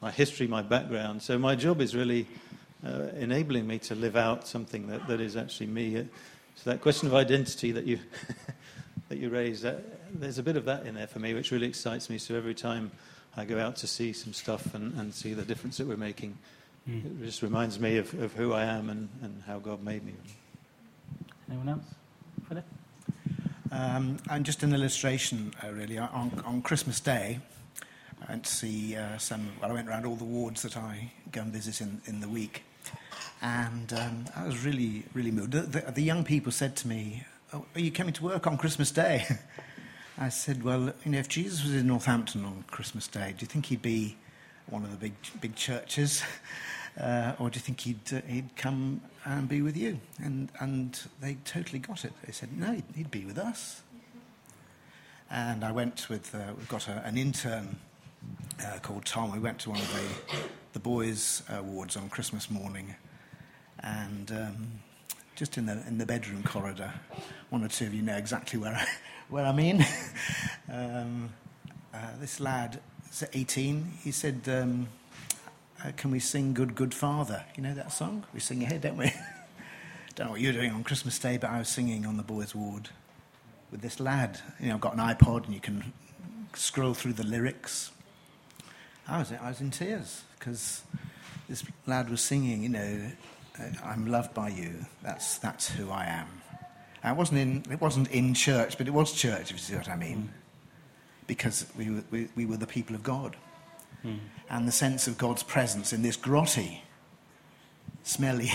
my 0.01 0.11
history, 0.11 0.47
my 0.47 0.63
background. 0.63 1.23
So 1.23 1.39
my 1.39 1.55
job 1.55 1.81
is 1.81 1.95
really 1.95 2.27
uh, 2.85 3.09
enabling 3.17 3.67
me 3.67 3.79
to 3.81 3.95
live 3.95 4.17
out 4.17 4.47
something 4.47 4.87
that, 4.89 5.07
that 5.09 5.21
is 5.21 5.37
actually 5.37 5.67
me. 5.67 6.09
So 6.57 6.71
that 6.71 6.81
question 6.81 7.09
of 7.09 7.15
identity 7.15 7.73
that 7.73 7.87
you 7.87 7.99
that 9.09 9.19
you 9.19 9.29
raised, 9.29 9.63
that, 9.65 9.83
there's 10.19 10.39
a 10.39 10.43
bit 10.43 10.57
of 10.57 10.65
that 10.67 10.87
in 10.87 10.95
there 10.95 11.07
for 11.07 11.19
me, 11.19 11.35
which 11.35 11.51
really 11.51 11.67
excites 11.67 12.09
me. 12.09 12.19
So 12.19 12.35
every 12.37 12.55
time 12.55 12.93
I 13.37 13.45
go 13.45 13.59
out 13.59 13.77
to 13.77 13.87
see 13.87 14.13
some 14.13 14.33
stuff 14.33 14.75
and, 14.75 14.99
and 14.99 15.13
see 15.13 15.35
the 15.35 15.43
difference 15.43 15.79
that 15.79 15.87
we're 15.87 15.97
making, 15.97 16.39
mm. 16.89 17.05
it 17.21 17.25
just 17.25 17.43
reminds 17.43 17.81
me 17.81 17.99
of, 17.99 18.15
of 18.23 18.33
who 18.35 18.53
I 18.53 18.65
am 18.65 18.89
and, 18.89 19.09
and 19.23 19.43
how 19.47 19.59
God 19.59 19.83
made 19.83 20.05
me. 20.05 20.15
Anyone 21.49 21.69
else? 21.71 21.85
Philip? 22.49 22.65
Um, 23.73 24.19
and 24.31 24.45
just 24.45 24.63
an 24.63 24.73
illustration, 24.73 25.53
uh, 25.63 25.71
really. 25.73 25.99
On, 25.99 26.43
on 26.45 26.63
Christmas 26.63 27.01
Day, 27.01 27.41
I 28.27 28.33
went 28.33 28.47
see 28.47 28.97
uh, 28.97 29.19
some. 29.19 29.53
Well, 29.61 29.71
I 29.71 29.75
went 29.75 29.89
around 29.89 30.07
all 30.07 30.17
the 30.17 30.25
wards 30.25 30.63
that 30.63 30.77
I 30.77 31.11
go 31.33 31.43
and 31.43 31.53
visit 31.53 31.81
in, 31.81 32.01
in 32.07 32.21
the 32.21 32.29
week, 32.29 32.63
and 33.43 33.93
um, 33.93 34.25
I 34.37 34.47
was 34.47 34.65
really, 34.65 35.05
really 35.15 35.31
moved. 35.31 35.53
The, 35.53 35.63
the, 35.63 35.93
the, 35.93 36.03
young 36.03 36.25
people 36.25 36.53
said 36.53 36.77
to 36.77 36.89
me, 36.89 37.25
oh, 37.53 37.65
Are 37.75 37.81
you 37.81 37.91
coming 37.91 38.13
to 38.15 38.25
work 38.25 38.47
on 38.47 38.59
Christmas 38.59 38.91
Day? 38.91 39.27
I 40.19 40.29
said, 40.29 40.63
Well, 40.63 40.93
you 41.05 41.13
know, 41.13 41.19
if 41.19 41.29
Jesus 41.29 41.65
was 41.65 41.75
in 41.75 41.87
Northampton 41.87 42.45
on 42.45 42.65
Christmas 42.71 43.09
Day, 43.09 43.35
do 43.37 43.43
you 43.43 43.47
think 43.47 43.67
he'd 43.67 43.83
be 43.83 44.17
one 44.67 44.85
of 44.85 44.91
the 44.91 44.97
big, 44.97 45.15
big 45.41 45.57
churches? 45.57 46.23
Uh, 47.01 47.35
or 47.39 47.49
do 47.49 47.57
you 47.57 47.61
think 47.61 47.81
he'd, 47.81 48.13
uh, 48.13 48.21
he'd 48.27 48.57
come 48.57 49.01
and 49.25 49.49
be 49.49 49.63
with 49.63 49.77
you? 49.77 49.99
And, 50.19 50.51
and 50.59 51.01
they 51.21 51.39
totally 51.45 51.79
got 51.79 52.05
it. 52.05 52.13
They 52.27 52.33
said, 52.33 52.53
No, 52.53 52.73
he'd, 52.73 52.85
he'd 52.97 53.11
be 53.13 53.25
with 53.25 53.39
us. 53.39 53.83
And 55.31 55.63
I 55.63 55.71
went 55.71 56.09
with, 56.11 56.35
uh, 56.35 56.53
we've 56.57 56.69
got 56.69 56.89
a, 56.89 57.01
an 57.07 57.17
intern 57.17 57.79
uh, 58.65 58.79
called 58.81 59.05
Tom. 59.05 59.33
We 59.33 59.39
went 59.39 59.59
to 59.61 59.71
one 59.71 59.81
of 59.81 59.93
the, 59.93 60.39
the 60.73 60.81
boys' 60.81 61.43
wards 61.63 61.97
on 61.97 62.09
Christmas 62.09 62.51
morning 62.51 62.95
and 63.83 64.31
um, 64.31 64.73
just 65.37 65.57
in 65.57 65.67
the 65.67 65.83
in 65.87 65.99
the 65.99 66.07
bedroom 66.07 66.43
corridor, 66.43 66.93
one 67.51 67.65
or 67.65 67.69
two 67.69 67.87
of 67.87 67.95
you 67.95 68.03
know 68.03 68.17
exactly 68.17 68.59
where 68.59 68.75
I, 68.75 68.87
where 69.29 69.47
I 69.47 69.53
mean. 69.53 69.85
um, 70.73 71.31
uh, 71.93 72.13
this 72.21 72.39
lad, 72.39 72.81
is 73.11 73.25
18. 73.33 73.93
He 74.05 74.13
said, 74.13 74.43
um, 74.47 74.89
uh, 75.85 75.91
"Can 75.97 76.11
we 76.11 76.21
sing 76.21 76.55
Good 76.55 76.75
Good 76.75 76.95
Father?" 76.95 77.45
You 77.57 77.63
know 77.63 77.75
that 77.75 77.93
song? 77.93 78.25
We 78.33 78.41
sing 78.41 78.63
it 78.63 78.69
here, 78.69 78.79
don't 78.79 78.97
we? 78.97 79.13
don't 80.15 80.27
know 80.27 80.33
what 80.33 80.41
you're 80.41 80.53
doing 80.53 80.71
on 80.71 80.85
Christmas 80.85 81.19
Day, 81.19 81.37
but 81.37 81.51
I 81.51 81.59
was 81.59 81.69
singing 81.69 82.07
on 82.07 82.17
the 82.17 82.23
boys' 82.23 82.55
ward 82.55 82.91
with 83.71 83.81
this 83.81 83.99
lad. 83.99 84.41
You 84.61 84.69
know, 84.69 84.75
I've 84.75 84.81
got 84.81 84.95
an 84.95 85.01
iPod 85.01 85.47
and 85.47 85.55
you 85.55 85.61
can 85.61 85.93
scroll 86.55 86.95
through 86.95 87.15
the 87.15 87.27
lyrics. 87.27 87.91
I 89.09 89.19
was 89.19 89.33
I 89.33 89.49
was 89.49 89.61
in 89.61 89.71
tears 89.71 90.23
because 90.39 90.83
this 91.49 91.65
lad 91.87 92.09
was 92.09 92.21
singing. 92.21 92.63
You 92.63 92.69
know, 92.69 93.11
I'm 93.85 94.07
loved 94.07 94.35
by 94.35 94.49
you. 94.49 94.87
That's, 95.03 95.39
that's 95.39 95.69
who 95.69 95.91
I 95.91 96.07
am. 96.07 96.29
It 97.05 97.17
wasn't, 97.17 97.41
in, 97.41 97.73
it 97.73 97.81
wasn't 97.81 98.11
in 98.11 98.35
church, 98.35 98.79
but 98.79 98.87
it 98.87 98.93
was 98.93 99.13
church, 99.13 99.51
if 99.51 99.53
you 99.53 99.59
see 99.59 99.75
what 99.75 99.89
I 99.89 99.97
mean. 99.97 100.17
Mm. 100.17 101.27
Because 101.27 101.67
we 101.77 101.91
were, 101.91 102.05
we, 102.11 102.29
we, 102.37 102.47
were 102.47 102.57
the 102.57 102.67
people 102.67 102.95
of 102.95 103.03
God. 103.03 103.37
Mm. 104.05 104.19
And 104.49 104.69
the 104.69 104.73
sense 104.73 105.07
of 105.07 105.17
God's 105.17 105.43
presence 105.43 105.93
in 105.93 106.03
this 106.03 106.17
grotty, 106.17 106.81
smelly, 108.03 108.51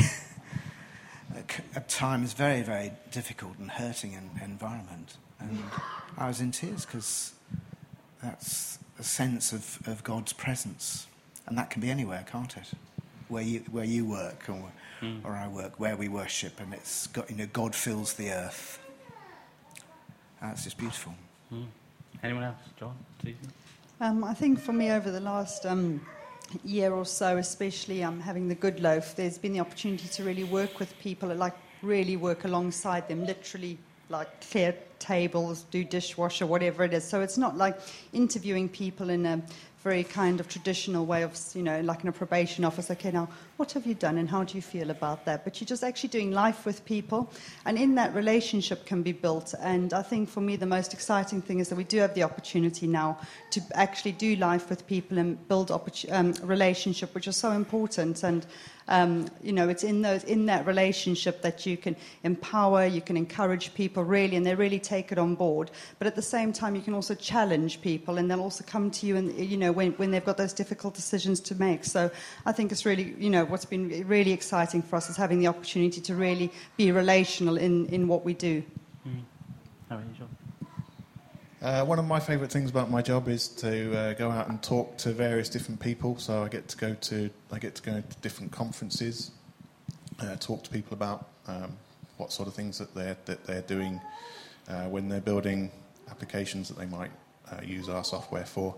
at 1.76 1.90
times 1.90 2.34
very, 2.34 2.62
very 2.62 2.92
difficult 3.12 3.58
and 3.58 3.72
hurting 3.72 4.14
environment. 4.44 5.18
And 5.40 5.64
I 6.18 6.28
was 6.28 6.40
in 6.40 6.52
tears 6.52 6.86
because 6.86 7.34
that's 8.22 8.80
a 9.00 9.04
sense 9.04 9.52
of, 9.52 9.80
of 9.88 10.04
God's 10.04 10.34
presence. 10.34 11.08
And 11.48 11.58
that 11.58 11.70
can 11.70 11.82
be 11.82 11.90
anywhere, 11.90 12.26
can't 12.30 12.56
it? 12.58 12.72
Where 13.28 13.44
you, 13.44 13.60
where 13.72 13.86
you 13.86 14.06
work 14.06 14.46
or 14.50 14.72
mm. 15.02 15.24
or 15.24 15.32
I 15.32 15.48
work, 15.48 15.80
where 15.80 15.96
we 15.96 16.08
worship, 16.08 16.60
and 16.60 16.74
it's 16.74 17.08
got, 17.08 17.30
you 17.30 17.38
know, 17.38 17.48
God 17.52 17.76
fills 17.76 18.14
the 18.14 18.32
earth. 18.32 18.80
That's 20.42 20.64
just 20.64 20.78
beautiful. 20.78 21.14
Mm. 21.52 21.66
Anyone 22.24 22.44
else? 22.44 22.58
John? 22.80 22.96
Um, 24.02 24.24
I 24.24 24.34
think 24.34 24.60
for 24.60 24.74
me, 24.74 24.92
over 24.92 25.10
the 25.12 25.20
last 25.20 25.66
um, 25.66 26.02
year 26.64 26.92
or 26.94 27.06
so, 27.06 27.38
especially 27.38 28.04
um, 28.04 28.20
having 28.20 28.48
the 28.48 28.56
good 28.56 28.80
loaf, 28.80 29.16
there's 29.16 29.38
been 29.38 29.54
the 29.54 29.60
opportunity 29.60 30.08
to 30.08 30.24
really 30.24 30.44
work 30.44 30.80
with 30.80 30.98
people, 31.00 31.34
like 31.34 31.56
really 31.82 32.18
work 32.18 32.46
alongside 32.46 33.08
them, 33.08 33.26
literally 33.26 33.78
like 34.10 34.50
clear 34.50 34.76
tables, 35.00 35.66
do 35.72 35.84
dishwasher, 35.84 36.46
whatever 36.46 36.84
it 36.84 36.94
is. 36.94 37.04
So 37.04 37.22
it's 37.22 37.38
not 37.38 37.58
like 37.58 37.78
interviewing 38.14 38.70
people 38.70 39.10
in 39.10 39.26
a 39.26 39.42
very 39.84 40.04
kind 40.04 40.40
of 40.40 40.48
traditional 40.48 41.06
way 41.06 41.22
of, 41.22 41.40
you 41.54 41.62
know, 41.62 41.80
like 41.82 42.02
in 42.02 42.10
a 42.10 42.12
probation 42.12 42.66
office, 42.66 42.90
okay, 42.90 43.12
now, 43.12 43.30
what 43.58 43.72
have 43.74 43.86
you 43.86 43.94
done 43.94 44.18
and 44.18 44.28
how 44.28 44.44
do 44.44 44.56
you 44.56 44.62
feel 44.62 44.90
about 44.90 45.26
that? 45.26 45.44
But 45.44 45.62
you're 45.62 45.68
just 45.68 45.84
actually 45.84 46.10
doing 46.10 46.32
life 46.32 46.66
with 46.66 46.84
people, 46.86 47.32
and 47.66 47.78
in 47.78 47.94
that 47.94 48.16
relationship 48.16 48.88
can 48.88 49.04
be 49.04 49.12
built. 49.12 49.54
And 49.60 49.94
I 49.94 50.02
think 50.02 50.28
for 50.28 50.42
me, 50.42 50.56
the 50.56 50.66
most 50.66 50.92
exciting 50.92 51.40
thing 51.40 51.60
is 51.60 51.70
that 51.70 51.76
we 51.76 51.84
do 51.84 52.00
have 52.00 52.16
the 52.16 52.24
opportunity 52.24 52.88
now 52.88 53.20
to 53.52 53.62
actually 53.76 54.14
do 54.14 54.36
life 54.38 54.72
with 54.72 54.88
people 54.88 55.20
and 55.20 55.48
build 55.48 55.70
um, 56.10 56.34
relationship, 56.42 57.14
which 57.14 57.28
is 57.28 57.38
so 57.38 57.52
important. 57.52 58.24
And 58.24 58.44
um, 58.88 59.28
you 59.42 59.52
know, 59.52 59.68
it's 59.68 59.84
in, 59.84 60.02
those, 60.02 60.24
in 60.26 60.46
that 60.46 60.66
relationship 60.68 61.42
that 61.42 61.66
you 61.66 61.76
can 61.76 61.96
empower, 62.24 62.86
you 62.86 63.02
can 63.02 63.18
encourage 63.18 63.74
people 63.74 64.04
really, 64.04 64.36
and 64.36 64.46
they 64.46 64.54
really 64.54 64.80
take 64.80 65.12
it 65.12 65.18
on 65.18 65.36
board. 65.36 65.72
But 65.98 66.08
at 66.08 66.16
the 66.16 66.22
same 66.22 66.54
time, 66.54 66.76
you 66.76 66.82
can 66.82 66.94
also 66.94 67.16
challenge 67.16 67.82
people, 67.82 68.18
and 68.18 68.30
they'll 68.30 68.42
also 68.42 68.64
come 68.64 68.92
to 68.92 69.06
you, 69.06 69.16
and 69.16 69.34
you 69.38 69.58
know, 69.58 69.72
when, 69.72 69.94
when 69.94 70.12
they've 70.12 70.24
got 70.24 70.38
those 70.38 70.54
difficult 70.54 70.94
decisions 70.94 71.40
to 71.42 71.56
make. 71.56 71.84
So 71.84 72.12
I 72.46 72.52
think 72.52 72.72
it's 72.72 72.86
really, 72.86 73.16
you 73.18 73.30
know, 73.30 73.46
what's 73.46 73.66
been 73.66 74.08
really 74.08 74.32
exciting 74.32 74.82
for 74.82 74.98
us 74.98 75.10
is 75.10 75.18
having 75.18 75.40
the 75.40 75.48
opportunity 75.48 76.02
to 76.02 76.16
really 76.16 76.52
be 76.78 76.92
relational 76.92 77.58
in, 77.58 77.88
in 77.88 78.08
what 78.08 78.24
we 78.24 78.34
do. 78.34 78.64
Mm. 79.08 79.22
Uh, 81.66 81.84
one 81.84 81.98
of 81.98 82.06
my 82.06 82.20
favourite 82.20 82.52
things 82.52 82.70
about 82.70 82.92
my 82.92 83.02
job 83.02 83.28
is 83.28 83.48
to 83.48 83.98
uh, 83.98 84.14
go 84.14 84.30
out 84.30 84.48
and 84.50 84.62
talk 84.62 84.96
to 85.00 85.12
various 85.12 85.50
different 85.50 85.80
people. 85.80 86.16
So 86.20 86.44
I 86.44 86.48
get 86.48 86.68
to 86.68 86.78
go 86.78 86.94
to 86.94 87.28
I 87.52 87.58
get 87.58 87.74
to 87.74 87.82
go 87.82 88.02
to 88.02 88.18
different 88.22 88.52
conferences, 88.52 89.32
uh, 90.20 90.36
talk 90.36 90.64
to 90.66 90.70
people 90.70 90.94
about 90.94 91.28
um, 91.48 91.76
what 92.18 92.32
sort 92.32 92.48
of 92.48 92.54
things 92.54 92.78
that 92.78 92.94
they're 92.94 93.18
that 93.26 93.46
they're 93.48 93.64
doing 93.64 94.00
uh, 94.68 94.84
when 94.90 95.10
they're 95.10 95.20
building 95.20 95.72
applications 96.12 96.68
that 96.68 96.78
they 96.78 96.86
might 96.86 97.10
uh, 97.52 97.62
use 97.66 97.90
our 97.90 98.04
software 98.04 98.46
for, 98.46 98.76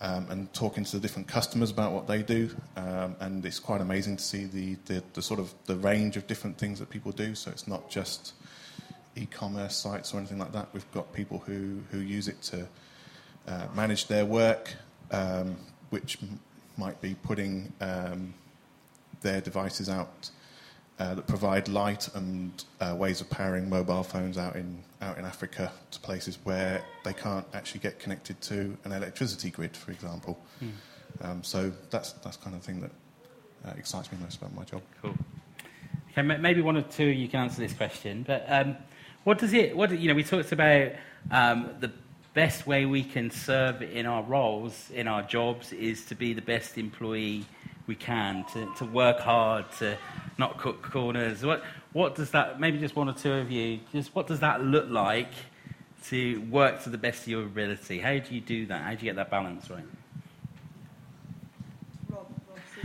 um, 0.00 0.26
and 0.30 0.52
talking 0.52 0.82
to 0.82 0.96
the 0.96 1.00
different 1.00 1.28
customers 1.28 1.70
about 1.70 1.92
what 1.92 2.08
they 2.08 2.24
do. 2.24 2.50
Um, 2.76 3.14
and 3.20 3.46
it's 3.46 3.60
quite 3.60 3.80
amazing 3.80 4.16
to 4.16 4.24
see 4.24 4.46
the, 4.46 4.74
the, 4.86 5.04
the 5.12 5.22
sort 5.22 5.38
of 5.38 5.54
the 5.66 5.76
range 5.76 6.16
of 6.16 6.26
different 6.26 6.58
things 6.58 6.80
that 6.80 6.90
people 6.90 7.12
do. 7.12 7.36
So 7.36 7.52
it's 7.52 7.68
not 7.68 7.88
just 7.88 8.32
e-commerce 9.16 9.76
sites 9.76 10.12
or 10.12 10.18
anything 10.18 10.38
like 10.38 10.52
that. 10.52 10.68
We've 10.72 10.90
got 10.92 11.12
people 11.12 11.42
who, 11.46 11.80
who 11.90 11.98
use 11.98 12.28
it 12.28 12.40
to 12.42 12.68
uh, 13.46 13.66
manage 13.74 14.06
their 14.06 14.24
work, 14.24 14.74
um, 15.10 15.56
which 15.90 16.18
m- 16.22 16.40
might 16.76 17.00
be 17.00 17.14
putting 17.22 17.72
um, 17.80 18.34
their 19.20 19.40
devices 19.40 19.88
out 19.88 20.30
uh, 20.98 21.14
that 21.14 21.26
provide 21.26 21.68
light 21.68 22.08
and 22.14 22.64
uh, 22.80 22.94
ways 22.96 23.20
of 23.20 23.28
powering 23.28 23.68
mobile 23.68 24.02
phones 24.02 24.38
out 24.38 24.56
in 24.56 24.82
out 25.00 25.18
in 25.18 25.24
Africa 25.24 25.70
to 25.90 26.00
places 26.00 26.38
where 26.44 26.82
they 27.04 27.12
can't 27.12 27.46
actually 27.52 27.80
get 27.80 27.98
connected 27.98 28.40
to 28.40 28.76
an 28.84 28.92
electricity 28.92 29.50
grid, 29.50 29.76
for 29.76 29.90
example. 29.90 30.38
Um, 31.20 31.42
so 31.42 31.72
that's 31.90 32.12
that's 32.12 32.36
kind 32.36 32.54
of 32.56 32.62
thing 32.62 32.80
that 32.80 32.90
uh, 33.66 33.72
excites 33.76 34.10
me 34.10 34.18
most 34.20 34.38
about 34.38 34.54
my 34.54 34.64
job. 34.64 34.82
Cool. 35.02 35.16
Okay, 36.16 36.22
maybe 36.22 36.62
one 36.62 36.76
or 36.76 36.82
two 36.82 37.06
you 37.06 37.28
can 37.28 37.40
answer 37.40 37.60
this 37.60 37.72
question, 37.72 38.24
but 38.26 38.44
um, 38.48 38.76
what 39.24 39.38
does 39.38 39.52
it? 39.52 39.76
What 39.76 39.90
you 39.98 40.08
know? 40.08 40.14
We 40.14 40.22
talked 40.22 40.52
about 40.52 40.92
um, 41.30 41.70
the 41.80 41.90
best 42.34 42.66
way 42.66 42.84
we 42.84 43.02
can 43.02 43.30
serve 43.30 43.82
in 43.82 44.06
our 44.06 44.22
roles, 44.22 44.90
in 44.90 45.08
our 45.08 45.22
jobs, 45.22 45.72
is 45.72 46.04
to 46.06 46.14
be 46.14 46.34
the 46.34 46.42
best 46.42 46.76
employee 46.78 47.46
we 47.86 47.94
can, 47.94 48.44
to, 48.52 48.70
to 48.76 48.84
work 48.84 49.20
hard, 49.20 49.70
to 49.78 49.96
not 50.38 50.58
cut 50.58 50.82
corners. 50.82 51.44
What 51.44 51.62
what 51.92 52.14
does 52.14 52.30
that? 52.32 52.60
Maybe 52.60 52.78
just 52.78 52.96
one 52.96 53.08
or 53.08 53.14
two 53.14 53.32
of 53.32 53.50
you. 53.50 53.80
Just 53.92 54.14
what 54.14 54.26
does 54.26 54.40
that 54.40 54.62
look 54.62 54.90
like 54.90 55.32
to 56.08 56.40
work 56.50 56.82
to 56.82 56.90
the 56.90 56.98
best 56.98 57.22
of 57.22 57.28
your 57.28 57.42
ability? 57.42 57.98
How 58.00 58.18
do 58.18 58.34
you 58.34 58.40
do 58.40 58.66
that? 58.66 58.82
How 58.82 58.90
do 58.90 58.96
you 58.96 59.12
get 59.12 59.16
that 59.16 59.30
balance 59.30 59.70
right? 59.70 59.84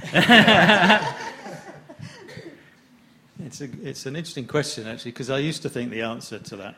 It's, 3.60 3.74
a, 3.74 3.90
it's 3.90 4.06
an 4.06 4.16
interesting 4.16 4.48
question, 4.48 4.88
actually, 4.88 5.12
because 5.12 5.30
I 5.30 5.40
used 5.40 5.64
to 5.64 5.70
think 5.70 5.92
the 5.92 6.04
answer 6.04 6.40
to 6.40 6.56
that 6.58 6.76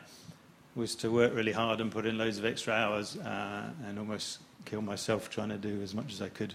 was 0.74 0.96
to 0.96 1.12
work 1.12 1.32
really 1.32 1.52
hard 1.52 1.80
and 1.80 1.92
put 1.92 2.06
in 2.06 2.18
loads 2.18 2.38
of 2.38 2.44
extra 2.44 2.74
hours 2.74 3.16
uh, 3.18 3.70
and 3.86 4.00
almost 4.00 4.40
kill 4.64 4.82
myself 4.82 5.30
trying 5.30 5.50
to 5.50 5.58
do 5.58 5.80
as 5.80 5.94
much 5.94 6.12
as 6.12 6.20
I 6.20 6.28
could. 6.28 6.54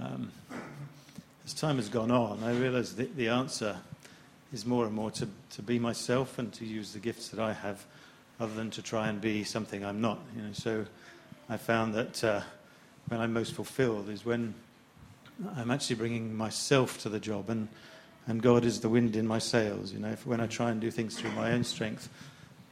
Um, 0.00 0.32
as 1.44 1.54
time 1.54 1.76
has 1.76 1.88
gone 1.88 2.10
on, 2.10 2.42
I 2.42 2.58
realise 2.58 2.94
that 2.94 3.14
the 3.16 3.28
answer 3.28 3.76
is 4.52 4.66
more 4.66 4.84
and 4.84 4.92
more 4.92 5.12
to, 5.12 5.28
to 5.50 5.62
be 5.62 5.78
myself 5.78 6.40
and 6.40 6.52
to 6.54 6.64
use 6.64 6.92
the 6.92 6.98
gifts 6.98 7.28
that 7.28 7.38
I 7.38 7.52
have 7.52 7.84
rather 8.40 8.54
than 8.54 8.70
to 8.72 8.82
try 8.82 9.08
and 9.08 9.20
be 9.20 9.44
something 9.44 9.84
I'm 9.84 10.00
not. 10.00 10.18
You 10.34 10.42
know, 10.42 10.52
so 10.54 10.86
I 11.48 11.56
found 11.56 11.94
that 11.94 12.24
uh, 12.24 12.40
when 13.06 13.20
I'm 13.20 13.32
most 13.32 13.54
fulfilled 13.54 14.08
is 14.08 14.24
when 14.24 14.54
I'm 15.56 15.70
actually 15.70 15.96
bringing 15.96 16.34
myself 16.34 16.98
to 17.02 17.08
the 17.08 17.20
job 17.20 17.48
and 17.48 17.68
and 18.26 18.42
God 18.42 18.64
is 18.64 18.80
the 18.80 18.88
wind 18.88 19.16
in 19.16 19.26
my 19.26 19.38
sails. 19.38 19.92
You 19.92 20.00
know, 20.00 20.08
if, 20.08 20.26
when 20.26 20.40
I 20.40 20.46
try 20.46 20.70
and 20.70 20.80
do 20.80 20.90
things 20.90 21.18
through 21.18 21.32
my 21.32 21.52
own 21.52 21.64
strength, 21.64 22.08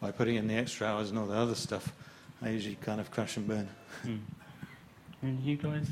by 0.01 0.11
putting 0.11 0.37
in 0.37 0.47
the 0.49 0.55
extra 0.55 0.87
hours 0.87 1.11
and 1.11 1.19
all 1.19 1.27
the 1.27 1.37
other 1.37 1.55
stuff, 1.55 1.93
I 2.43 2.51
usually 2.51 2.77
kind 2.77 3.01
of 3.01 3.11
crash 3.11 3.37
and 3.37 3.49
burn. 3.49 3.69
Hmm. 4.03 4.17
And 5.23 5.41
you 5.43 5.57
guys? 5.57 5.87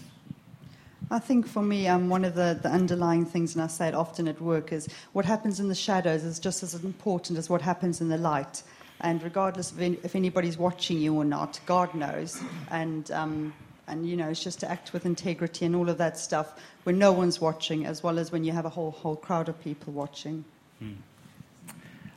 I 1.10 1.18
think 1.18 1.46
for 1.46 1.62
me, 1.62 1.88
um, 1.88 2.08
one 2.08 2.24
of 2.24 2.34
the, 2.34 2.58
the 2.62 2.68
underlying 2.68 3.24
things, 3.24 3.54
and 3.54 3.62
I 3.62 3.68
say 3.68 3.88
it 3.88 3.94
often 3.94 4.28
at 4.28 4.40
work, 4.40 4.72
is 4.72 4.88
what 5.12 5.24
happens 5.24 5.60
in 5.60 5.68
the 5.68 5.74
shadows 5.74 6.24
is 6.24 6.38
just 6.38 6.62
as 6.62 6.74
important 6.84 7.38
as 7.38 7.48
what 7.48 7.62
happens 7.62 8.00
in 8.00 8.08
the 8.08 8.18
light. 8.18 8.62
And 9.00 9.22
regardless 9.22 9.70
of 9.70 9.80
in, 9.80 9.98
if 10.02 10.14
anybody's 10.14 10.58
watching 10.58 10.98
you 10.98 11.14
or 11.14 11.24
not, 11.24 11.58
God 11.66 11.94
knows. 11.94 12.40
And, 12.70 13.10
um, 13.10 13.54
and, 13.88 14.08
you 14.08 14.16
know, 14.16 14.28
it's 14.28 14.42
just 14.42 14.60
to 14.60 14.70
act 14.70 14.92
with 14.92 15.04
integrity 15.06 15.66
and 15.66 15.74
all 15.74 15.88
of 15.88 15.98
that 15.98 16.18
stuff 16.18 16.54
when 16.84 16.98
no 16.98 17.12
one's 17.12 17.40
watching, 17.40 17.84
as 17.86 18.02
well 18.02 18.18
as 18.18 18.30
when 18.30 18.44
you 18.44 18.52
have 18.52 18.64
a 18.64 18.68
whole, 18.68 18.92
whole 18.92 19.16
crowd 19.16 19.48
of 19.48 19.60
people 19.62 19.92
watching. 19.92 20.44
Hmm. 20.78 20.92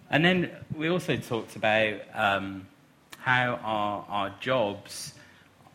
And 0.09 0.24
then 0.24 0.51
we 0.76 0.89
also 0.89 1.18
talked 1.18 1.55
about 1.55 1.99
um, 2.13 2.68
how 3.18 3.59
our, 3.63 4.05
our 4.07 4.36
jobs 4.39 5.13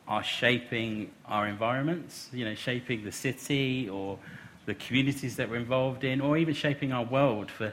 are 0.06 0.22
shaping 0.22 1.10
our 1.26 1.46
environments, 1.46 2.28
you 2.32 2.44
know, 2.44 2.54
shaping 2.54 3.04
the 3.04 3.12
city 3.12 3.88
or 3.88 4.18
the 4.66 4.74
communities 4.74 5.36
that 5.36 5.50
we're 5.50 5.56
involved 5.56 6.04
in, 6.04 6.20
or 6.20 6.36
even 6.36 6.54
shaping 6.54 6.92
our 6.92 7.04
world 7.04 7.50
for, 7.50 7.72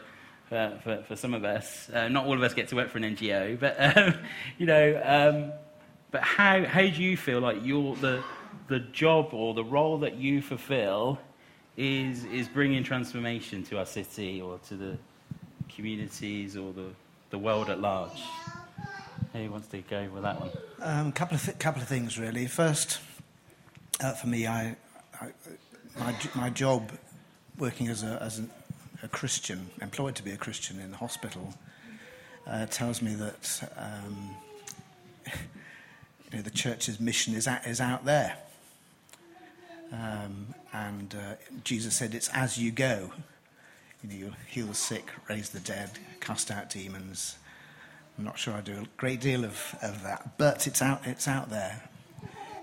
for, 0.49 0.79
for, 0.83 1.03
for 1.03 1.15
some 1.15 1.33
of 1.33 1.43
us. 1.43 1.89
Uh, 1.89 2.07
not 2.07 2.25
all 2.25 2.33
of 2.33 2.41
us 2.41 2.53
get 2.53 2.67
to 2.69 2.75
work 2.75 2.89
for 2.89 2.97
an 2.97 3.15
NGO, 3.15 3.59
but, 3.59 3.75
um, 3.79 4.13
you 4.57 4.65
know, 4.65 5.01
um, 5.03 5.51
but 6.11 6.23
how, 6.23 6.63
how 6.63 6.81
do 6.81 7.03
you 7.03 7.17
feel 7.17 7.39
like 7.39 7.57
you're 7.63 7.95
the, 7.97 8.23
the 8.67 8.79
job 8.79 9.33
or 9.33 9.53
the 9.53 9.63
role 9.63 9.97
that 9.99 10.15
you 10.15 10.41
fulfill 10.41 11.19
is, 11.75 12.23
is 12.25 12.47
bringing 12.47 12.83
transformation 12.83 13.63
to 13.63 13.77
our 13.77 13.85
city 13.85 14.41
or 14.41 14.59
to 14.67 14.75
the 14.75 14.97
communities 15.69 16.55
or 16.55 16.71
the, 16.73 16.89
the 17.29 17.37
world 17.37 17.69
at 17.69 17.79
large? 17.81 18.21
Who 19.33 19.51
wants 19.51 19.67
to 19.69 19.81
go 19.81 20.07
with 20.13 20.23
that 20.23 20.39
one? 20.39 20.49
A 20.81 20.97
um, 20.99 21.11
couple, 21.11 21.35
of 21.35 21.43
th- 21.43 21.59
couple 21.59 21.81
of 21.81 21.87
things, 21.87 22.17
really. 22.17 22.47
First, 22.47 22.99
uh, 24.01 24.13
for 24.13 24.27
me, 24.27 24.47
I, 24.47 24.75
I, 25.19 25.31
my, 25.99 26.15
my 26.35 26.49
job 26.49 26.91
working 27.59 27.89
as, 27.89 28.03
a, 28.03 28.21
as 28.21 28.39
an, 28.39 28.49
a 29.03 29.07
Christian, 29.07 29.69
employed 29.81 30.15
to 30.15 30.23
be 30.23 30.31
a 30.31 30.37
Christian 30.37 30.79
in 30.79 30.91
the 30.91 30.97
hospital, 30.97 31.53
uh, 32.47 32.65
tells 32.67 33.01
me 33.01 33.13
that 33.15 33.69
um, 33.77 34.35
you 36.31 36.37
know, 36.37 36.43
the 36.43 36.51
church's 36.51 36.99
mission 36.99 37.33
is, 37.33 37.47
at, 37.47 37.65
is 37.65 37.79
out 37.79 38.05
there. 38.05 38.37
Um, 39.91 40.53
and 40.73 41.15
uh, 41.15 41.35
Jesus 41.63 41.95
said, 41.95 42.13
It's 42.13 42.29
as 42.29 42.57
you 42.57 42.71
go. 42.71 43.11
You 44.03 44.25
know, 44.25 44.31
heal 44.47 44.67
the 44.67 44.75
sick, 44.75 45.09
raise 45.29 45.49
the 45.49 45.59
dead, 45.59 45.91
cast 46.19 46.51
out 46.51 46.69
demons. 46.69 47.37
I'm 48.17 48.23
not 48.23 48.37
sure 48.37 48.53
I 48.53 48.61
do 48.61 48.73
a 48.73 48.85
great 48.97 49.21
deal 49.21 49.43
of, 49.43 49.75
of 49.81 50.03
that, 50.03 50.37
but 50.37 50.67
it's 50.67 50.81
out, 50.81 51.01
it's 51.05 51.27
out 51.27 51.49
there. 51.49 51.89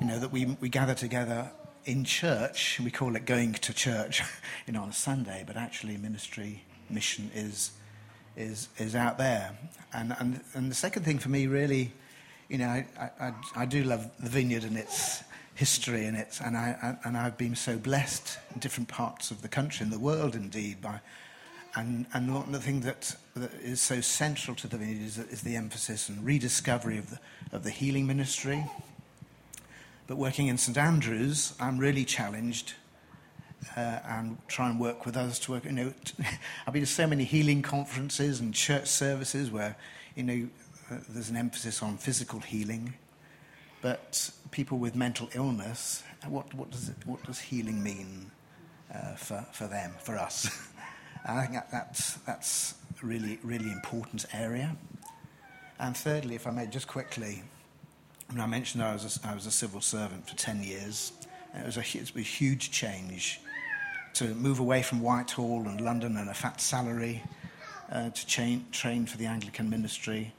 You 0.01 0.07
know, 0.07 0.19
that 0.19 0.33
we, 0.33 0.57
we 0.61 0.69
gather 0.69 0.95
together 0.95 1.51
in 1.85 2.05
church, 2.05 2.81
we 2.83 2.91
call 2.91 3.15
it 3.17 3.25
going 3.25 3.53
to 3.55 3.73
church 3.73 4.23
you 4.67 4.73
know, 4.73 4.83
on 4.83 4.89
a 4.91 4.95
Sunday, 4.95 5.45
but 5.47 5.57
actually 5.57 5.97
ministry 5.97 6.63
mission 6.91 7.31
is, 7.35 7.73
is, 8.37 8.69
is 8.79 8.95
out 8.95 9.19
there. 9.19 9.57
And, 9.93 10.15
and, 10.19 10.41
and 10.55 10.71
the 10.71 10.75
second 10.75 11.05
thing 11.05 11.19
for 11.19 11.29
me, 11.29 11.47
really, 11.47 11.93
you 12.49 12.59
know, 12.59 12.67
I, 12.67 12.87
I, 13.21 13.33
I 13.57 13.65
do 13.65 13.85
love 13.85 14.11
the 14.19 14.31
vineyard 14.31 14.65
and 14.65 14.77
its 14.77 15.23
history 15.55 16.07
in 16.07 16.15
it, 16.15 16.41
and, 16.45 16.57
I, 16.57 16.97
and 17.05 17.17
I've 17.17 17.39
been 17.39 17.55
so 17.55 17.77
blessed 17.77 18.39
in 18.53 18.61
different 18.61 18.89
parts 18.89 19.31
of 19.31 19.43
the 19.43 19.49
country 19.49 19.85
and 19.85 19.93
the 19.93 19.99
world, 19.99 20.35
indeed, 20.35 20.81
by 20.81 21.01
and, 21.77 22.07
and 22.13 22.55
the 22.55 22.61
thing 22.61 22.81
that, 22.83 23.17
that 23.35 23.53
is 23.55 23.81
so 23.81 24.01
central 24.01 24.55
to 24.57 24.69
the 24.69 24.77
vineyard 24.77 25.03
is, 25.03 25.19
is 25.19 25.43
the 25.43 25.57
emphasis 25.57 26.09
and 26.09 26.25
rediscovery 26.25 26.99
of 26.99 27.11
the, 27.11 27.19
of 27.51 27.65
the 27.65 27.71
healing 27.71 28.07
ministry. 28.07 28.65
But 30.07 30.17
working 30.17 30.47
in 30.47 30.57
St 30.57 30.79
Andrews, 30.79 31.55
I'm 31.59 31.79
really 31.79 32.05
challenged 32.05 32.75
uh, 33.77 33.99
and 34.07 34.39
try 34.47 34.69
and 34.69 34.79
work 34.79 35.05
with 35.05 35.17
others 35.17 35.39
to 35.41 35.53
work. 35.53 35.65
You 35.65 35.73
know, 35.73 35.95
I've 36.67 36.73
been 36.73 36.83
to 36.83 36.87
so 36.87 37.07
many 37.07 37.25
healing 37.25 37.63
conferences 37.63 38.39
and 38.39 38.55
church 38.55 38.87
services 38.87 39.51
where, 39.51 39.77
you 40.15 40.23
know, 40.23 40.49
there's 40.91 41.31
an 41.31 41.37
emphasis 41.37 41.83
on 41.83 41.97
physical 41.97 42.41
healing, 42.41 42.95
but 43.83 44.31
people 44.51 44.79
with 44.79 44.95
mental 44.95 45.29
illness, 45.35 46.03
what, 46.29 46.53
what, 46.55 46.71
does, 46.71 46.89
it, 46.89 46.97
what 47.05 47.23
does 47.25 47.39
healing 47.39 47.83
mean 47.83 48.31
uh, 48.95 49.15
for, 49.15 49.47
for 49.53 49.67
them, 49.67 49.93
for 50.03 50.17
us? 50.17 50.49
I 51.27 51.41
think 51.43 51.55
that, 51.55 51.71
that's, 51.71 52.15
that's 52.27 52.75
a 53.03 53.07
really, 53.07 53.39
really 53.43 53.71
important 53.71 54.27
area. 54.33 54.77
And 55.79 55.97
thirdly, 55.97 56.35
if 56.35 56.47
I 56.47 56.51
may 56.51 56.67
just 56.67 56.87
quickly, 56.87 57.43
when 58.31 58.41
I 58.41 58.47
mentioned 58.47 58.83
I 58.83 58.93
was, 58.93 59.21
a, 59.25 59.29
I 59.29 59.35
was 59.35 59.47
a 59.47 59.51
civil 59.51 59.81
servant 59.81 60.29
for 60.29 60.37
10 60.37 60.63
years. 60.63 61.13
It 61.55 61.67
was, 61.67 61.77
a, 61.77 61.81
it 61.81 62.13
was 62.15 62.17
a 62.17 62.21
huge 62.21 62.71
change 62.71 63.41
to 64.15 64.27
move 64.35 64.61
away 64.61 64.83
from 64.83 65.01
Whitehall 65.01 65.67
and 65.67 65.81
London 65.81 66.17
and 66.17 66.31
a 66.31 66.35
fat 66.35 66.61
salary, 66.61 67.23
uh, 67.91 68.11
to 68.11 68.27
chain, 68.27 68.65
train 68.71 69.07
for 69.07 69.19
the 69.19 69.27
Anglican 69.27 69.69
ministry, 69.69 70.33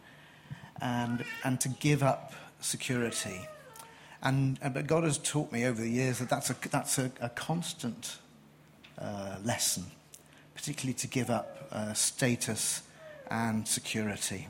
and, 0.81 1.23
and 1.43 1.59
to 1.61 1.69
give 1.69 2.03
up 2.03 2.33
security. 2.59 3.47
And, 4.21 4.57
and, 4.61 4.73
but 4.73 4.87
God 4.87 5.03
has 5.03 5.17
taught 5.17 5.51
me 5.51 5.65
over 5.65 5.81
the 5.81 5.89
years 5.89 6.19
that 6.19 6.29
that's 6.29 6.49
a, 6.49 6.55
that's 6.71 6.97
a, 6.97 7.11
a 7.21 7.29
constant 7.29 8.17
uh, 8.97 9.37
lesson 9.43 9.85
particularly 10.55 10.93
to 10.93 11.07
give 11.07 11.29
up 11.29 11.67
uh, 11.71 11.93
status 11.93 12.81
and 13.29 13.67
security. 13.67 14.47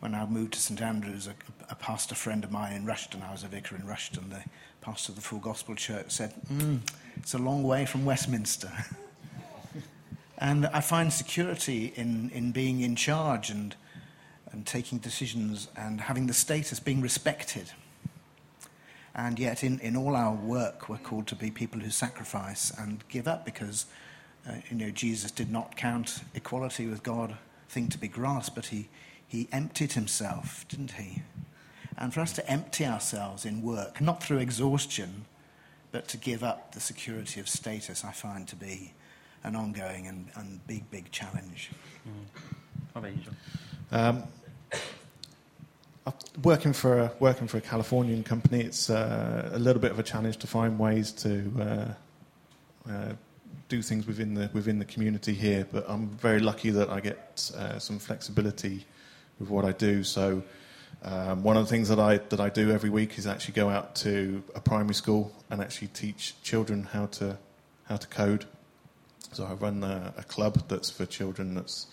when 0.00 0.14
I 0.14 0.26
moved 0.26 0.54
to 0.54 0.60
St 0.60 0.82
Andrews, 0.82 1.28
a, 1.28 1.34
a 1.70 1.74
pastor 1.74 2.14
friend 2.14 2.42
of 2.44 2.50
mine 2.50 2.74
in 2.74 2.84
Rushton, 2.84 3.22
I 3.22 3.30
was 3.30 3.44
a 3.44 3.48
vicar 3.48 3.76
in 3.76 3.86
Rushton, 3.86 4.28
the 4.30 4.42
pastor 4.80 5.12
of 5.12 5.16
the 5.16 5.22
Full 5.22 5.38
Gospel 5.38 5.74
Church 5.74 6.10
said, 6.10 6.34
mm, 6.52 6.80
It's 7.16 7.34
a 7.34 7.38
long 7.38 7.62
way 7.62 7.86
from 7.86 8.04
Westminster. 8.04 8.72
and 10.38 10.66
I 10.66 10.80
find 10.80 11.12
security 11.12 11.92
in, 11.96 12.30
in 12.30 12.50
being 12.50 12.80
in 12.80 12.96
charge 12.96 13.50
and, 13.50 13.76
and 14.52 14.66
taking 14.66 14.98
decisions 14.98 15.68
and 15.76 16.00
having 16.00 16.26
the 16.26 16.34
status, 16.34 16.80
being 16.80 17.00
respected. 17.00 17.70
And 19.14 19.38
yet, 19.38 19.64
in, 19.64 19.80
in 19.80 19.96
all 19.96 20.14
our 20.14 20.34
work, 20.34 20.88
we're 20.88 20.98
called 20.98 21.26
to 21.28 21.36
be 21.36 21.50
people 21.50 21.80
who 21.80 21.90
sacrifice 21.90 22.72
and 22.78 23.04
give 23.08 23.26
up 23.26 23.44
because, 23.44 23.86
uh, 24.48 24.54
you 24.70 24.76
know, 24.76 24.90
Jesus 24.90 25.30
did 25.30 25.50
not 25.50 25.76
count 25.76 26.22
equality 26.34 26.86
with 26.86 27.02
God 27.02 27.30
a 27.32 27.38
thing 27.72 27.88
to 27.88 27.98
be 27.98 28.08
grasped, 28.08 28.54
but 28.54 28.66
he, 28.66 28.88
he 29.26 29.48
emptied 29.52 29.92
himself, 29.92 30.64
didn't 30.68 30.92
he? 30.92 31.22
And 31.98 32.14
for 32.14 32.20
us 32.20 32.32
to 32.34 32.50
empty 32.50 32.86
ourselves 32.86 33.44
in 33.44 33.62
work, 33.62 34.00
not 34.00 34.22
through 34.22 34.38
exhaustion, 34.38 35.26
but 35.92 36.06
to 36.08 36.16
give 36.16 36.42
up 36.44 36.72
the 36.72 36.80
security 36.80 37.40
of 37.40 37.48
status, 37.48 38.04
I 38.04 38.12
find 38.12 38.46
to 38.48 38.56
be 38.56 38.92
an 39.42 39.56
ongoing 39.56 40.06
and, 40.06 40.28
and 40.36 40.64
big, 40.66 40.88
big 40.90 41.10
challenge. 41.10 41.70
Mm. 42.06 43.00
Um, 43.92 44.22
working 46.42 46.72
for 46.72 46.98
a, 46.98 47.12
working 47.18 47.46
for 47.46 47.58
a 47.58 47.60
Californian 47.60 48.22
company, 48.22 48.60
it's 48.60 48.90
uh, 48.90 49.50
a 49.52 49.58
little 49.58 49.80
bit 49.80 49.90
of 49.90 49.98
a 49.98 50.02
challenge 50.02 50.38
to 50.38 50.46
find 50.46 50.78
ways 50.78 51.12
to 51.12 51.52
uh, 51.60 52.90
uh, 52.90 53.12
do 53.68 53.82
things 53.82 54.06
within 54.06 54.34
the 54.34 54.50
within 54.52 54.78
the 54.78 54.84
community 54.84 55.34
here. 55.34 55.66
But 55.70 55.84
I'm 55.88 56.08
very 56.08 56.40
lucky 56.40 56.70
that 56.70 56.90
I 56.90 57.00
get 57.00 57.50
uh, 57.56 57.78
some 57.78 57.98
flexibility 57.98 58.86
with 59.38 59.48
what 59.48 59.64
I 59.64 59.72
do. 59.72 60.04
So. 60.04 60.42
Um, 61.02 61.42
one 61.42 61.56
of 61.56 61.64
the 61.64 61.70
things 61.70 61.88
that 61.88 61.98
I 61.98 62.18
that 62.28 62.40
I 62.40 62.50
do 62.50 62.70
every 62.72 62.90
week 62.90 63.16
is 63.16 63.26
actually 63.26 63.54
go 63.54 63.70
out 63.70 63.94
to 63.96 64.42
a 64.54 64.60
primary 64.60 64.92
school 64.92 65.32
and 65.48 65.62
actually 65.62 65.88
teach 65.88 66.34
children 66.42 66.82
how 66.92 67.06
to 67.06 67.38
how 67.84 67.96
to 67.96 68.06
code. 68.06 68.44
So 69.32 69.46
I 69.46 69.54
run 69.54 69.82
a, 69.82 70.12
a 70.18 70.24
club 70.24 70.68
that's 70.68 70.90
for 70.90 71.06
children 71.06 71.54
that's 71.54 71.86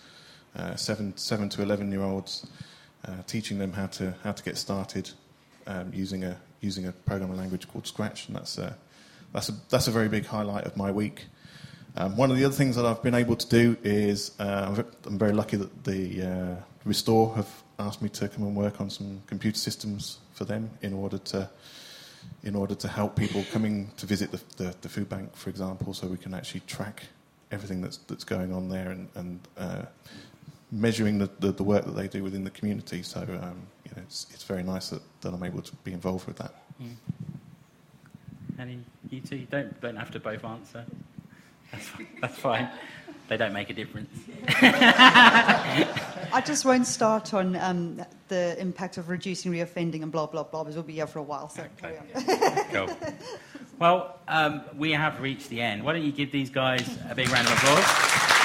uh, 0.56 0.74
seven 0.76 1.16
seven 1.16 1.48
to 1.50 1.62
eleven 1.62 1.90
year 1.90 2.02
olds, 2.02 2.46
uh, 3.06 3.22
teaching 3.26 3.58
them 3.58 3.72
how 3.72 3.86
to 3.86 4.14
how 4.22 4.32
to 4.32 4.42
get 4.42 4.56
started 4.56 5.10
um, 5.66 5.92
using 5.94 6.24
a 6.24 6.36
using 6.60 6.86
a 6.86 6.92
programming 6.92 7.36
language 7.36 7.68
called 7.68 7.86
Scratch, 7.86 8.26
and 8.28 8.36
that's 8.36 8.58
a 8.58 8.76
that's 9.32 9.48
a 9.48 9.54
that's 9.68 9.88
a 9.88 9.90
very 9.90 10.08
big 10.08 10.26
highlight 10.26 10.64
of 10.64 10.76
my 10.76 10.90
week. 10.90 11.26
Um, 11.96 12.16
one 12.16 12.30
of 12.30 12.36
the 12.36 12.44
other 12.44 12.54
things 12.54 12.76
that 12.76 12.86
I've 12.86 13.02
been 13.02 13.14
able 13.14 13.36
to 13.36 13.48
do 13.48 13.76
is 13.82 14.32
uh, 14.38 14.82
I'm 15.04 15.18
very 15.18 15.32
lucky 15.32 15.56
that 15.56 15.84
the 15.84 16.22
uh, 16.22 16.62
Restore 16.84 17.34
have 17.34 17.48
asked 17.78 18.02
me 18.02 18.08
to 18.08 18.28
come 18.28 18.44
and 18.44 18.54
work 18.54 18.80
on 18.80 18.90
some 18.90 19.22
computer 19.26 19.58
systems 19.58 20.18
for 20.32 20.44
them 20.44 20.70
in 20.82 20.92
order 20.92 21.18
to 21.18 21.50
in 22.42 22.54
order 22.54 22.74
to 22.74 22.88
help 22.88 23.16
people 23.16 23.44
coming 23.52 23.90
to 23.96 24.06
visit 24.06 24.30
the, 24.30 24.40
the, 24.62 24.74
the 24.80 24.88
food 24.88 25.08
bank, 25.08 25.34
for 25.36 25.50
example, 25.50 25.94
so 25.94 26.06
we 26.06 26.16
can 26.16 26.34
actually 26.34 26.60
track 26.60 27.04
everything 27.50 27.80
that's 27.80 27.98
that's 28.08 28.24
going 28.24 28.52
on 28.52 28.68
there 28.68 28.90
and, 28.90 29.08
and 29.14 29.40
uh, 29.56 29.82
measuring 30.70 31.18
the, 31.18 31.30
the, 31.40 31.52
the, 31.52 31.62
work 31.62 31.84
that 31.84 31.96
they 31.96 32.08
do 32.08 32.22
within 32.22 32.44
the 32.44 32.50
community. 32.50 33.02
So 33.02 33.20
um, 33.20 33.66
you 33.84 33.92
know, 33.96 34.02
it's, 34.02 34.26
it's 34.32 34.44
very 34.44 34.62
nice 34.62 34.90
that, 34.90 35.02
that 35.22 35.32
I'm 35.32 35.42
able 35.42 35.62
to 35.62 35.76
be 35.76 35.92
involved 35.92 36.26
with 36.26 36.36
that. 36.36 36.54
Mm. 36.82 36.94
And 38.58 38.84
you 39.10 39.20
two 39.20 39.46
don't 39.50 39.80
don't 39.80 39.96
have 39.96 40.10
to 40.12 40.20
both 40.20 40.44
answer. 40.44 40.84
That's 41.70 41.86
fine. 41.86 42.06
That's 42.20 42.38
fine. 42.38 42.70
they 43.28 43.36
don't 43.36 43.52
make 43.52 43.70
a 43.70 43.74
difference. 43.74 44.10
I 46.32 46.42
just 46.44 46.64
won't 46.64 46.86
start 46.86 47.34
on 47.34 47.56
um, 47.56 48.04
the 48.28 48.58
impact 48.58 48.96
of 48.98 49.08
reducing 49.08 49.52
reoffending 49.52 50.02
and 50.02 50.10
blah 50.10 50.26
blah 50.26 50.42
blah 50.42 50.64
because 50.64 50.74
we'll 50.74 50.82
be 50.82 50.94
here 50.94 51.06
for 51.06 51.20
a 51.20 51.22
while. 51.22 51.48
So 51.48 51.64
okay. 51.82 51.98
cool. 52.72 52.88
Well, 53.78 54.18
um, 54.26 54.62
we 54.76 54.90
have 54.92 55.20
reached 55.20 55.50
the 55.50 55.60
end. 55.60 55.84
Why 55.84 55.92
don't 55.92 56.02
you 56.02 56.10
give 56.10 56.32
these 56.32 56.50
guys 56.50 56.98
a 57.08 57.14
big 57.14 57.28
round 57.28 57.46
of 57.46 57.52
applause? 57.52 58.37